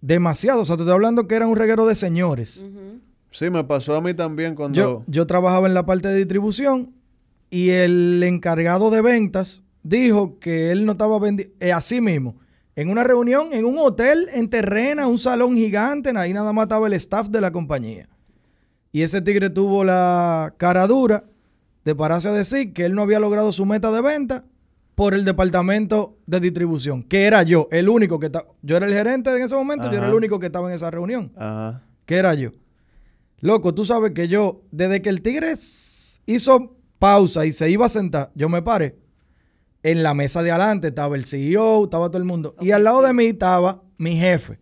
Demasiado, 0.02 0.62
o 0.62 0.66
sea, 0.66 0.76
te 0.76 0.84
estoy 0.84 0.94
hablando 0.94 1.28
que 1.28 1.36
era 1.36 1.48
un 1.48 1.56
reguero 1.56 1.88
de 1.88 1.96
señores. 1.96 2.64
Sí, 3.32 3.50
me 3.50 3.64
pasó 3.64 3.96
a 3.96 4.02
mí 4.02 4.14
también 4.14 4.54
cuando. 4.56 4.76
Yo, 4.78 5.04
yo 5.08 5.26
trabajaba 5.26 5.68
en 5.68 5.74
la 5.74 5.86
parte 5.86 6.08
de 6.10 6.16
distribución 6.18 6.94
y 7.50 7.70
el 7.70 8.22
encargado 8.24 8.92
de 8.92 9.02
ventas 9.02 9.64
dijo 9.84 10.38
que 10.40 10.72
él 10.72 10.86
no 10.86 10.92
estaba 10.94 11.18
vendiendo, 11.20 11.54
así 11.76 12.02
mismo, 12.02 12.36
en 12.76 12.90
una 12.90 13.04
reunión, 13.04 13.48
en 13.52 13.66
un 13.66 13.78
hotel 13.80 14.28
en 14.32 14.50
Terrena, 14.50 15.08
un 15.08 15.18
salón 15.18 15.56
gigante, 15.56 16.12
ahí 16.16 16.34
nada 16.34 16.54
más 16.54 16.64
estaba 16.66 16.88
el 16.88 16.94
staff 16.94 17.30
de 17.30 17.42
la 17.42 17.52
compañía. 17.52 18.08
Y 18.96 19.04
ese 19.04 19.20
tigre 19.22 19.50
tuvo 19.50 19.84
la 19.84 20.54
cara 20.56 20.88
dura 20.88 21.26
de 21.84 21.94
pararse 21.94 22.30
a 22.30 22.32
decir 22.32 22.72
que 22.72 22.86
él 22.86 22.96
no 22.96 23.02
había 23.02 23.20
logrado 23.20 23.52
su 23.52 23.66
meta 23.66 23.92
de 23.92 24.02
venta 24.02 24.46
por 24.96 25.14
el 25.14 25.26
departamento 25.26 26.18
de 26.28 26.40
distribución, 26.40 27.04
que 27.04 27.26
era 27.26 27.44
yo, 27.44 27.68
el 27.72 27.90
único 27.90 28.22
que 28.22 28.28
estaba. 28.28 28.48
Yo 28.62 28.78
era 28.78 28.86
el 28.86 28.94
gerente 28.94 29.36
en 29.36 29.44
ese 29.44 29.54
momento, 29.54 29.92
yo 29.92 29.98
era 29.98 30.08
el 30.08 30.14
único 30.14 30.40
que 30.40 30.46
estaba 30.46 30.70
en 30.70 30.76
esa 30.76 30.92
reunión, 30.92 31.30
Ajá. 31.36 31.84
que 32.06 32.16
era 32.16 32.36
yo. 32.36 32.52
Loco, 33.42 33.74
tú 33.76 33.84
sabes 33.84 34.14
que 34.14 34.30
yo, 34.30 34.62
desde 34.72 35.02
que 35.02 35.10
el 35.10 35.22
tigre 35.22 35.56
hizo 36.26 36.78
pausa 36.98 37.46
y 37.46 37.52
se 37.52 37.70
iba 37.70 37.88
a 37.88 37.90
sentar, 37.90 38.32
yo 38.34 38.48
me 38.48 38.62
paré. 38.62 38.96
En 39.84 40.04
la 40.04 40.14
mesa 40.14 40.42
de 40.42 40.52
adelante 40.52 40.88
estaba 40.88 41.18
el 41.18 41.26
CEO, 41.26 41.84
estaba 41.84 42.08
todo 42.08 42.20
el 42.20 42.24
mundo. 42.24 42.56
y 42.62 42.72
al 42.72 42.86
lado 42.86 43.02
de 43.02 43.12
mí 43.12 43.26
estaba 43.26 43.84
mi 43.98 44.16
jefe, 44.16 44.58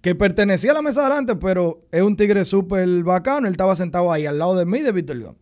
Que 0.00 0.14
pertenecía 0.14 0.70
a 0.70 0.74
la 0.74 0.82
mesa 0.82 1.00
de 1.00 1.06
adelante, 1.08 1.34
pero 1.36 1.82
es 1.90 2.02
un 2.02 2.14
tigre 2.16 2.44
súper 2.44 2.88
bacano. 3.02 3.46
Él 3.48 3.52
estaba 3.52 3.74
sentado 3.74 4.12
ahí, 4.12 4.24
al 4.26 4.38
lado 4.38 4.56
de 4.56 4.64
mí, 4.64 4.80
de 4.80 4.92
Víctor 4.92 5.16
León. 5.16 5.36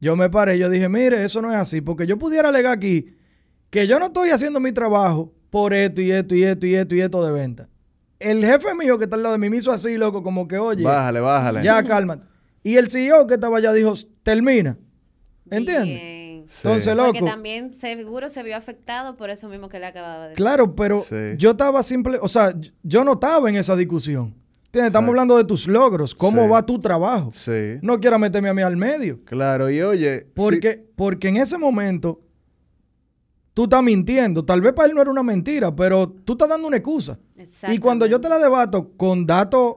Yo 0.00 0.14
me 0.14 0.30
paré, 0.30 0.58
yo 0.58 0.70
dije, 0.70 0.88
mire, 0.88 1.24
eso 1.24 1.42
no 1.42 1.50
es 1.50 1.56
así, 1.56 1.80
porque 1.80 2.06
yo 2.06 2.18
pudiera 2.18 2.50
alegar 2.50 2.72
aquí 2.72 3.14
que 3.70 3.86
yo 3.86 3.98
no 3.98 4.06
estoy 4.06 4.30
haciendo 4.30 4.60
mi 4.60 4.70
trabajo 4.70 5.32
por 5.50 5.72
esto 5.74 6.00
y 6.02 6.12
esto 6.12 6.34
y 6.34 6.44
esto 6.44 6.66
y 6.66 6.74
esto 6.76 6.94
y 6.94 7.00
esto 7.00 7.24
de 7.24 7.32
venta. 7.32 7.68
El 8.18 8.44
jefe 8.44 8.74
mío 8.74 8.96
que 8.98 9.04
está 9.04 9.16
al 9.16 9.22
lado 9.22 9.34
de 9.34 9.38
mí 9.40 9.48
me 9.50 9.56
hizo 9.56 9.72
así, 9.72 9.96
loco, 9.96 10.22
como 10.22 10.46
que, 10.46 10.58
oye, 10.58 10.84
Bájale, 10.84 11.20
bájale. 11.20 11.62
ya 11.62 11.82
cálmate. 11.82 12.24
Y 12.62 12.76
el 12.76 12.88
CEO 12.90 13.26
que 13.26 13.34
estaba 13.34 13.58
allá 13.58 13.72
dijo, 13.72 13.94
termina. 14.22 14.78
¿Entiendes? 15.50 15.84
Bien. 16.00 16.25
Sí. 16.48 16.60
Entonces, 16.64 16.94
Porque 16.94 17.20
loco. 17.20 17.30
también 17.30 17.74
seguro 17.74 18.28
se 18.28 18.42
vio 18.42 18.56
afectado 18.56 19.16
por 19.16 19.30
eso 19.30 19.48
mismo 19.48 19.68
que 19.68 19.78
le 19.78 19.86
acababa 19.86 20.22
de 20.24 20.28
decir. 20.30 20.36
Claro, 20.36 20.74
pero 20.74 21.00
Sí. 21.02 21.14
yo 21.36 21.50
estaba 21.52 21.82
simple, 21.82 22.18
o 22.20 22.28
sea, 22.28 22.54
yo 22.82 23.04
no 23.04 23.12
estaba 23.14 23.48
en 23.48 23.56
esa 23.56 23.76
discusión. 23.76 24.34
Estamos 24.66 24.88
Exacto. 24.88 25.08
hablando 25.08 25.36
de 25.38 25.44
tus 25.44 25.68
logros, 25.68 26.14
cómo 26.14 26.44
Sí. 26.44 26.48
va 26.50 26.66
tu 26.66 26.78
trabajo. 26.80 27.30
Sí. 27.32 27.78
No 27.80 27.98
quiera 27.98 28.18
meterme 28.18 28.50
a 28.50 28.54
mí 28.54 28.60
al 28.62 28.76
medio. 28.76 29.20
Claro, 29.24 29.70
y 29.70 29.80
oye. 29.80 30.26
Porque, 30.34 30.84
porque 30.96 31.28
en 31.28 31.38
ese 31.38 31.56
momento 31.56 32.20
tú 33.54 33.64
estás 33.64 33.82
mintiendo. 33.82 34.44
Tal 34.44 34.60
vez 34.60 34.72
para 34.74 34.88
él 34.88 34.94
no 34.94 35.00
era 35.00 35.10
una 35.10 35.22
mentira, 35.22 35.74
pero 35.74 36.08
tú 36.08 36.32
estás 36.34 36.48
dando 36.48 36.68
una 36.68 36.76
excusa. 36.76 37.18
Y 37.68 37.78
cuando 37.78 38.04
yo 38.06 38.20
te 38.20 38.28
la 38.28 38.38
debato 38.38 38.90
con 38.98 39.24
datos, 39.26 39.76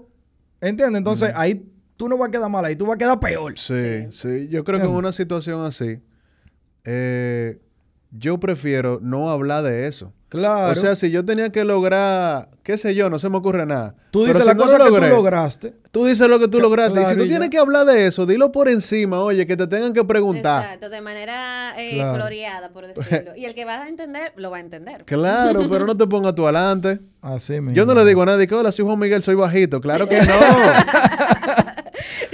¿entiendes? 0.59 0.97
Entonces 0.97 1.31
ahí 1.33 1.65
tú 1.95 2.09
no 2.09 2.17
vas 2.17 2.27
a 2.27 2.31
quedar 2.31 2.49
mal, 2.49 2.65
ahí 2.65 2.75
tú 2.75 2.85
vas 2.85 2.95
a 2.95 2.97
quedar 2.97 3.19
peor. 3.21 3.57
Sí, 3.57 3.73
Sí. 3.73 4.07
sí. 4.11 4.47
Yo 4.49 4.63
creo 4.65 4.79
que 4.79 4.85
en 4.85 4.91
una 4.91 5.13
situación 5.13 5.63
así, 5.63 5.99
eh, 6.91 7.59
yo 8.11 8.39
prefiero 8.39 8.99
no 9.01 9.29
hablar 9.29 9.63
de 9.63 9.87
eso. 9.87 10.11
Claro. 10.29 10.71
O 10.71 10.75
sea, 10.75 10.95
si 10.95 11.09
yo 11.11 11.25
tenía 11.25 11.51
que 11.51 11.63
lograr, 11.63 12.49
qué 12.63 12.77
sé 12.77 12.93
yo, 12.93 13.09
no 13.09 13.17
se 13.17 13.29
me 13.29 13.37
ocurre 13.37 13.65
nada. 13.65 13.95
tú 14.11 14.25
dices 14.25 14.41
si 14.41 14.47
la 14.47 14.53
no 14.53 14.61
cosa 14.63 14.77
lo 14.77 14.85
que 14.85 14.91
tú 15.01 15.07
lograste. 15.07 15.73
Tú 15.91 16.05
dices 16.05 16.27
lo 16.27 16.39
que 16.39 16.47
tú 16.47 16.59
lograste. 16.59 17.01
y 17.01 17.05
si 17.05 17.15
tú 17.15 17.23
y 17.23 17.27
tienes 17.27 17.47
ya. 17.47 17.51
que 17.51 17.57
hablar 17.59 17.85
de 17.87 18.05
eso, 18.05 18.25
dilo 18.27 18.51
por 18.51 18.67
encima, 18.69 19.21
oye, 19.21 19.45
que 19.47 19.57
te 19.57 19.65
tengan 19.67 19.91
que 19.93 20.03
preguntar. 20.03 20.63
Exacto, 20.63 20.89
de 20.89 21.01
manera 21.01 21.73
eh, 21.79 21.95
Claro. 21.95 22.11
coloreada, 22.13 22.69
por 22.69 22.85
decirlo. 22.87 23.35
Y 23.35 23.45
el 23.45 23.53
que 23.55 23.65
va 23.65 23.81
a 23.83 23.87
entender, 23.87 24.33
lo 24.35 24.51
va 24.51 24.57
a 24.57 24.61
entender. 24.61 25.03
Claro, 25.05 25.67
pero 25.69 25.85
no 25.87 25.95
te 25.97 26.05
pongas 26.07 26.33
tú 26.35 26.45
adelante. 26.47 26.99
Así 27.21 27.53
mismo. 27.53 27.71
Yo 27.73 27.85
no 27.85 27.93
le 27.95 28.05
digo 28.05 28.21
a 28.23 28.27
nadie 28.27 28.47
que, 28.47 28.53
hola, 28.55 28.71
soy 28.71 28.85
Juan 28.85 28.99
Miguel, 28.99 29.21
soy 29.23 29.35
bajito. 29.35 29.81
Claro 29.81 30.07
que 30.09 30.19
no. 30.21 30.33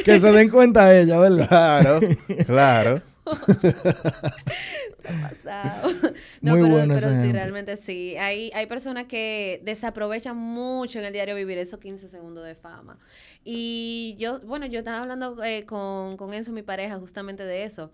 Que 0.04 0.20
se 0.20 0.32
den 0.32 0.50
cuenta 0.50 0.96
ella, 0.96 1.20
¿verdad? 1.20 1.48
claro, 1.48 2.00
claro. 2.46 3.02
pasado. 5.04 5.90
No, 6.42 6.52
Muy 6.56 6.62
pero, 6.64 6.74
bueno 6.76 6.94
ese 6.96 7.02
pero 7.02 7.14
sí, 7.14 7.20
ejemplo. 7.20 7.34
realmente 7.34 7.78
sí. 7.78 8.16
Hay, 8.18 8.52
hay 8.54 8.66
personas 8.68 9.06
que 9.06 9.62
desaprovechan 9.64 10.38
mucho 10.38 11.00
en 11.00 11.06
el 11.06 11.14
diario 11.14 11.36
vivir 11.36 11.58
esos 11.58 11.80
15 11.80 12.08
segundos 12.08 12.46
de 12.46 12.56
fama. 12.56 13.00
Y 13.44 14.16
yo, 14.20 14.40
bueno, 14.42 14.66
yo 14.68 14.80
estaba 14.80 15.02
hablando 15.02 15.44
eh, 15.44 15.66
con, 15.66 16.18
con 16.18 16.34
Enzo, 16.34 16.52
mi 16.52 16.62
pareja, 16.62 16.98
justamente 17.00 17.44
de 17.46 17.64
eso. 17.64 17.92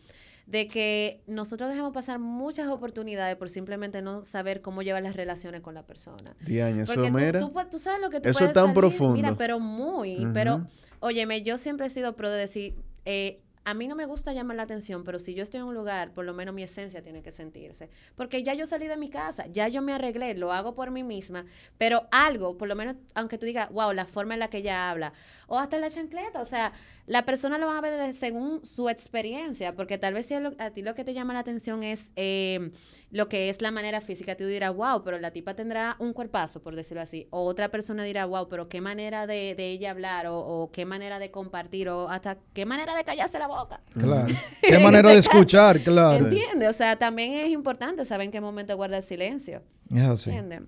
De 0.48 0.68
que 0.68 1.22
nosotros 1.28 1.70
dejamos 1.70 1.94
pasar 1.94 2.20
muchas 2.20 2.68
oportunidades 2.68 3.38
por 3.38 3.50
simplemente 3.50 4.02
no 4.02 4.24
saber 4.24 4.62
cómo 4.62 4.82
llevar 4.82 5.04
las 5.04 5.16
relaciones 5.16 5.62
con 5.62 5.74
la 5.76 5.84
persona. 5.86 6.36
Eso 6.46 6.94
Porque 6.94 7.08
tú, 7.10 7.14
mira. 7.18 7.40
tú 7.40 7.54
pu- 7.54 7.70
tú 7.70 7.80
sabes 7.80 8.02
lo 8.02 8.10
que 8.10 8.20
tú 8.20 8.30
Eso 8.30 8.40
puedes 8.40 8.50
es 8.50 8.54
tan 8.54 8.64
salir, 8.68 8.76
profundo. 8.76 9.14
Mira, 9.16 9.36
pero 9.38 9.60
muy. 9.60 10.28
Pero, 10.34 10.68
óyeme, 11.00 11.42
yo 11.44 11.58
siempre 11.58 11.86
he 11.88 11.90
sido 11.90 12.16
pro 12.18 12.30
de 12.30 12.38
decir, 12.40 12.76
eh, 13.06 13.40
a 13.64 13.74
mí 13.74 13.88
no 13.88 13.96
me 13.96 14.06
gusta 14.06 14.34
llamar 14.34 14.58
la 14.58 14.64
atención, 14.64 15.04
pero 15.04 15.20
si 15.20 15.34
yo 15.34 15.44
estoy 15.44 15.60
en 15.62 15.68
un 15.68 15.76
lugar, 15.76 16.14
por 16.14 16.26
lo 16.26 16.34
menos 16.34 16.54
mi 16.56 16.64
esencia 16.64 17.02
tiene 17.04 17.22
que 17.22 17.32
sentirse. 17.32 17.90
Porque 18.16 18.44
ya 18.44 18.54
yo 18.54 18.66
salí 18.66 18.88
de 18.88 18.98
mi 18.98 19.10
casa, 19.10 19.46
ya 19.48 19.68
yo 19.68 19.82
me 19.82 19.94
arreglé, 19.94 20.34
lo 20.36 20.52
hago 20.52 20.74
por 20.76 20.92
mí 20.92 21.04
misma, 21.04 21.46
pero 21.78 22.08
algo, 22.12 22.58
por 22.58 22.68
lo 22.68 22.76
menos, 22.76 22.96
aunque 23.14 23.38
tú 23.38 23.46
digas, 23.46 23.70
wow, 23.72 23.94
la 23.94 24.06
forma 24.06 24.34
en 24.34 24.40
la 24.40 24.50
que 24.50 24.58
ella 24.58 24.90
habla, 24.90 25.14
o 25.48 25.60
hasta 25.60 25.78
la 25.80 25.90
chancleta, 25.90 26.42
o 26.42 26.46
sea, 26.46 26.74
la 27.08 27.26
persona 27.26 27.58
lo 27.58 27.68
va 27.68 27.78
a 27.78 27.82
ver 27.82 28.14
según 28.14 28.66
su 28.66 28.90
experiencia, 28.90 29.76
porque 29.76 29.98
tal 29.98 30.14
vez 30.14 30.26
si 30.28 30.34
a, 30.36 30.40
lo- 30.40 30.56
a 30.60 30.72
ti 30.72 30.82
lo 30.82 30.96
que 30.96 31.04
te 31.04 31.14
llama 31.14 31.34
la 31.34 31.40
atención 31.40 31.84
es 31.84 32.14
eh, 32.16 32.72
lo 33.10 33.28
que 33.28 33.50
es 33.50 33.62
la 33.62 33.72
manera 33.72 34.00
física, 34.02 34.36
tú 34.36 34.46
dirás, 34.46 34.74
wow, 34.76 35.04
pero 35.04 35.20
la 35.20 35.32
tipa 35.32 35.54
tendrá 35.56 35.96
un 36.00 36.14
cuerpazo, 36.14 36.62
por 36.62 36.76
decirlo 36.76 37.02
así, 37.02 37.28
o 37.32 37.44
otra 37.46 37.70
persona 37.70 38.04
dirá, 38.04 38.26
wow, 38.26 38.48
pero 38.48 38.70
qué 38.70 38.80
manera 38.82 39.28
de, 39.28 39.56
de 39.56 39.70
ella 39.72 39.92
hablar, 39.92 40.28
o, 40.28 40.38
o 40.40 40.72
qué 40.72 40.86
manera 40.86 41.20
de 41.20 41.32
compartir, 41.32 41.90
o 41.90 42.10
hasta 42.10 42.38
qué 42.54 42.66
manera 42.66 42.96
de 42.96 43.04
callarse 43.04 43.40
la 43.40 43.48
boca. 43.52 43.82
Claro. 43.94 44.34
Qué 44.62 44.80
manera 44.80 45.12
de 45.12 45.18
escuchar, 45.18 45.82
claro. 45.82 46.28
¿Entiendes? 46.28 46.70
O 46.70 46.74
sea, 46.74 46.98
también 46.98 47.34
es 47.34 47.50
importante 47.50 48.06
saber 48.06 48.26
en 48.26 48.32
qué 48.32 48.42
momento 48.42 48.76
guardar 48.76 49.04
silencio. 49.04 49.62
Es 49.94 50.04
así. 50.04 50.30
¿Entiendes? 50.32 50.62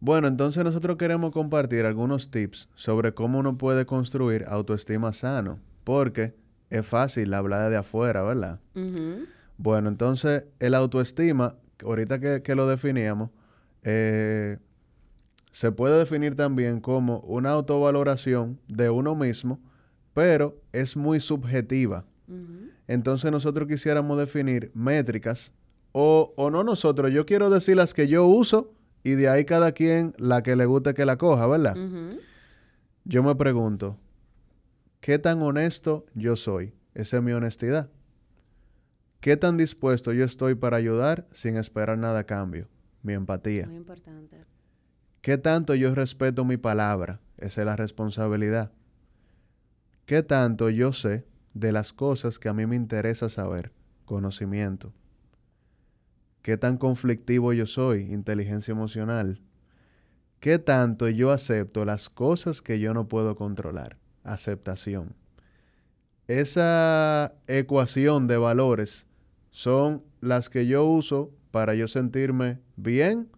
Bueno, 0.00 0.28
entonces 0.28 0.62
nosotros 0.62 0.96
queremos 0.96 1.32
compartir 1.32 1.84
algunos 1.84 2.30
tips 2.30 2.68
sobre 2.74 3.14
cómo 3.14 3.38
uno 3.38 3.58
puede 3.58 3.84
construir 3.84 4.44
autoestima 4.46 5.12
sano, 5.12 5.58
porque 5.82 6.34
es 6.70 6.86
fácil 6.86 7.34
hablar 7.34 7.70
de 7.70 7.78
afuera, 7.78 8.22
¿verdad? 8.22 8.60
Bueno, 9.56 9.88
entonces 9.88 10.44
el 10.60 10.74
autoestima, 10.74 11.56
ahorita 11.84 12.20
que, 12.20 12.42
que 12.42 12.54
lo 12.54 12.68
definíamos, 12.68 13.30
eh, 13.82 14.58
se 15.50 15.72
puede 15.72 15.98
definir 15.98 16.36
también 16.36 16.80
como 16.80 17.18
una 17.20 17.50
autovaloración 17.50 18.60
de 18.68 18.90
uno 18.90 19.16
mismo, 19.16 19.58
pero 20.14 20.60
es 20.72 20.96
muy 20.96 21.18
subjetiva. 21.18 22.04
Entonces 22.86 23.30
nosotros 23.30 23.68
quisiéramos 23.68 24.18
definir 24.18 24.70
métricas, 24.74 25.52
o, 25.92 26.34
o 26.36 26.50
no 26.50 26.64
nosotros, 26.64 27.12
yo 27.12 27.24
quiero 27.26 27.50
decir 27.50 27.76
las 27.76 27.94
que 27.94 28.08
yo 28.08 28.26
uso 28.26 28.74
y 29.02 29.12
de 29.12 29.28
ahí 29.28 29.44
cada 29.44 29.72
quien 29.72 30.14
la 30.18 30.42
que 30.42 30.56
le 30.56 30.66
guste 30.66 30.94
que 30.94 31.06
la 31.06 31.16
coja, 31.16 31.46
¿verdad? 31.46 31.76
Yo 33.04 33.22
me 33.22 33.34
pregunto, 33.34 33.98
¿qué 35.00 35.18
tan 35.18 35.40
honesto 35.40 36.04
yo 36.14 36.36
soy? 36.36 36.74
Esa 36.94 37.18
es 37.18 37.22
mi 37.22 37.32
honestidad. 37.32 37.88
¿Qué 39.20 39.36
tan 39.36 39.56
dispuesto 39.56 40.12
yo 40.12 40.24
estoy 40.24 40.54
para 40.54 40.76
ayudar 40.76 41.26
sin 41.32 41.56
esperar 41.56 41.98
nada 41.98 42.20
a 42.20 42.24
cambio? 42.24 42.68
Mi 43.02 43.14
empatía. 43.14 43.66
Muy 43.66 43.76
importante. 43.76 44.44
¿Qué 45.20 45.38
tanto 45.38 45.74
yo 45.74 45.94
respeto 45.94 46.44
mi 46.44 46.56
palabra? 46.56 47.20
Esa 47.38 47.62
es 47.62 47.66
la 47.66 47.76
responsabilidad. 47.76 48.72
¿Qué 50.04 50.22
tanto 50.22 50.70
yo 50.70 50.92
sé 50.92 51.24
de 51.58 51.72
las 51.72 51.92
cosas 51.92 52.38
que 52.38 52.48
a 52.48 52.52
mí 52.52 52.66
me 52.66 52.76
interesa 52.76 53.28
saber? 53.28 53.72
Conocimiento. 54.04 54.92
¿Qué 56.42 56.56
tan 56.56 56.78
conflictivo 56.78 57.52
yo 57.52 57.66
soy? 57.66 58.02
Inteligencia 58.12 58.72
emocional. 58.72 59.40
¿Qué 60.40 60.58
tanto 60.60 61.08
yo 61.08 61.32
acepto 61.32 61.84
las 61.84 62.08
cosas 62.08 62.62
que 62.62 62.78
yo 62.78 62.94
no 62.94 63.08
puedo 63.08 63.34
controlar? 63.34 63.98
Aceptación. 64.22 65.14
Esa 66.28 67.34
ecuación 67.46 68.28
de 68.28 68.36
valores 68.36 69.06
son 69.50 70.04
las 70.20 70.48
que 70.50 70.66
yo 70.66 70.84
uso 70.84 71.32
para 71.50 71.74
yo 71.74 71.88
sentirme 71.88 72.58
bien 72.76 73.28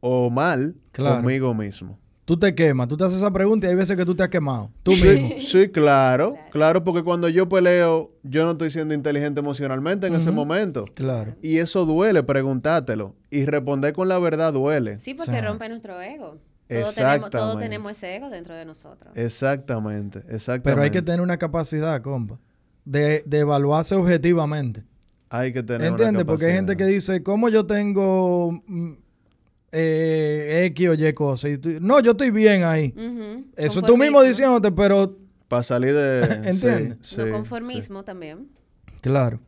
o 0.00 0.30
mal 0.30 0.76
Claro. 0.92 1.16
conmigo 1.16 1.52
mismo. 1.54 1.98
Tú 2.30 2.36
te 2.36 2.54
quemas, 2.54 2.86
tú 2.86 2.96
te 2.96 3.02
haces 3.02 3.16
esa 3.16 3.32
pregunta 3.32 3.66
y 3.66 3.70
hay 3.70 3.74
veces 3.74 3.96
que 3.96 4.04
tú 4.04 4.14
te 4.14 4.22
has 4.22 4.28
quemado. 4.28 4.70
Tú 4.84 4.92
sí, 4.92 5.04
mismo. 5.04 5.30
sí, 5.40 5.68
claro, 5.68 6.34
Claro. 6.34 6.50
claro, 6.52 6.84
porque 6.84 7.02
cuando 7.02 7.28
yo 7.28 7.48
peleo, 7.48 8.12
yo 8.22 8.44
no 8.44 8.52
estoy 8.52 8.70
siendo 8.70 8.94
inteligente 8.94 9.40
emocionalmente 9.40 10.06
en 10.06 10.14
ese 10.14 10.30
momento. 10.30 10.84
Claro. 10.94 11.34
Y 11.42 11.58
eso 11.58 11.84
duele, 11.86 12.22
preguntártelo. 12.22 13.16
Y 13.30 13.46
responder 13.46 13.94
con 13.94 14.06
la 14.06 14.20
verdad 14.20 14.52
duele. 14.52 15.00
Sí, 15.00 15.14
porque 15.14 15.32
sea, 15.32 15.40
rompe 15.40 15.68
nuestro 15.68 16.00
ego. 16.00 16.38
Todos 16.68 16.94
tenemos, 16.94 17.30
todos 17.30 17.58
tenemos 17.58 17.90
ese 17.90 18.14
ego 18.14 18.30
dentro 18.30 18.54
de 18.54 18.64
nosotros. 18.64 19.10
Exactamente, 19.16 20.20
exactamente. 20.28 20.70
Pero 20.70 20.82
hay 20.82 20.92
que 20.92 21.02
tener 21.02 21.20
una 21.22 21.36
capacidad, 21.36 22.00
compa, 22.00 22.38
de, 22.84 23.24
de 23.26 23.38
evaluarse 23.40 23.96
objetivamente. 23.96 24.84
Hay 25.30 25.52
que 25.52 25.64
tener 25.64 25.80
una 25.80 25.88
¿Entiendes? 25.88 26.24
Porque 26.26 26.46
hay 26.46 26.52
gente 26.52 26.76
que 26.76 26.84
capacidad. 26.84 26.94
dice, 27.14 27.22
¿cómo 27.24 27.48
yo 27.48 27.66
tengo 27.66 28.62
mm, 28.68 28.92
eh, 29.72 30.64
X 30.72 30.88
o 30.88 30.94
Y 30.94 31.12
cosas? 31.12 31.50
Y 31.52 31.58
tú- 31.58 31.78
no, 31.80 32.00
yo 32.00 32.12
estoy 32.12 32.30
bien 32.30 32.64
ahí. 32.64 32.94
Ujú. 32.96 33.44
Eso 33.56 33.82
tú 33.82 33.96
mismo 33.96 34.22
diciéndote, 34.22 34.70
pero 34.72 35.16
Para 35.48 35.62
salir 35.62 35.92
de... 35.94 36.20
Entiende. 36.48 36.96
sí, 37.02 37.16
No, 37.18 37.24
sí, 37.24 37.30
conformismo 37.30 38.04
también. 38.04 38.48
claro. 39.00 39.40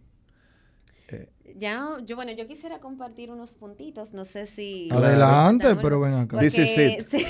Ya, 1.55 1.99
yo, 2.07 2.17
bueno, 2.17 2.33
yo 2.33 2.47
quisiera 2.47 2.81
compartir 2.81 3.31
unos 3.31 3.55
puntitos, 3.57 4.15
no 4.15 4.25
sé 4.25 4.47
si... 4.47 4.89
Adelante, 4.91 5.77
pero 5.77 6.01
ven 6.01 6.15
acá. 6.15 6.39
Porque- 6.39 6.49
This 6.49 6.59
is 6.59 6.79
it. 6.79 7.07
Sí, 7.11 7.27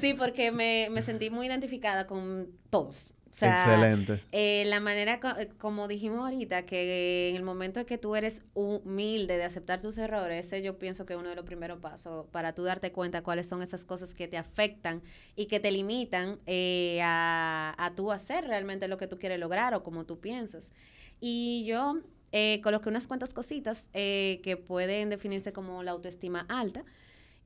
sí, 0.00 0.14
porque 0.14 0.50
me, 0.50 0.88
me 0.90 1.00
sentí 1.00 1.30
muy 1.30 1.46
identificada 1.46 2.06
con 2.08 2.48
todos. 2.70 3.12
O 3.32 3.34
sea, 3.34 3.50
Excelente. 3.54 4.22
eh, 4.30 4.64
la 4.66 4.78
manera, 4.78 5.18
co- 5.18 5.36
eh, 5.38 5.48
como 5.58 5.88
dijimos 5.88 6.18
ahorita, 6.20 6.66
que 6.66 7.30
en 7.30 7.36
el 7.36 7.42
momento 7.42 7.80
en 7.80 7.86
que 7.86 7.96
tú 7.96 8.14
eres 8.14 8.42
humilde 8.52 9.38
de 9.38 9.44
aceptar 9.44 9.80
tus 9.80 9.96
errores, 9.96 10.46
ese 10.46 10.60
yo 10.62 10.78
pienso 10.78 11.06
que 11.06 11.14
es 11.14 11.18
uno 11.18 11.30
de 11.30 11.34
los 11.36 11.46
primeros 11.46 11.78
pasos 11.80 12.26
para 12.30 12.54
tú 12.54 12.62
darte 12.62 12.92
cuenta 12.92 13.22
cuáles 13.22 13.48
son 13.48 13.62
esas 13.62 13.86
cosas 13.86 14.12
que 14.14 14.28
te 14.28 14.36
afectan 14.36 15.02
y 15.34 15.46
que 15.46 15.60
te 15.60 15.70
limitan 15.70 16.40
eh, 16.46 17.00
a, 17.02 17.74
a 17.78 17.94
tú 17.94 18.12
hacer 18.12 18.44
realmente 18.46 18.86
lo 18.86 18.98
que 18.98 19.06
tú 19.06 19.18
quieres 19.18 19.38
lograr 19.40 19.72
o 19.72 19.82
como 19.82 20.04
tú 20.04 20.20
piensas. 20.20 20.70
Y 21.18 21.64
yo 21.66 22.00
eh, 22.32 22.60
coloqué 22.62 22.90
unas 22.90 23.06
cuantas 23.06 23.32
cositas 23.32 23.88
eh, 23.94 24.40
que 24.44 24.58
pueden 24.58 25.08
definirse 25.08 25.54
como 25.54 25.82
la 25.82 25.92
autoestima 25.92 26.44
alta. 26.50 26.84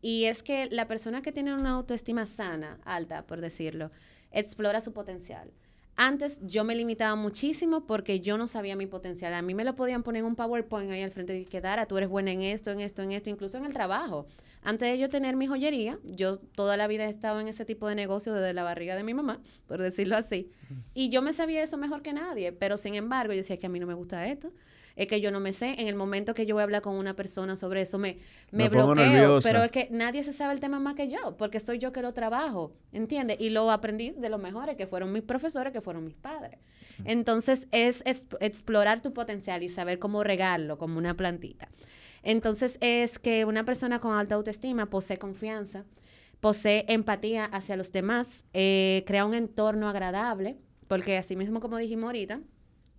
Y 0.02 0.24
es 0.24 0.42
que 0.42 0.66
la 0.66 0.88
persona 0.88 1.22
que 1.22 1.30
tiene 1.30 1.54
una 1.54 1.70
autoestima 1.74 2.26
sana, 2.26 2.80
alta, 2.84 3.24
por 3.24 3.40
decirlo, 3.40 3.92
explora 4.32 4.80
su 4.80 4.92
potencial. 4.92 5.52
Antes 5.96 6.40
yo 6.42 6.62
me 6.62 6.74
limitaba 6.74 7.16
muchísimo 7.16 7.86
porque 7.86 8.20
yo 8.20 8.36
no 8.36 8.46
sabía 8.46 8.76
mi 8.76 8.86
potencial. 8.86 9.32
A 9.32 9.40
mí 9.40 9.54
me 9.54 9.64
lo 9.64 9.74
podían 9.74 10.02
poner 10.02 10.20
en 10.20 10.26
un 10.26 10.36
PowerPoint 10.36 10.90
ahí 10.90 11.02
al 11.02 11.10
frente 11.10 11.38
y 11.38 11.44
que 11.46 11.62
Dara, 11.62 11.86
tú 11.86 11.96
eres 11.96 12.10
buena 12.10 12.32
en 12.32 12.42
esto, 12.42 12.70
en 12.70 12.80
esto, 12.80 13.02
en 13.02 13.12
esto, 13.12 13.30
incluso 13.30 13.56
en 13.56 13.64
el 13.64 13.72
trabajo. 13.72 14.26
Antes 14.62 14.90
de 14.90 14.98
yo 14.98 15.08
tener 15.08 15.36
mi 15.36 15.46
joyería, 15.46 15.98
yo 16.04 16.38
toda 16.38 16.76
la 16.76 16.86
vida 16.86 17.06
he 17.06 17.08
estado 17.08 17.40
en 17.40 17.48
ese 17.48 17.64
tipo 17.64 17.88
de 17.88 17.94
negocio 17.94 18.34
desde 18.34 18.52
la 18.52 18.62
barriga 18.62 18.94
de 18.94 19.04
mi 19.04 19.14
mamá, 19.14 19.40
por 19.66 19.80
decirlo 19.80 20.16
así. 20.16 20.50
Y 20.92 21.08
yo 21.08 21.22
me 21.22 21.32
sabía 21.32 21.62
eso 21.62 21.78
mejor 21.78 22.02
que 22.02 22.12
nadie, 22.12 22.52
pero 22.52 22.76
sin 22.76 22.94
embargo 22.94 23.32
yo 23.32 23.38
decía 23.38 23.56
que 23.56 23.66
a 23.66 23.68
mí 23.68 23.78
no 23.78 23.86
me 23.86 23.94
gusta 23.94 24.26
esto. 24.26 24.52
Es 24.96 25.06
que 25.06 25.20
yo 25.20 25.30
no 25.30 25.40
me 25.40 25.52
sé. 25.52 25.76
En 25.78 25.88
el 25.88 25.94
momento 25.94 26.32
que 26.32 26.46
yo 26.46 26.54
voy 26.54 26.62
a 26.62 26.64
hablar 26.64 26.82
con 26.82 26.94
una 26.94 27.14
persona 27.14 27.54
sobre 27.54 27.82
eso, 27.82 27.98
me, 27.98 28.18
me, 28.50 28.68
bloqueo. 28.70 29.40
Pero 29.42 29.62
es 29.62 29.70
que 29.70 29.88
nadie 29.90 30.24
se 30.24 30.32
sabe 30.32 30.54
el 30.54 30.60
tema 30.60 30.80
más 30.80 30.94
que 30.94 31.08
yo, 31.10 31.36
porque 31.36 31.60
soy 31.60 31.78
yo 31.78 31.92
que 31.92 32.00
lo 32.00 32.14
trabajo, 32.14 32.72
¿entiendes? 32.92 33.36
Y 33.38 33.50
lo 33.50 33.70
aprendí 33.70 34.10
de 34.10 34.30
los 34.30 34.40
mejores, 34.40 34.74
que 34.76 34.86
fueron 34.86 35.12
mis 35.12 35.22
profesores, 35.22 35.72
que 35.72 35.82
fueron 35.82 36.04
mis 36.04 36.16
padres. 36.16 36.58
Entonces, 37.04 37.68
es, 37.72 38.02
es 38.06 38.26
explorar 38.40 39.02
tu 39.02 39.12
potencial 39.12 39.62
y 39.62 39.68
saber 39.68 39.98
cómo 39.98 40.24
regarlo 40.24 40.78
como 40.78 40.96
una 40.96 41.14
plantita. 41.14 41.68
Entonces, 42.22 42.78
es 42.80 43.18
que 43.18 43.44
una 43.44 43.64
persona 43.64 44.00
con 44.00 44.14
alta 44.14 44.34
autoestima 44.34 44.86
posee 44.86 45.18
confianza, 45.18 45.84
posee 46.40 46.86
empatía 46.88 47.44
hacia 47.44 47.76
los 47.76 47.92
demás, 47.92 48.44
eh, 48.54 49.04
crea 49.06 49.26
un 49.26 49.34
entorno 49.34 49.88
agradable, 49.88 50.56
porque 50.88 51.18
así 51.18 51.36
mismo 51.36 51.60
como 51.60 51.76
dijimos 51.76 52.06
ahorita, 52.06 52.40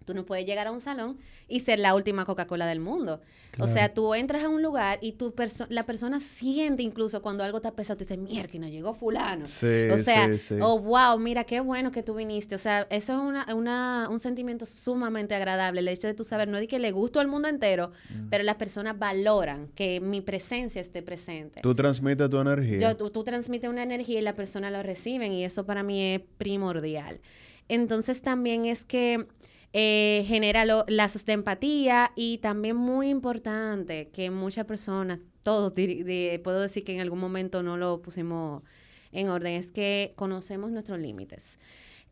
tú 0.07 0.15
no 0.15 0.25
puedes 0.25 0.45
llegar 0.47 0.65
a 0.65 0.71
un 0.71 0.81
salón 0.81 1.19
y 1.47 1.59
ser 1.59 1.77
la 1.77 1.93
última 1.93 2.25
Coca-Cola 2.25 2.65
del 2.65 2.79
mundo. 2.79 3.21
O 3.59 3.67
sea, 3.67 3.93
tú 3.93 4.13
entras 4.13 4.43
a 4.43 4.49
un 4.49 4.61
lugar 4.61 4.99
y 5.01 5.13
tu 5.13 5.33
perso- 5.33 5.65
la 5.69 5.83
persona 5.83 6.19
siente 6.19 6.83
incluso 6.83 7.21
cuando 7.23 7.43
algo 7.43 7.57
está 7.57 7.71
pesado, 7.75 7.97
tú 7.97 8.03
dices, 8.03 8.17
mierda, 8.17 8.47
que 8.51 8.59
no 8.59 8.67
llegó 8.67 8.93
fulano. 8.93 9.45
Sí, 9.47 9.89
o 9.91 9.97
sea, 9.97 10.27
sí, 10.27 10.37
sí. 10.39 10.55
oh, 10.61 10.79
wow, 10.79 11.17
mira, 11.19 11.43
qué 11.43 11.59
bueno 11.59 11.91
que 11.91 12.03
tú 12.03 12.13
viniste. 12.15 12.55
O 12.55 12.59
sea, 12.59 12.85
eso 12.91 13.13
es 13.13 13.19
una, 13.19 13.45
una- 13.55 14.07
un 14.09 14.19
sentimiento 14.19 14.65
sumamente 14.65 15.33
agradable, 15.35 15.79
el 15.81 15.87
hecho 15.87 16.07
de 16.07 16.13
tú 16.13 16.23
saber, 16.23 16.47
no 16.47 16.57
es 16.57 16.61
de 16.61 16.67
que 16.67 16.79
le 16.79 16.91
gusto 16.91 17.19
al 17.19 17.27
mundo 17.27 17.47
entero, 17.47 17.91
Mm. 18.09 18.29
pero 18.29 18.43
las 18.43 18.55
personas 18.55 18.97
valoran 18.97 19.67
que 19.75 19.99
mi 19.99 20.21
presencia 20.21 20.79
esté 20.79 21.01
presente. 21.01 21.61
Tú 21.61 21.73
transmites 21.75 22.29
tu 22.29 22.39
energía. 22.39 22.77
Yo, 22.79 22.95
tú, 22.95 23.09
tú 23.09 23.23
transmites 23.23 23.69
una 23.69 23.81
energía 23.83 24.19
y 24.19 24.21
la 24.21 24.33
persona 24.33 24.69
lo 24.71 24.83
reciben 24.83 25.33
y 25.33 25.43
eso 25.43 25.65
para 25.65 25.81
mí 25.83 25.99
es 26.15 26.21
primordial. 26.37 27.19
Entonces 27.69 28.21
también 28.21 28.65
es 28.65 28.85
que 28.85 29.25
eh, 29.79 30.25
genera 30.27 30.65
lo- 30.65 30.85
lazos 30.87 31.23
de 31.27 31.33
empatía 31.33 32.11
y 32.15 32.39
también 32.39 32.75
muy 32.75 33.09
importante 33.09 34.09
que 34.09 34.31
muchas 34.31 34.65
personas, 34.65 35.19
todos 35.43 35.71
puedo 36.43 36.61
decir 36.61 36.83
que 36.83 36.95
en 36.95 36.99
algún 37.01 37.19
momento 37.19 37.61
no 37.61 37.77
lo 37.77 38.01
pusimos 38.01 38.63
en 39.11 39.29
orden, 39.29 39.53
es 39.53 39.71
que 39.71 40.13
conocemos 40.15 40.71
nuestros 40.71 40.99
límites. 40.99 41.59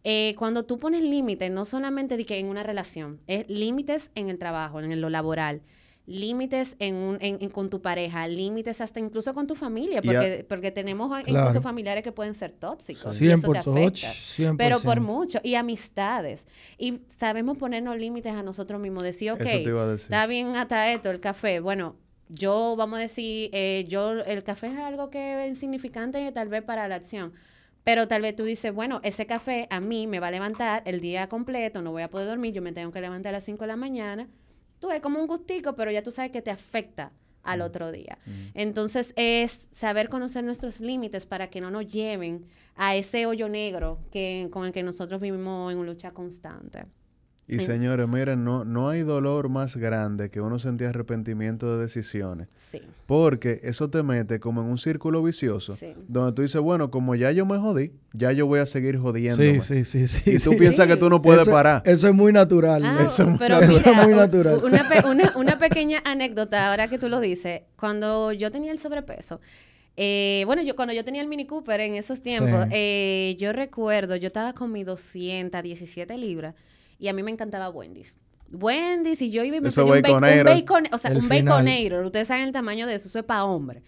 Eh, 0.04 0.36
cuando 0.38 0.66
tú 0.66 0.78
pones 0.78 1.02
límites, 1.02 1.50
no 1.50 1.66
solamente 1.66 2.18
de 2.18 2.26
que 2.26 2.38
en 2.38 2.50
una 2.50 2.62
relación, 2.62 3.20
es 3.26 3.50
límites 3.50 4.12
en 4.14 4.30
el 4.30 4.38
trabajo, 4.38 4.80
en 4.80 5.02
lo 5.02 5.10
laboral, 5.10 5.64
límites 6.08 6.76
en 6.80 6.96
un, 6.96 7.18
en, 7.22 7.38
en- 7.42 7.50
con 7.50 7.70
tu 7.70 7.82
pareja, 7.82 8.28
límites 8.28 8.80
hasta 8.82 9.00
incluso 9.00 9.34
con 9.34 9.48
tu 9.48 9.56
familia, 9.56 10.02
porque, 10.02 10.46
porque 10.48 10.72
tenemos 10.72 11.10
Claro. 11.24 11.48
incluso 11.48 11.62
familiares 11.62 12.04
que 12.04 12.12
pueden 12.12 12.34
ser 12.36 12.52
tóxicos. 12.52 13.20
y 13.22 13.28
eso 13.32 13.52
te 13.52 13.60
100%, 13.60 13.72
afecta. 13.72 14.12
100%. 14.12 14.56
Pero 14.58 14.80
por 14.82 15.00
mucho. 15.02 15.40
Y 15.44 15.56
amistades. 15.56 16.46
Y 16.78 17.00
sabemos 17.08 17.58
ponernos 17.58 17.98
límites 17.98 18.34
a 18.34 18.44
nosotros 18.44 18.80
mismos. 18.80 19.04
Decir, 19.04 19.32
ok, 19.32 19.40
decir. 19.40 19.74
está 19.96 20.28
bien 20.28 20.56
hasta 20.56 20.92
esto, 20.92 21.10
el 21.10 21.20
café. 21.20 21.60
Bueno, 21.60 21.96
yo, 22.30 22.76
vamos 22.78 23.00
a 23.00 23.02
decir, 23.04 23.50
eh, 23.54 23.86
yo, 23.88 24.12
el 24.14 24.44
café 24.44 24.68
es 24.68 24.78
algo 24.78 25.10
que 25.10 25.44
es 25.44 25.50
insignificante 25.50 26.32
tal 26.32 26.50
vez 26.50 26.64
para 26.64 26.88
la 26.88 26.96
acción. 26.96 27.34
Pero 27.84 28.08
tal 28.08 28.24
vez 28.24 28.36
tú 28.36 28.44
dices, 28.46 28.74
bueno, 28.74 29.00
ese 29.04 29.28
café 29.28 29.68
a 29.70 29.80
mí 29.80 30.08
me 30.08 30.20
va 30.20 30.28
a 30.28 30.32
levantar 30.32 30.82
el 30.88 31.02
día 31.02 31.30
completo, 31.30 31.84
no 31.84 31.92
voy 31.92 32.02
a 32.02 32.10
poder 32.10 32.28
dormir, 32.28 32.52
yo 32.52 32.64
me 32.64 32.72
tengo 32.72 32.92
que 32.92 33.00
levantar 33.00 33.30
a 33.30 33.34
las 33.38 33.44
5 33.44 33.62
de 33.64 33.68
la 33.68 33.76
mañana. 33.76 34.28
Tú 34.86 34.92
es 34.92 35.02
como 35.02 35.20
un 35.20 35.26
gustico, 35.26 35.76
pero 35.76 35.90
ya 35.90 36.04
tú 36.04 36.12
sabes 36.12 36.30
que 36.30 36.44
te 36.44 36.52
afecta 36.52 37.12
al 37.42 37.62
otro 37.62 37.92
día. 37.92 38.20
Entonces 38.54 39.14
es 39.16 39.68
saber 39.72 40.10
conocer 40.10 40.44
nuestros 40.44 40.80
límites 40.80 41.26
para 41.26 41.50
que 41.50 41.60
no 41.60 41.72
nos 41.72 41.88
lleven 41.92 42.46
a 42.76 42.96
ese 42.96 43.26
hoyo 43.26 43.50
negro 43.50 43.98
que, 44.12 44.48
con 44.52 44.64
el 44.64 44.72
que 44.72 44.84
nosotros 44.84 45.20
vivimos 45.20 45.72
en 45.72 45.80
una 45.80 45.92
lucha 45.92 46.12
constante. 46.12 46.86
Y 47.48 47.60
Sí. 47.60 47.66
señores, 47.68 48.08
miren, 48.08 48.44
no, 48.44 48.66
no 48.66 48.90
hay 48.90 49.02
dolor 49.02 49.50
más 49.50 49.78
grande 49.78 50.32
que 50.32 50.42
uno 50.42 50.58
sentir 50.58 50.88
arrepentimiento 50.88 51.78
de 51.78 51.84
decisiones. 51.84 52.48
Sí. 52.56 52.82
Porque 53.06 53.60
eso 53.62 53.88
te 53.92 54.02
mete 54.02 54.40
como 54.40 54.62
en 54.62 54.68
un 54.68 54.80
círculo 54.80 55.22
vicioso. 55.22 55.76
Sí. 55.76 55.94
Donde 56.08 56.34
tú 56.34 56.42
dices, 56.42 56.60
bueno, 56.60 56.90
como 56.90 57.14
ya 57.14 57.32
yo 57.32 57.46
me 57.46 57.58
jodí, 57.60 57.92
ya 58.14 58.32
yo 58.32 58.48
voy 58.48 58.62
a 58.62 58.66
seguir 58.66 58.98
jodiéndome. 58.98 59.62
Sí, 59.62 59.84
sí, 59.84 60.08
sí, 60.08 60.22
sí. 60.24 60.32
Y 60.32 60.40
tú 60.40 60.54
sí. 60.54 60.58
piensas 60.58 60.88
Sí. 60.88 60.92
que 60.94 60.98
tú 60.98 61.08
no 61.08 61.22
puedes 61.22 61.44
eso, 61.44 61.52
parar. 61.52 61.84
Eso 61.86 62.08
es 62.08 62.16
muy 62.16 62.34
natural. 62.34 62.82
Ah, 62.84 63.04
Eso 63.06 63.22
es 63.24 63.30
muy 63.30 63.38
pero 63.38 63.60
natural. 63.62 63.84
mira, 63.86 64.04
muy 64.08 64.14
natural. 64.16 64.62
Una, 64.64 64.90
pe- 64.90 65.08
una- 65.08 65.34
una 65.38 65.60
pequeña 65.60 66.02
anécdota, 66.04 66.72
ahora 66.72 66.88
que 66.88 66.98
tú 66.98 67.10
lo 67.10 67.20
dices. 67.20 67.62
Cuando 67.76 68.32
yo 68.32 68.50
tenía 68.50 68.72
el 68.72 68.80
sobrepeso, 68.80 69.40
eh, 69.98 70.42
bueno, 70.48 70.64
yo 70.64 70.76
cuando 70.76 70.96
yo 70.96 71.06
tenía 71.06 71.22
el 71.22 71.28
Mini 71.28 71.46
Cooper 71.46 71.80
en 71.82 71.94
esos 71.94 72.22
tiempos, 72.22 72.64
Sí. 72.64 72.70
eh, 72.74 73.38
yo 73.40 73.54
recuerdo, 73.54 74.16
yo 74.16 74.28
estaba 74.28 74.54
con 74.54 74.72
mis 74.72 74.86
217 74.86 76.18
libras 76.18 76.56
y 77.00 77.08
a 77.08 77.14
mí 77.14 77.24
me 77.24 77.32
encantaba 77.32 77.70
Wendy's. 77.70 78.16
Wendy's 78.52 79.22
y 79.22 79.32
yo 79.32 79.44
iba 79.44 79.58
y 79.58 79.62
me 79.62 79.72
pedí 79.72 79.82
un 79.82 79.90
bacon, 79.90 80.14
un 80.16 80.22
baconeros. 80.22 80.54
bacon, 80.54 80.84
o 80.92 80.98
sea, 80.98 81.12
un 81.12 81.28
baconero. 81.28 82.06
Ustedes 82.06 82.28
saben 82.28 82.44
el 82.44 82.52
tamaño 82.54 82.88
de 82.88 82.96
eso, 82.96 83.08
eso 83.08 83.20
es 83.20 83.26
para 83.26 83.46
hombre. 83.46 83.84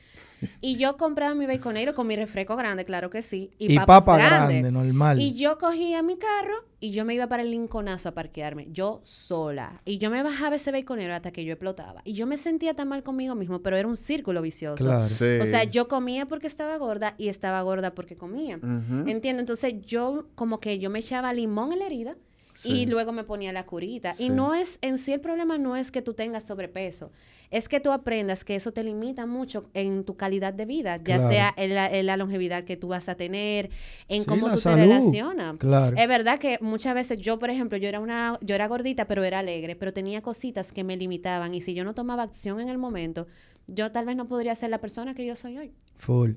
Y 0.61 0.75
yo 0.77 0.97
compraba 0.97 1.33
mi 1.33 1.45
baconero 1.47 1.95
con 1.95 2.05
mi 2.05 2.15
refresco 2.15 2.55
grande, 2.55 2.85
claro 2.85 3.09
que 3.09 3.21
sí, 3.21 3.51
y, 3.57 3.73
Y, 3.73 3.75
papas 3.75 4.03
papa 4.03 4.17
grandes. 4.17 4.61
grande, 4.61 4.71
normal. 4.71 5.19
Y 5.19 5.33
yo 5.33 5.57
cogía 5.57 6.03
mi 6.03 6.17
carro 6.17 6.53
y 6.79 6.91
yo 6.91 7.05
me 7.05 7.15
iba 7.15 7.27
para 7.27 7.41
el 7.41 7.49
Lincolnazo 7.49 8.09
a 8.09 8.11
parquearme, 8.13 8.67
yo 8.71 9.01
sola. 9.03 9.81
Y 9.83 9.97
yo 9.97 10.11
me 10.11 10.21
bajaba 10.21 10.57
ese 10.57 10.71
baconero 10.71 11.15
hasta 11.15 11.31
que 11.31 11.43
yo 11.43 11.53
explotaba. 11.53 12.01
Y 12.03 12.13
yo 12.13 12.27
me 12.27 12.37
sentía 12.37 12.75
tan 12.75 12.87
mal 12.87 13.01
conmigo 13.01 13.33
mismo, 13.33 13.63
pero 13.63 13.77
era 13.77 13.87
un 13.87 13.97
círculo 13.97 14.41
vicioso. 14.43 14.83
Claro. 14.83 15.09
Sí. 15.09 15.39
O 15.41 15.45
sea, 15.45 15.63
yo 15.63 15.87
comía 15.87 16.27
porque 16.27 16.45
estaba 16.45 16.77
gorda 16.77 17.15
y 17.17 17.29
estaba 17.29 17.61
gorda 17.63 17.95
porque 17.95 18.15
comía. 18.15 18.59
Entiendo, 19.07 19.39
entonces 19.39 19.75
yo 19.87 20.27
como 20.35 20.59
que 20.59 20.77
yo 20.77 20.91
me 20.91 20.99
echaba 20.99 21.33
limón 21.33 21.73
en 21.73 21.79
la 21.79 21.85
herida 21.87 22.15
Sí. 22.59 22.69
y 22.81 22.85
luego 22.87 23.11
me 23.11 23.23
ponía 23.23 23.53
la 23.53 23.65
curita. 23.65 24.13
Sí. 24.15 24.25
Y 24.25 24.29
no 24.29 24.53
es, 24.53 24.79
en 24.81 24.97
sí 24.97 25.13
el 25.13 25.19
problema 25.21 25.57
no 25.57 25.75
es 25.75 25.91
que 25.91 26.01
tú 26.01 26.13
tengas 26.13 26.43
sobrepeso, 26.45 27.11
es 27.49 27.69
que 27.69 27.79
tú 27.79 27.91
aprendas 27.91 28.43
que 28.43 28.55
eso 28.55 28.73
te 28.73 28.83
limita 28.83 29.25
mucho 29.25 29.69
en 29.73 30.03
tu 30.03 30.17
calidad 30.17 30.53
de 30.53 30.65
vida, 30.65 30.97
ya 30.97 31.03
Claro. 31.17 31.29
sea 31.29 31.53
en 31.55 31.75
la, 31.75 31.87
en 31.87 32.05
la 32.05 32.17
longevidad 32.17 32.63
que 32.65 32.75
tú 32.75 32.89
vas 32.89 33.07
a 33.09 33.15
tener, 33.15 33.69
en 34.09 34.23
Sí, 34.23 34.27
cómo 34.27 34.49
tú 34.51 34.57
salud. 34.57 34.79
te 34.81 34.87
relacionas. 34.87 35.55
Claro. 35.57 35.95
Es 35.95 36.07
verdad 36.07 36.39
que 36.39 36.57
muchas 36.61 36.93
veces 36.95 37.19
yo, 37.19 37.39
por 37.39 37.49
ejemplo, 37.49 37.77
yo 37.77 37.87
era 37.87 37.99
una, 37.99 38.37
yo 38.41 38.53
era 38.55 38.67
gordita, 38.67 39.05
pero 39.07 39.23
era 39.23 39.39
alegre, 39.39 39.75
pero 39.75 39.93
tenía 39.93 40.21
cositas 40.21 40.73
que 40.73 40.83
me 40.83 40.97
limitaban 40.97 41.53
y 41.53 41.61
si 41.61 41.73
yo 41.73 41.83
no 41.85 41.93
tomaba 41.93 42.23
acción 42.23 42.59
en 42.59 42.67
el 42.69 42.77
momento, 42.77 43.27
yo 43.67 43.91
tal 43.91 44.05
vez 44.05 44.15
no 44.15 44.27
podría 44.27 44.55
ser 44.55 44.69
la 44.69 44.79
persona 44.81 45.13
que 45.13 45.25
yo 45.25 45.35
soy 45.35 45.57
hoy. 45.57 45.73
Full. 45.97 46.31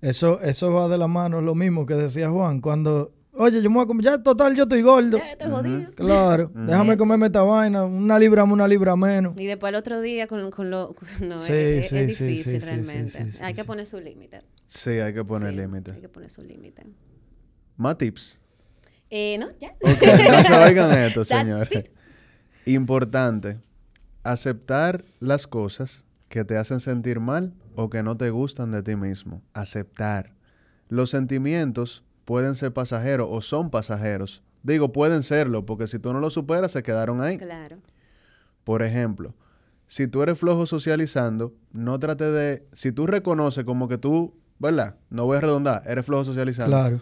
Eso, 0.00 0.40
eso 0.40 0.72
va 0.72 0.88
de 0.88 0.98
la 0.98 1.06
mano, 1.06 1.40
lo 1.40 1.54
mismo 1.54 1.86
que 1.86 1.94
decía 1.94 2.28
Juan, 2.30 2.60
cuando, 2.60 3.12
oye, 3.32 3.62
yo 3.62 3.70
me 3.70 3.76
voy 3.76 3.84
a 3.84 3.86
comer, 3.86 4.04
ya 4.04 4.22
total, 4.22 4.54
yo 4.54 4.64
estoy 4.64 4.82
gordo. 4.82 5.18
Ya, 5.18 5.32
estoy 5.32 5.50
jodida. 5.50 5.90
Claro, 5.94 6.50
déjame 6.54 6.96
comerme 6.96 7.26
esta 7.26 7.42
vaina, 7.42 7.84
una 7.84 8.18
libra 8.18 8.44
más, 8.44 8.52
una 8.54 8.68
libra 8.68 8.94
menos. 8.96 9.34
Y 9.38 9.46
después 9.46 9.70
el 9.70 9.76
otro 9.76 10.00
día 10.00 10.26
con, 10.26 10.50
con 10.50 10.70
lo... 10.70 10.94
No, 11.20 11.38
Sí, 11.38 11.52
es, 11.52 11.84
es- 11.84 11.88
sí, 11.90 11.96
es 11.98 12.16
sí, 12.16 12.24
difícil 12.26 12.60
sí, 12.60 12.66
realmente. 12.66 13.10
sí, 13.10 13.24
sí, 13.30 13.38
sí, 13.38 13.42
hay 13.44 13.54
que 13.54 13.64
poner 13.64 13.86
su 13.86 14.00
límite. 14.00 14.42
Sí, 14.66 14.90
hay 14.90 15.12
que 15.14 15.24
poner 15.24 15.50
Sí, 15.50 15.56
límite. 15.56 15.92
Hay 15.94 16.00
que 16.00 16.08
poner 16.08 16.30
su 16.30 16.42
límite. 16.42 16.82
Más 17.76 17.98
tips. 17.98 18.40
Eh, 19.10 19.36
no, 19.38 19.48
ya. 19.58 19.72
Ok, 19.82 20.02
no 20.30 20.42
se 20.42 20.54
oigan 20.54 20.98
esto, 20.98 21.24
señores. 21.24 21.90
Importante. 22.66 23.58
Aceptar 24.22 25.04
las 25.20 25.46
cosas 25.46 26.04
que 26.28 26.44
te 26.44 26.56
hacen 26.56 26.80
sentir 26.80 27.20
mal 27.20 27.52
o 27.74 27.90
que 27.90 28.02
no 28.02 28.16
te 28.16 28.30
gustan 28.30 28.70
de 28.70 28.82
ti 28.82 28.94
mismo. 28.96 29.42
Aceptar. 29.52 30.34
Los 30.88 31.10
sentimientos 31.10 32.04
pueden 32.24 32.54
ser 32.54 32.72
pasajeros 32.72 33.28
o 33.30 33.40
son 33.40 33.70
pasajeros. 33.70 34.42
Digo, 34.62 34.92
pueden 34.92 35.22
serlo, 35.22 35.66
porque 35.66 35.88
si 35.88 35.98
tú 35.98 36.12
no 36.12 36.20
lo 36.20 36.30
superas, 36.30 36.72
se 36.72 36.82
quedaron 36.82 37.20
ahí. 37.20 37.38
Claro. 37.38 37.78
Por 38.64 38.82
ejemplo, 38.82 39.34
si 39.88 40.06
tú 40.06 40.22
eres 40.22 40.38
flojo 40.38 40.66
socializando, 40.66 41.52
no 41.72 41.98
trate 41.98 42.30
de... 42.30 42.64
Si 42.72 42.92
tú 42.92 43.06
reconoces 43.06 43.64
como 43.64 43.88
que 43.88 43.98
tú, 43.98 44.34
¿verdad? 44.58 44.96
No 45.10 45.26
voy 45.26 45.38
a 45.38 45.40
redondar, 45.40 45.82
eres 45.86 46.06
flojo 46.06 46.24
socializando. 46.24 46.76
Claro. 46.76 47.00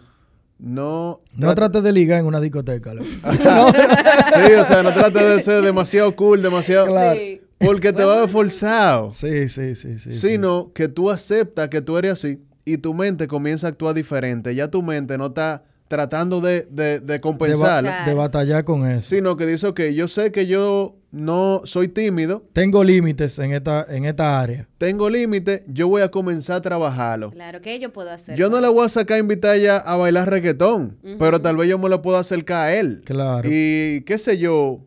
no... 0.57 1.21
No 1.33 1.47
trate- 1.47 1.55
trates 1.55 1.83
de 1.83 1.91
ligar 1.91 2.19
en 2.19 2.25
una 2.25 2.39
discoteca. 2.41 2.93
loco. 2.93 3.07
Sí, 3.23 4.53
o 4.53 4.65
sea, 4.65 4.81
no 4.81 4.91
trate 4.91 5.23
de 5.23 5.39
ser 5.39 5.63
demasiado 5.63 6.15
cool, 6.15 6.41
demasiado... 6.41 6.87
Claro. 6.87 7.19
Sí. 7.19 7.41
Porque 7.59 7.93
te 7.93 8.03
va 8.03 8.15
a 8.15 8.19
ver 8.21 8.29
forzado. 8.29 9.11
Sí, 9.13 9.47
sí, 9.47 9.75
sí, 9.75 9.99
sí. 9.99 10.11
sí. 10.11 10.11
sino 10.29 10.71
que 10.73 10.87
tú 10.87 11.11
aceptas 11.11 11.69
que 11.69 11.79
tú 11.81 11.95
eres 11.95 12.13
así 12.13 12.41
y 12.65 12.77
tu 12.77 12.93
mente 12.93 13.27
comienza 13.27 13.67
a 13.67 13.69
actuar 13.71 13.93
diferente. 13.95 14.53
Ya 14.55 14.69
tu 14.69 14.81
mente 14.81 15.17
no 15.17 15.27
está 15.27 15.63
tratando 15.87 16.39
de, 16.39 16.67
de, 16.69 16.83
de 16.83 16.99
de, 17.01 17.15
ba- 17.17 17.19
compensarlo, 17.21 17.89
Claro. 17.89 18.09
de 18.09 18.15
batallar 18.15 18.63
con 18.63 18.89
eso. 18.89 19.09
sino 19.09 19.35
que 19.35 19.45
dice, 19.45 19.67
ok, 19.67 19.81
yo 19.93 20.07
sé 20.07 20.31
que 20.31 20.47
yo 20.47 20.95
no 21.11 21.61
soy 21.65 21.89
tímido, 21.89 22.45
Tengo 22.53 22.81
límites 22.85 23.37
en 23.39 23.51
esta, 23.51 23.85
en 23.89 24.05
esta 24.05 24.39
área. 24.39 24.69
tengo 24.77 25.09
límite, 25.09 25.63
yo 25.67 25.89
voy 25.89 26.01
a 26.01 26.09
comenzar 26.09 26.55
a 26.55 26.61
trabajarlo. 26.61 27.31
Claro, 27.31 27.59
¿qué 27.61 27.77
yo 27.79 27.91
puedo 27.91 28.09
hacer? 28.09 28.37
Yo 28.37 28.49
no 28.49 28.61
le 28.61 28.69
voy 28.69 28.85
a 28.85 28.87
sacar 28.89 29.17
a 29.17 29.19
invitar 29.19 29.57
ya 29.57 29.75
a 29.75 29.97
bailar 29.97 30.29
reggaetón, 30.29 30.97
pero 31.19 31.41
tal 31.41 31.57
vez 31.57 31.67
yo 31.67 31.77
me 31.77 31.89
lo 31.89 32.01
puedo 32.01 32.17
acercar 32.17 32.67
a 32.67 32.73
él. 32.73 33.01
Claro. 33.03 33.49
Y 33.51 34.01
qué 34.05 34.17
sé 34.17 34.37
yo, 34.37 34.85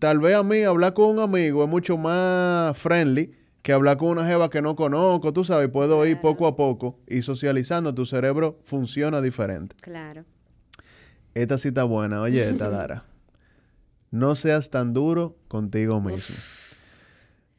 tal 0.00 0.18
vez 0.18 0.36
a 0.36 0.42
mí 0.42 0.62
hablar 0.64 0.92
con 0.92 1.06
un 1.08 1.18
amigo 1.20 1.64
es 1.64 1.70
mucho 1.70 1.96
más 1.96 2.76
friendly 2.76 3.30
que 3.62 3.72
hablar 3.72 3.96
con 3.96 4.08
una 4.08 4.26
jeva 4.26 4.50
que 4.50 4.60
no 4.60 4.76
conozco, 4.76 5.32
tú 5.32 5.44
sabes, 5.44 5.68
puedo 5.70 6.04
ir 6.04 6.20
poco 6.20 6.46
a 6.46 6.56
poco 6.56 6.98
y 7.06 7.22
socializando, 7.22 7.94
tu 7.94 8.04
cerebro 8.04 8.58
funciona 8.64 9.20
diferente. 9.20 9.76
Claro. 9.80 10.24
Esta 11.34 11.54
está 11.54 11.84
buena, 11.84 12.20
oye, 12.20 12.48
esta 12.48 12.68
Dara. 12.70 13.04
No 14.10 14.34
seas 14.36 14.68
tan 14.68 14.92
duro 14.92 15.36
contigo 15.48 16.00
mismo. 16.00 16.36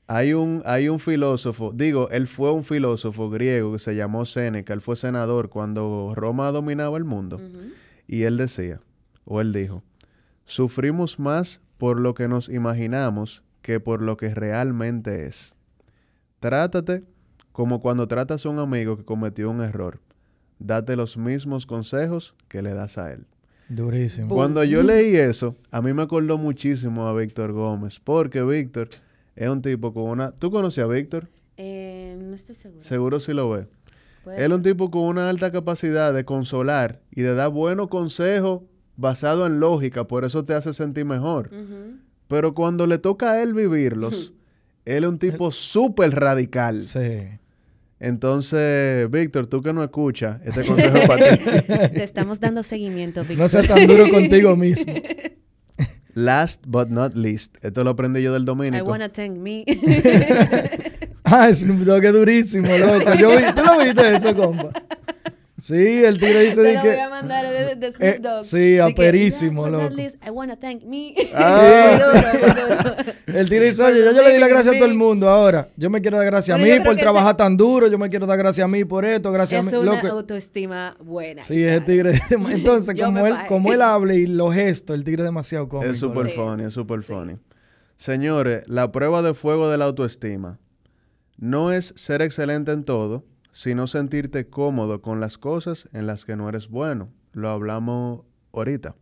Hay 0.06 0.34
un, 0.34 0.62
hay 0.66 0.90
un 0.90 1.00
filósofo, 1.00 1.72
digo, 1.74 2.10
él 2.12 2.28
fue 2.28 2.52
un 2.52 2.66
filósofo 2.66 3.30
griego 3.30 3.74
que 3.74 3.80
se 3.80 3.96
llamó 3.96 4.26
Séneca, 4.26 4.74
él 4.74 4.82
fue 4.82 4.98
senador 4.98 5.50
cuando 5.50 6.14
Roma 6.14 6.52
dominaba 6.52 6.98
el 6.98 7.06
mundo. 7.06 7.40
Y 8.06 8.24
él 8.24 8.38
decía, 8.38 8.82
o 9.24 9.40
él 9.40 9.54
dijo, 9.54 9.82
sufrimos 10.46 11.18
más 11.20 11.62
por 11.78 12.00
lo 12.00 12.14
que 12.14 12.28
nos 12.28 12.50
imaginamos 12.50 13.44
que 13.62 13.80
por 13.80 14.02
lo 14.02 14.18
que 14.18 14.36
realmente 14.36 15.26
es. 15.26 15.56
Trátate 16.44 17.06
como 17.54 17.80
cuando 17.80 18.06
tratas 18.06 18.46
a 18.46 18.50
un 18.50 18.60
amigo 18.60 18.98
que 18.98 19.06
cometió 19.06 19.50
un 19.50 19.62
error. 19.62 20.02
Date 20.60 20.98
los 20.98 21.16
mismos 21.16 21.66
consejos 21.66 22.36
que 22.50 22.62
le 22.62 22.74
das 22.74 22.98
a 22.98 23.14
él. 23.14 23.28
Durísimo. 23.70 24.28
Cuando 24.28 24.62
yo 24.66 24.84
leí 24.84 25.16
eso, 25.16 25.56
a 25.72 25.82
mí 25.82 25.94
me 25.94 26.02
acordó 26.02 26.38
muchísimo 26.38 27.08
a 27.08 27.16
Víctor 27.16 27.54
Gómez, 27.54 28.02
porque 28.02 28.44
Víctor 28.44 28.90
es 29.38 29.48
un 29.48 29.62
tipo 29.62 29.94
con 29.94 30.04
una... 30.04 30.32
¿Tú 30.32 30.52
conoces 30.52 30.84
a 30.84 30.88
Víctor? 30.88 31.30
Eh, 31.56 32.18
no 32.20 32.36
estoy 32.36 32.56
segura. 32.56 32.84
Seguro 32.84 33.22
si 33.22 33.32
lo 33.32 33.50
ves. 33.50 33.68
Puede 34.26 34.44
Él 34.44 34.52
es 34.52 34.58
un 34.58 34.64
tipo 34.64 34.92
con 34.92 35.04
una 35.04 35.30
alta 35.30 35.50
capacidad 35.50 36.14
de 36.14 36.26
consolar 36.26 37.00
y 37.10 37.22
de 37.22 37.36
dar 37.36 37.52
buenos 37.52 37.88
consejos 37.88 38.64
basados 38.98 39.48
en 39.48 39.62
lógica, 39.62 40.10
por 40.10 40.26
eso 40.26 40.44
te 40.44 40.54
hace 40.54 40.74
sentir 40.74 41.06
mejor. 41.06 41.50
Pero 42.28 42.54
cuando 42.54 42.86
le 42.86 42.98
toca 42.98 43.32
a 43.32 43.42
él 43.42 43.54
vivirlos, 43.54 44.34
él 44.86 45.04
es 45.04 45.10
un 45.10 45.18
tipo 45.20 45.52
súper 45.52 46.12
radical. 46.12 46.84
Sí. 46.84 47.28
Entonces, 48.00 49.10
Víctor, 49.10 49.48
tú 49.48 49.62
que 49.62 49.72
no 49.72 49.84
escuchas, 49.84 50.42
este 50.44 50.64
consejo 50.66 50.98
es 50.98 51.08
para 51.08 51.38
ti. 51.38 51.44
Te 51.94 52.04
estamos 52.04 52.40
dando 52.40 52.62
seguimiento, 52.64 53.22
Víctor. 53.22 53.38
No 53.38 53.48
seas 53.48 53.68
tan 53.68 53.88
duro 53.88 54.10
contigo 54.10 54.56
mismo. 54.58 54.94
Last 56.16 56.64
but 56.68 56.90
not 56.90 57.16
least. 57.16 57.56
Esto 57.64 57.84
lo 57.84 57.92
aprendí 57.92 58.22
yo 58.22 58.34
del 58.34 58.44
I 58.44 58.46
dominico. 58.46 58.86
wanna 58.86 59.10
thank 59.10 59.32
me. 59.38 59.64
Ah, 61.26 61.52
Snoop 61.52 61.80
Dogg 61.80 62.04
es 62.04 62.14
durísimo, 62.14 62.68
loco. 62.78 63.14
Yo 63.18 63.30
vi- 63.32 63.44
¿Tú 63.56 63.64
lo 63.64 63.80
viste 63.84 64.16
eso, 64.18 64.36
compa? 64.36 64.70
Sí, 65.64 66.04
el 66.04 66.20
tigre 66.20 66.42
dice 66.42 66.56
Te 66.56 66.62
de 66.62 66.74
lo 66.74 66.82
que... 66.82 66.90
voy 66.90 67.00
a 67.00 67.10
mandar 67.10 67.46
de, 67.46 67.76
de 67.76 67.88
Snoop 67.94 68.04
Eh, 68.04 68.20
Dogg. 68.22 68.44
sí, 68.44 68.80
aperísimo, 68.80 69.62
"Last 69.62 69.72
but 69.72 69.82
not 69.82 69.92
loco. 69.92 69.96
least, 70.02 70.16
I 70.28 70.30
wanna 70.30 70.58
thank 70.58 70.84
me. 70.84 71.16
Ah. 71.34 71.98
Muy 71.98 72.00
duro, 72.04 72.14
muy 72.44 72.52
duro. 72.52 72.96
El 73.40 73.50
tigre 73.50 73.66
dice, 73.68 73.82
oye, 73.84 74.04
ya 74.04 74.12
yo 74.12 74.24
le 74.24 74.34
di 74.34 74.40
la 74.40 74.50
gracia 74.50 74.72
a 74.72 74.74
todo 74.76 74.86
el 74.86 74.94
mundo 74.94 75.30
ahora. 75.30 75.70
Yo 75.78 75.90
me 75.90 76.02
quiero 76.02 76.18
dar 76.18 76.26
gracias 76.26 76.54
a 76.54 76.60
Pero 76.62 76.68
yo 76.74 76.80
mí 76.80 76.86
por 76.86 76.96
trabajar 76.98 77.38
tan 77.38 77.56
duro. 77.56 77.88
Yo 77.88 77.98
me 77.98 78.10
quiero 78.10 78.26
dar 78.28 78.38
gracias 78.38 78.66
a 78.66 78.68
mí 78.68 78.84
por 78.84 79.06
esto, 79.06 79.32
gracias 79.32 79.66
Es 79.66 79.74
a 79.74 79.78
mí. 79.78 79.84
una 79.88 79.96
Loco, 79.96 80.08
autoestima 80.08 80.98
buena. 81.00 81.42
Sí, 81.44 81.64
ese 81.64 81.76
Sara. 81.76 81.86
tigre. 81.86 82.22
Entonces, 82.52 82.94
Yo 82.96 83.06
como 83.06 83.26
él, 83.26 83.36
como 83.48 83.72
él 83.72 83.82
habla 83.82 84.16
y 84.16 84.28
los 84.28 84.54
gestos, 84.54 84.96
el 84.98 85.06
tigre 85.06 85.22
es 85.22 85.28
demasiado 85.30 85.70
cómico. 85.70 85.90
Es 85.94 85.98
súper 85.98 86.30
Sí. 86.30 86.36
funny, 86.36 86.66
es 86.66 86.74
súper 86.74 87.02
funny. 87.04 87.38
Señores, 87.96 88.66
la 88.68 88.92
prueba 88.92 89.22
de 89.22 89.34
fuego 89.34 89.70
de 89.72 89.78
la 89.78 89.86
autoestima 89.86 90.60
no 91.38 91.72
es 91.72 91.94
ser 91.96 92.22
excelente 92.22 92.74
en 92.74 92.84
todo, 92.84 93.24
sino 93.54 93.88
sentirte 93.88 94.50
cómodo 94.50 95.02
con 95.02 95.22
las 95.22 95.38
cosas 95.38 95.88
en 95.94 96.08
las 96.08 96.26
que 96.26 96.36
no 96.36 96.50
eres 96.50 96.68
bueno. 96.68 97.14
Lo 97.32 97.50
hablamos 97.50 98.26
ahorita. 98.52 98.96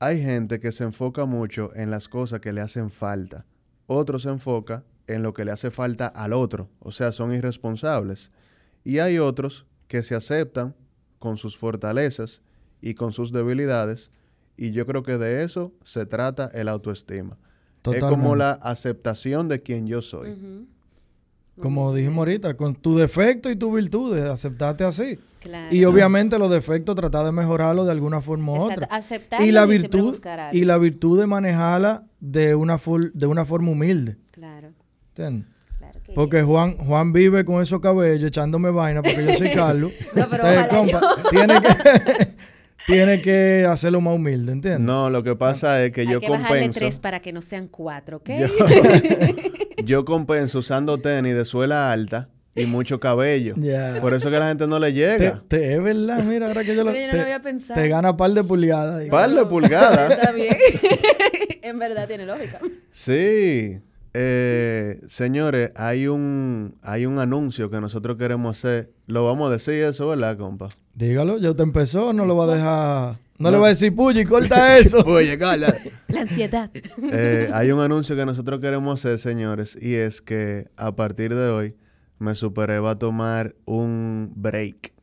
Hay 0.00 0.20
gente 0.20 0.60
que 0.60 0.72
se 0.72 0.84
enfoca 0.84 1.24
mucho 1.24 1.70
en 1.74 1.90
las 1.90 2.08
cosas 2.08 2.40
que 2.40 2.52
le 2.52 2.60
hacen 2.60 2.90
falta. 2.90 3.46
Otro 3.86 4.18
se 4.18 4.28
enfoca 4.28 4.84
en 5.06 5.22
lo 5.22 5.32
que 5.32 5.44
le 5.44 5.52
hace 5.52 5.70
falta 5.70 6.08
al 6.08 6.32
otro, 6.32 6.68
o 6.80 6.90
sea, 6.90 7.12
son 7.12 7.32
irresponsables. 7.32 8.32
Y 8.84 8.98
hay 8.98 9.18
otros 9.18 9.64
que 9.86 10.02
se 10.02 10.16
aceptan 10.16 10.74
con 11.20 11.38
sus 11.38 11.56
fortalezas 11.56 12.42
y 12.80 12.94
con 12.94 13.12
sus 13.12 13.32
debilidades, 13.32 14.10
y 14.56 14.72
yo 14.72 14.86
creo 14.86 15.04
que 15.04 15.18
de 15.18 15.44
eso 15.44 15.72
se 15.84 16.04
trata 16.04 16.50
el 16.52 16.68
autoestima. 16.68 17.38
Es 17.84 18.00
como 18.00 18.00
Totalmente. 18.00 18.38
la 18.38 18.52
aceptación 18.52 19.46
de 19.46 19.62
quien 19.62 19.86
yo 19.86 20.02
soy. 20.02 20.66
Como 21.60 21.94
dijimos 21.94 22.18
ahorita, 22.18 22.54
con 22.56 22.74
tu 22.74 22.96
defecto 22.96 23.50
y 23.50 23.56
tu 23.56 23.72
virtudes, 23.72 24.24
aceptarte 24.24 24.84
así. 24.84 25.18
Claro. 25.40 25.74
Y 25.74 25.84
obviamente 25.84 26.38
los 26.38 26.50
defectos, 26.50 26.94
tratar 26.96 27.24
de 27.24 27.32
mejorarlos 27.32 27.86
de 27.86 27.92
alguna 27.92 28.20
forma 28.20 28.52
u 28.52 28.56
Exacto, 28.56 28.84
otra. 28.84 28.96
aceptarlo 28.96 29.46
Y 29.46 29.52
la 29.52 29.64
virtud, 29.64 30.18
algo. 30.26 30.48
y 30.56 30.64
la 30.64 30.76
virtud 30.78 31.18
de 31.20 31.26
manejarla 31.26 32.04
de 32.20 32.54
una, 32.54 32.78
de 33.14 33.26
una 33.26 33.44
forma 33.44 33.70
humilde. 33.70 34.16
Claro, 34.32 34.72
¿Entiendes? 35.14 35.46
claro 35.78 36.00
que 36.04 36.12
Porque 36.12 36.42
Juan, 36.42 36.76
Juan 36.78 37.12
vive 37.12 37.44
con 37.44 37.62
esos 37.62 37.80
cabellos 37.80 38.28
echándome 38.28 38.70
vaina 38.70 39.02
porque 39.02 39.24
yo 39.24 39.34
soy 39.36 39.50
Carlos. 39.54 39.92
No, 40.14 40.26
pero 40.28 40.46
Entonces, 40.48 40.96
tiene 41.30 41.54
que, 41.62 41.68
tiene 42.86 43.20
que 43.22 43.66
hacerlo 43.68 44.00
más 44.00 44.14
humilde, 44.14 44.52
¿entiendes? 44.52 44.80
No, 44.80 45.10
lo 45.10 45.22
que 45.22 45.34
pasa 45.36 45.82
es 45.84 45.92
que 45.92 46.02
Hay 46.02 46.08
yo 46.12 46.20
que 46.20 46.28
bajarle 46.28 46.48
compenso. 46.62 46.78
tres 46.80 46.98
para 47.00 47.20
que 47.20 47.32
no 47.32 47.42
sean 47.42 47.68
cuatro, 47.68 48.18
¿ok? 48.18 48.30
Yo, 48.38 48.46
yo 49.84 50.04
compenso 50.04 50.58
usando 50.58 50.98
tenis 50.98 51.34
de 51.34 51.44
suela 51.44 51.90
alta 51.92 52.28
y 52.54 52.66
mucho 52.66 53.00
cabello. 53.00 53.54
Ya. 53.58 53.98
Por 54.00 54.14
eso 54.14 54.30
que 54.30 54.38
la 54.38 54.48
gente 54.48 54.66
no 54.66 54.78
le 54.78 54.92
llega. 54.92 55.42
te- 55.48 55.74
es 55.74 55.82
verdad, 55.82 56.22
mira, 56.24 56.46
ahora 56.48 56.64
que 56.64 56.74
yo 56.74 56.84
lo 56.84 56.92
Pero 56.92 57.00
yo 57.00 57.06
no 57.06 57.10
te, 57.12 57.16
lo 57.18 57.22
había 57.22 57.40
pensado. 57.40 57.80
te 57.80 57.88
gana 57.88 58.16
par 58.16 58.30
de 58.30 58.44
pulgadas. 58.44 59.00
ahí. 59.02 59.10
Par 59.10 59.30
de 59.30 59.44
pulgadas. 59.44 60.10
Está 60.18 60.32
bien. 60.32 60.56
en 61.62 61.78
verdad 61.78 62.06
tiene 62.08 62.24
lógica. 62.26 62.60
Sí. 62.90 63.78
Eh, 64.18 65.00
señores, 65.08 65.72
hay 65.76 66.06
un, 66.06 66.76
hay 66.82 67.04
un 67.04 67.18
anuncio 67.18 67.68
que 67.70 67.80
nosotros 67.80 68.16
queremos 68.16 68.56
hacer. 68.58 68.90
Lo 69.06 69.24
vamos 69.26 69.48
a 69.50 69.52
decir 69.52 69.74
eso, 69.84 70.08
¿verdad, 70.08 70.38
compa? 70.38 70.68
Dígalo, 70.96 71.36
ya 71.36 71.50
usted 71.50 71.62
empezó, 71.64 72.14
no 72.14 72.24
lo 72.24 72.36
va 72.36 72.44
a 72.44 72.54
dejar. 72.56 73.18
No, 73.38 73.50
le 73.50 73.56
No. 73.58 73.60
va 73.60 73.66
a 73.66 73.70
decir, 73.70 73.94
Puyi, 73.94 74.24
corta 74.24 74.78
eso. 74.78 75.00
Oye, 75.04 75.36
Carla. 75.36 75.74
La 76.08 76.22
ansiedad. 76.22 76.70
Eh, 77.12 77.50
hay 77.52 77.70
un 77.70 77.80
anuncio 77.80 78.16
que 78.16 78.24
nosotros 78.24 78.60
queremos 78.60 78.98
hacer, 79.04 79.18
señores, 79.18 79.76
y 79.80 79.94
es 79.96 80.22
que 80.22 80.68
a 80.76 80.96
partir 80.96 81.34
de 81.34 81.48
hoy 81.50 81.76
me 82.18 82.34
superé 82.34 82.78
va 82.78 82.92
a 82.92 82.98
tomar 82.98 83.54
un 83.66 84.32
break 84.34 84.94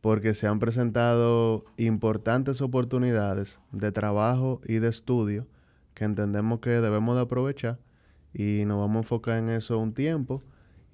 porque 0.00 0.34
se 0.34 0.48
han 0.48 0.58
presentado 0.58 1.64
importantes 1.76 2.60
oportunidades 2.60 3.60
de 3.70 3.92
trabajo 3.92 4.60
y 4.66 4.74
de 4.80 4.88
estudio 4.88 5.46
que 5.94 6.04
entendemos 6.04 6.58
que 6.58 6.70
debemos 6.70 7.14
de 7.14 7.22
aprovechar 7.22 7.78
y 8.34 8.64
nos 8.66 8.78
vamos 8.80 8.96
a 8.96 8.98
enfocar 9.00 9.38
en 9.38 9.48
eso 9.50 9.78
un 9.78 9.94
tiempo 9.94 10.42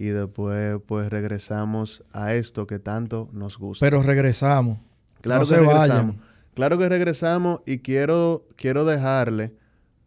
y 0.03 0.09
después 0.09 0.81
pues 0.85 1.11
regresamos 1.11 2.03
a 2.11 2.35
esto 2.35 2.67
que 2.67 2.81
tanto 2.81 3.29
nos 3.33 3.57
gusta. 3.57 3.87
Pero 3.87 4.03
regresamos. 4.03 4.79
Claro 5.21 5.43
No 5.45 5.49
que 5.49 5.55
se 5.55 5.61
regresamos. 5.61 5.89
vayan. 6.17 6.21
Claro 6.55 6.77
que 6.77 6.89
regresamos 6.89 7.61
y 7.67 7.79
quiero, 7.79 8.45
quiero 8.57 8.85
dejarle 8.85 9.55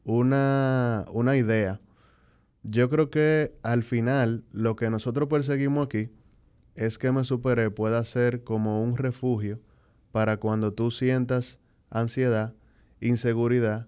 una, 0.04 1.06
una 1.14 1.38
idea. 1.38 1.80
Yo 2.64 2.90
creo 2.90 3.10
que 3.10 3.56
al 3.64 3.84
final 3.84 4.44
lo 4.52 4.76
que 4.76 4.90
nosotros 4.90 5.30
perseguimos 5.30 5.86
aquí 5.86 6.10
es 6.76 6.98
que 6.98 7.14
Me 7.14 7.24
Superé 7.24 7.72
pueda 7.72 8.04
ser 8.04 8.44
como 8.44 8.84
un 8.84 8.98
refugio 8.98 9.62
para 10.12 10.36
cuando 10.42 10.74
tú 10.74 10.92
sientas 10.92 11.58
ansiedad, 11.90 12.54
inseguridad 13.00 13.88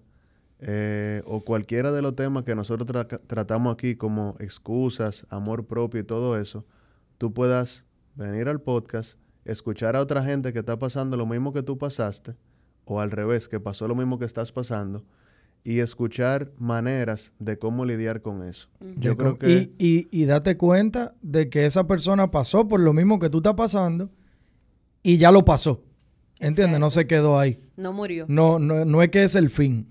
eh, 0.60 1.22
o 1.26 1.40
cualquiera 1.40 1.92
de 1.92 2.02
los 2.02 2.16
temas 2.16 2.44
que 2.44 2.54
nosotros 2.54 2.88
tra- 2.88 3.20
tratamos 3.26 3.72
aquí 3.74 3.94
como 3.96 4.36
excusas, 4.40 5.26
amor 5.30 5.66
propio 5.66 6.00
y 6.00 6.04
todo 6.04 6.38
eso, 6.38 6.64
tú 7.16 7.32
puedas 7.32 7.86
venir 8.14 8.48
al 8.48 8.60
podcast, 8.60 9.18
escuchar 9.44 9.96
a 9.96 10.00
otra 10.00 10.22
gente 10.24 10.52
que 10.52 10.58
está 10.58 10.78
pasando 10.78 11.16
lo 11.16 11.26
mismo 11.26 11.52
que 11.52 11.62
tú 11.62 11.78
pasaste, 11.78 12.34
o 12.84 13.00
al 13.00 13.10
revés, 13.10 13.48
que 13.48 13.60
pasó 13.60 13.86
lo 13.86 13.94
mismo 13.94 14.18
que 14.18 14.24
estás 14.24 14.50
pasando, 14.50 15.04
y 15.64 15.80
escuchar 15.80 16.52
maneras 16.56 17.32
de 17.38 17.58
cómo 17.58 17.84
lidiar 17.84 18.22
con 18.22 18.42
eso. 18.42 18.68
Yo 18.96 19.16
creo 19.16 19.38
que... 19.38 19.50
y, 19.50 19.74
y, 19.78 20.08
y 20.10 20.24
date 20.24 20.56
cuenta 20.56 21.14
de 21.20 21.50
que 21.50 21.66
esa 21.66 21.86
persona 21.86 22.30
pasó 22.30 22.66
por 22.66 22.80
lo 22.80 22.92
mismo 22.92 23.18
que 23.18 23.28
tú 23.28 23.38
estás 23.38 23.54
pasando 23.54 24.10
y 25.02 25.18
ya 25.18 25.30
lo 25.30 25.44
pasó. 25.44 25.82
¿Entiendes? 26.40 26.78
No 26.80 26.88
se 26.88 27.06
quedó 27.06 27.38
ahí. 27.38 27.58
No 27.76 27.92
murió. 27.92 28.24
No, 28.28 28.58
no, 28.58 28.84
no 28.84 29.02
es 29.02 29.10
que 29.10 29.24
es 29.24 29.34
el 29.34 29.50
fin. 29.50 29.88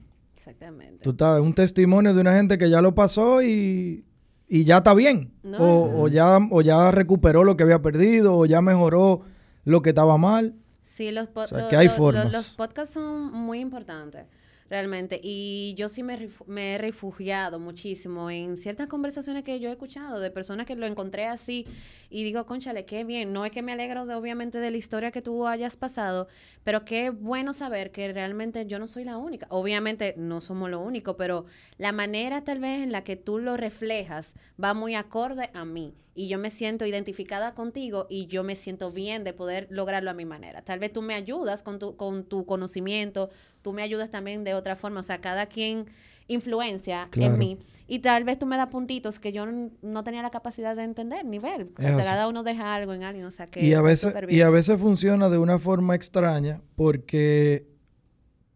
Exactamente. 0.50 1.04
Tú 1.04 1.10
estás, 1.12 1.42
un 1.42 1.54
testimonio 1.54 2.14
de 2.14 2.22
una 2.22 2.34
gente 2.34 2.58
que 2.58 2.70
ya 2.70 2.82
lo 2.82 2.96
pasó 2.96 3.42
y, 3.42 4.06
y 4.48 4.64
ya 4.64 4.78
está 4.78 4.94
bien. 4.94 5.34
No. 5.44 5.58
O, 5.58 6.04
o 6.04 6.08
ya, 6.08 6.38
o 6.52 6.62
ya 6.62 6.90
recuperó 6.92 7.44
lo 7.44 7.58
que 7.58 7.64
había 7.64 7.82
perdido, 7.82 8.36
o 8.38 8.46
ya 8.46 8.62
mejoró 8.62 9.22
lo 9.66 9.82
que 9.82 9.90
estaba 9.90 10.18
mal. 10.18 10.56
Sí, 10.82 11.12
los, 11.12 11.28
po- 11.28 11.42
O 11.42 11.48
sea, 11.48 11.58
lo- 11.64 11.68
que 11.70 11.76
hay 11.76 11.88
lo- 11.88 11.92
lo- 11.94 11.98
formas. 11.98 12.32
los 12.32 12.50
podcasts 12.52 12.94
son 12.94 13.32
muy 13.34 13.60
importantes, 13.60 14.26
realmente. 14.70 15.20
Y 15.24 15.74
yo 15.78 15.90
sí 15.90 16.04
me, 16.04 16.30
me 16.46 16.76
he 16.76 16.78
refugiado 16.78 17.60
muchísimo 17.60 18.30
en 18.30 18.58
ciertas 18.58 18.88
conversaciones 18.88 19.44
que 19.44 19.60
yo 19.60 19.70
he 19.70 19.72
escuchado 19.72 20.20
de 20.20 20.32
personas 20.32 20.66
que 20.66 20.76
lo 20.76 20.86
encontré 20.86 21.26
así 21.26 21.66
y 22.10 22.24
digo, 22.24 22.46
conchale, 22.46 22.86
qué 22.86 23.04
bien. 23.04 23.34
No 23.34 23.46
es 23.46 23.52
que 23.52 23.62
me 23.62 23.74
alegro 23.74 24.06
de, 24.06 24.16
obviamente 24.16 24.60
de 24.60 24.72
la 24.72 24.78
historia 24.78 25.12
que 25.12 25.22
tú 25.22 25.48
hayas 25.48 25.78
pasado, 25.78 26.28
pero 26.64 26.86
qué 26.86 27.10
bueno 27.10 27.54
saber 27.54 27.92
que 27.92 28.12
realmente 28.14 28.66
yo 28.66 28.80
no 28.80 28.88
soy 28.88 29.04
la 29.04 29.18
única. 29.18 29.48
Obviamente 29.50 30.14
no 30.18 30.42
somos 30.42 30.70
lo 30.70 30.80
único, 30.80 31.18
pero 31.18 31.46
la 31.78 31.92
manera 31.92 32.44
tal 32.44 32.60
vez 32.60 32.82
en 32.82 32.92
la 32.92 33.04
que 33.04 33.16
tú 33.16 33.40
lo 33.40 33.58
reflejas 33.58 34.36
va 34.62 34.74
muy 34.74 34.96
acorde 34.96 35.50
a 35.54 35.66
mí. 35.66 35.94
Y 36.16 36.30
yo 36.30 36.40
me 36.40 36.50
siento 36.50 36.88
identificada 36.88 37.54
contigo 37.54 38.08
y 38.10 38.26
yo 38.26 38.44
me 38.44 38.56
siento 38.56 38.92
bien 38.92 39.24
de 39.24 39.34
poder 39.34 39.68
lograrlo 39.70 40.10
a 40.10 40.16
mi 40.16 40.26
manera. 40.26 40.64
Tal 40.64 40.80
vez 40.80 40.92
tú 40.92 41.04
me 41.04 41.14
ayudas 41.14 41.62
con 41.62 41.78
tu, 41.78 41.96
con 41.96 42.24
tu 42.24 42.44
conocimiento, 42.44 43.30
tú 43.68 43.74
me 43.74 43.82
ayudas 43.82 44.10
también 44.10 44.46
de 44.46 44.54
otra 44.54 44.78
forma. 44.78 45.02
O 45.02 45.04
sea, 45.04 45.20
cada 45.20 45.48
quien 45.48 45.88
influencia 46.30 47.10
Claro. 47.12 47.34
en 47.34 47.40
mí. 47.40 47.58
Y 47.86 48.00
tal 48.00 48.24
vez 48.24 48.40
tú 48.40 48.46
me 48.46 48.56
das 48.56 48.68
puntitos 48.68 49.20
que 49.20 49.34
yo 49.34 49.46
no 49.82 50.04
tenía 50.06 50.22
la 50.22 50.30
capacidad 50.30 50.74
de 50.74 50.84
entender 50.84 51.26
ni 51.26 51.38
ver. 51.38 51.68
Cada 51.76 52.30
uno 52.30 52.44
deja 52.44 52.74
algo 52.76 52.94
en 52.94 53.04
alguien. 53.04 53.26
O 53.26 53.32
sea, 53.32 53.46
que 53.48 53.66
Y 53.66 53.74
a, 53.74 53.82
veces, 53.82 54.14
y 54.30 54.40
a 54.42 54.50
veces 54.50 54.80
funciona 54.80 55.28
de 55.30 55.38
una 55.38 55.60
forma 55.60 55.96
extraña 55.96 56.62
porque 56.76 57.68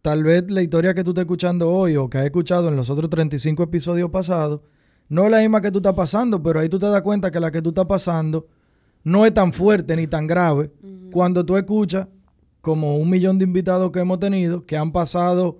tal 0.01 0.24
vez 0.24 0.49
la 0.49 0.62
historia 0.62 0.93
que 0.93 1.03
tú 1.03 1.12
estás 1.12 1.24
escuchando 1.24 1.70
hoy 1.70 1.97
o 1.97 2.09
que 2.09 2.20
has 2.20 2.26
escuchado 2.26 2.70
en 2.70 2.78
los 2.78 2.89
otros 2.89 3.09
35 3.09 3.64
episodios 3.64 4.09
pasados 4.12 4.62
no 5.09 5.26
es 5.26 5.32
la 5.32 5.39
misma 5.39 5.59
que 5.62 5.72
tú 5.72 5.80
estás 5.80 5.93
pasando, 5.93 6.41
pero 6.41 6.62
ahí 6.62 6.70
tú 6.70 6.80
te 6.80 6.86
das 6.86 7.01
cuenta 7.01 7.32
que 7.32 7.39
la 7.41 7.51
que 7.51 7.62
tú 7.62 7.70
estás 7.70 7.86
pasando 7.86 8.47
no 9.03 9.26
es 9.26 9.34
tan 9.34 9.51
fuerte 9.51 9.95
ni 9.97 10.07
tan 10.07 10.26
grave 10.26 10.72
cuando 11.12 11.45
tú 11.45 11.57
escuchas 11.57 12.07
como 12.62 12.97
un 12.97 13.09
millón 13.09 13.38
de 13.38 13.45
invitados 13.45 13.91
que 13.91 13.99
hemos 13.99 14.20
tenido 14.20 14.66
que 14.66 14.78
han 14.78 14.91
pasado 14.91 15.59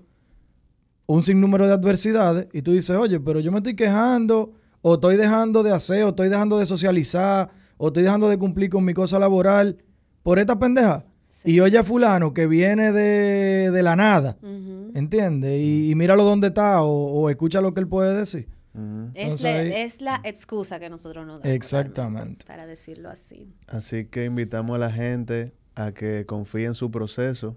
un 1.08 1.24
sinnúmero 1.24 1.68
de 1.68 1.74
adversidades 1.74 2.48
y 2.54 2.62
tú 2.62 2.72
dices, 2.72 2.96
oye, 2.96 3.20
pero 3.20 3.40
yo 3.40 3.52
me 3.52 3.58
estoy 3.58 3.76
quejando 3.76 4.54
o 4.82 4.94
estoy 4.96 5.18
dejando 5.18 5.64
de 5.64 5.72
hacer 5.74 6.04
o 6.04 6.10
estoy 6.10 6.30
dejando 6.30 6.58
de 6.60 6.66
socializar 6.66 7.50
o 7.78 7.88
estoy 7.88 8.04
dejando 8.04 8.30
de 8.30 8.38
cumplir 8.38 8.70
con 8.70 8.86
mi 8.86 8.94
cosa 8.94 9.20
laboral 9.20 9.78
por 10.24 10.40
esta 10.40 10.58
pendeja. 10.58 11.06
Sí. 11.32 11.54
Y 11.54 11.60
oye 11.60 11.78
a 11.78 11.84
fulano 11.84 12.34
que 12.34 12.46
viene 12.46 12.92
de, 12.92 13.72
de 13.72 13.84
la 13.84 13.96
nada, 13.96 14.38
Ujú. 14.42 14.92
¿entiendes? 14.94 15.60
Y, 15.60 15.90
y 15.92 15.96
míralo 15.96 16.24
dónde 16.24 16.48
está 16.48 16.82
o, 16.84 16.90
o 16.90 17.30
escucha 17.30 17.62
lo 17.62 17.74
que 17.74 17.80
él 17.80 17.88
puede 17.88 18.16
decir. 18.16 18.48
Es, 18.74 19.24
Entonces 19.24 19.42
la, 19.42 19.78
es 19.80 20.02
la 20.02 20.22
excusa 20.24 20.80
que 20.80 20.90
nosotros 20.90 21.26
nos 21.26 21.40
damos. 21.40 21.54
Exactamente. 21.56 22.46
Para 22.46 22.66
decirlo 22.66 23.10
así. 23.10 23.54
Así 23.68 24.06
que 24.06 24.26
invitamos 24.26 24.76
a 24.76 24.80
la 24.80 24.92
gente 24.92 25.54
a 25.86 25.94
que 25.94 26.26
confíe 26.26 26.66
en 26.66 26.76
su 26.76 26.92
proceso. 26.92 27.54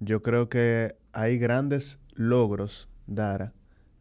Yo 0.00 0.22
creo 0.22 0.48
que 0.48 0.96
hay 1.12 1.38
grandes 1.38 1.98
logros, 2.14 2.88
Dara, 3.06 3.52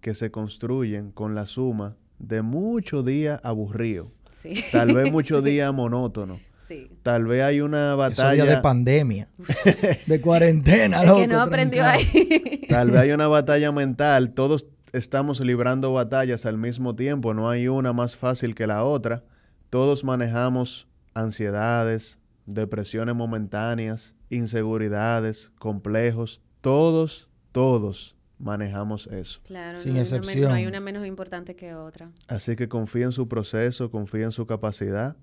que 0.02 0.14
se 0.16 0.32
construyen 0.32 1.12
con 1.12 1.36
la 1.36 1.46
suma 1.46 1.96
de 2.20 2.42
muchos 2.42 3.06
días 3.06 3.40
aburridos. 3.44 4.08
Sí. 4.30 4.64
Tal 4.72 4.94
vez 4.94 5.12
muchos 5.12 5.44
días 5.44 5.74
monótonos. 5.74 6.40
sí. 6.68 6.90
Tal 7.04 7.26
vez 7.26 7.44
hay 7.44 7.62
una 7.62 7.96
batalla. 7.96 8.46
de 8.46 8.58
pandemia, 8.58 9.28
de 10.08 10.22
cuarentena, 10.22 11.02
Es 11.02 11.08
loco, 11.08 11.20
que 11.22 11.28
no 11.28 11.40
aprendió 11.40 11.82
trancado. 11.84 12.04
ahí. 12.14 12.62
Tal 12.70 12.92
vez 12.92 13.00
hay 13.02 13.12
una 13.12 13.28
batalla 13.38 13.72
mental. 13.72 14.34
Todos 14.34 14.68
estamos 14.92 15.40
librando 15.40 15.94
batallas 15.94 16.46
al 16.46 16.58
mismo 16.58 16.96
tiempo. 16.96 17.34
No 17.34 17.50
hay 17.50 17.68
una 17.68 17.94
más 17.94 18.16
fácil 18.16 18.56
que 18.56 18.68
la 18.68 18.84
otra. 18.84 19.24
Todos 19.70 20.04
manejamos 20.04 20.88
ansiedades, 21.14 22.18
depresiones 22.46 23.16
momentáneas, 23.16 24.16
inseguridades, 24.30 25.52
complejos. 25.60 26.41
Todos, 26.62 27.30
todos 27.52 28.16
manejamos 28.39 29.08
eso. 29.08 29.39
Claro, 29.46 29.78
Sin 29.78 29.94
no, 29.94 30.00
hay 30.00 30.02
excepción. 30.02 30.50
no 30.50 30.54
hay 30.54 30.66
una 30.66 30.80
menos 30.80 31.06
importante 31.06 31.56
que 31.56 31.74
otra. 31.76 32.12
Así 32.28 32.56
que 32.56 32.68
confía 32.68 33.06
en 33.06 33.12
su 33.12 33.28
proceso, 33.28 33.89
confía 33.89 34.26
en 34.26 34.32
su 34.32 34.46
capacidad 34.46 35.16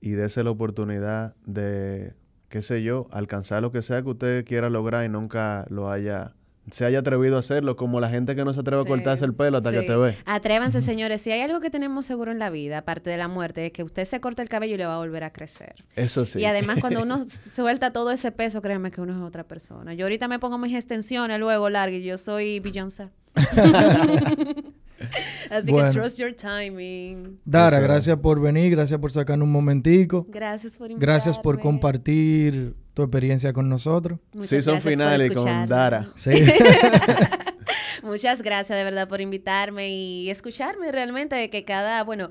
y 0.00 0.10
dése 0.12 0.44
la 0.44 0.50
oportunidad 0.50 1.34
de, 1.44 2.14
qué 2.48 2.62
sé 2.62 2.82
yo, 2.82 3.08
alcanzar 3.10 3.62
lo 3.62 3.72
que 3.72 3.82
sea 3.82 4.02
que 4.02 4.08
usted 4.10 4.44
quiera 4.44 4.70
lograr 4.70 5.04
y 5.04 5.08
nunca 5.08 5.66
lo 5.68 5.90
haya, 5.90 6.34
se 6.70 6.84
haya 6.84 7.00
atrevido 7.00 7.36
a 7.36 7.40
hacerlo, 7.40 7.76
como 7.76 8.00
la 8.00 8.08
gente 8.10 8.36
que 8.36 8.44
no 8.44 8.52
se 8.54 8.60
atreve 8.60 8.82
Sí, 8.82 8.86
a 8.86 8.88
cortarse 8.88 9.24
el 9.24 9.34
pelo 9.34 9.58
hasta 9.58 9.72
que 9.72 9.82
te 9.82 9.96
ve. 9.96 10.16
Atrévanse, 10.24 10.80
señores. 10.80 11.20
Si 11.20 11.32
hay 11.32 11.40
algo 11.40 11.60
que 11.60 11.70
tenemos 11.70 12.06
seguro 12.06 12.30
en 12.30 12.38
la 12.38 12.50
vida, 12.50 12.78
aparte 12.78 13.10
de 13.10 13.16
la 13.16 13.28
muerte, 13.28 13.66
es 13.66 13.72
que 13.72 13.82
usted 13.82 14.04
se 14.04 14.20
corta 14.20 14.42
el 14.42 14.48
cabello 14.48 14.74
y 14.74 14.78
le 14.78 14.86
va 14.86 14.94
a 14.94 14.98
volver 14.98 15.24
a 15.24 15.32
crecer. 15.32 15.74
Eso 15.96 16.24
sí. 16.26 16.40
Y 16.40 16.44
además, 16.44 16.78
cuando 16.80 17.02
uno 17.02 17.26
suelta 17.54 17.92
todo 17.92 18.10
ese 18.12 18.30
peso, 18.32 18.62
créeme 18.62 18.90
que 18.90 19.00
uno 19.00 19.16
es 19.16 19.22
otra 19.22 19.44
persona. 19.44 19.94
Yo 19.94 20.04
ahorita 20.04 20.28
me 20.28 20.38
pongo 20.38 20.58
mis 20.58 20.74
extensiones 20.74 21.38
luego 21.40 21.70
largas 21.70 22.00
y 22.00 22.04
yo 22.04 22.18
soy 22.18 22.60
Beyoncé. 22.60 23.08
Así 25.50 25.70
Bueno. 25.70 25.88
que 25.88 25.94
trust 25.98 26.18
your 26.18 26.32
timing. 26.32 27.38
Dara, 27.44 27.78
Eso. 27.78 27.82
gracias 27.84 28.18
por 28.18 28.40
venir, 28.40 28.70
gracias 28.70 29.00
por 29.00 29.12
sacarnos 29.12 29.46
un 29.46 29.52
momentico. 29.52 30.26
Gracias 30.28 30.76
por 30.76 30.90
invitarme. 30.90 31.12
Gracias 31.12 31.38
por 31.38 31.58
compartir 31.60 32.74
tu 32.94 33.02
experiencia 33.02 33.52
con 33.52 33.68
nosotros. 33.68 34.18
Muchas 34.32 34.50
Season 34.50 34.74
gracias 34.74 34.82
por 34.82 34.92
finale 34.92 35.34
con. 35.34 35.66
Dara. 35.68 36.06
Sí. 36.16 36.30
Muchas 38.02 38.42
gracias 38.42 38.78
de 38.78 38.84
verdad 38.84 39.08
por 39.08 39.20
invitarme 39.20 39.90
y 39.90 40.30
escucharme 40.30 40.90
realmente 40.90 41.36
de 41.36 41.50
que 41.50 41.64
cada, 41.64 42.02
bueno, 42.04 42.30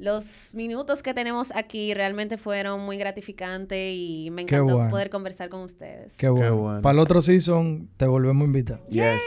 los 0.00 0.54
minutos 0.54 1.02
que 1.02 1.12
tenemos 1.12 1.52
aquí 1.54 1.92
realmente 1.92 2.38
fueron 2.38 2.80
muy 2.80 2.96
gratificantes 2.96 3.94
y 3.94 4.30
me 4.32 4.42
encantó 4.42 4.74
bueno. 4.74 4.90
poder 4.90 5.10
conversar 5.10 5.50
con 5.50 5.60
ustedes. 5.60 6.14
Qué 6.16 6.28
bueno. 6.28 6.56
bueno. 6.56 6.82
Para 6.82 6.94
el 6.94 6.98
otro 7.00 7.20
season 7.20 7.88
te 7.98 8.06
volvemos 8.06 8.42
a 8.42 8.46
invitar. 8.46 8.80
Yes. 8.88 9.22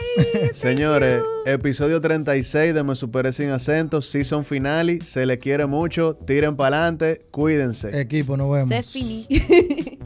Señores, 0.52 1.22
episodio 1.46 2.00
36 2.00 2.74
de 2.74 2.82
Me 2.82 2.96
Superé 2.96 3.32
Sin 3.32 3.50
Acento, 3.50 4.02
season 4.02 4.44
finale. 4.44 5.00
Se 5.02 5.26
le 5.26 5.38
quiere 5.38 5.66
mucho. 5.66 6.16
Tiren 6.16 6.56
para 6.56 6.78
adelante. 6.78 7.24
Cuídense. 7.30 8.00
Equipo, 8.00 8.36
nos 8.36 8.50
vemos. 8.50 8.68
Se 8.68 8.82
finí. 8.82 9.28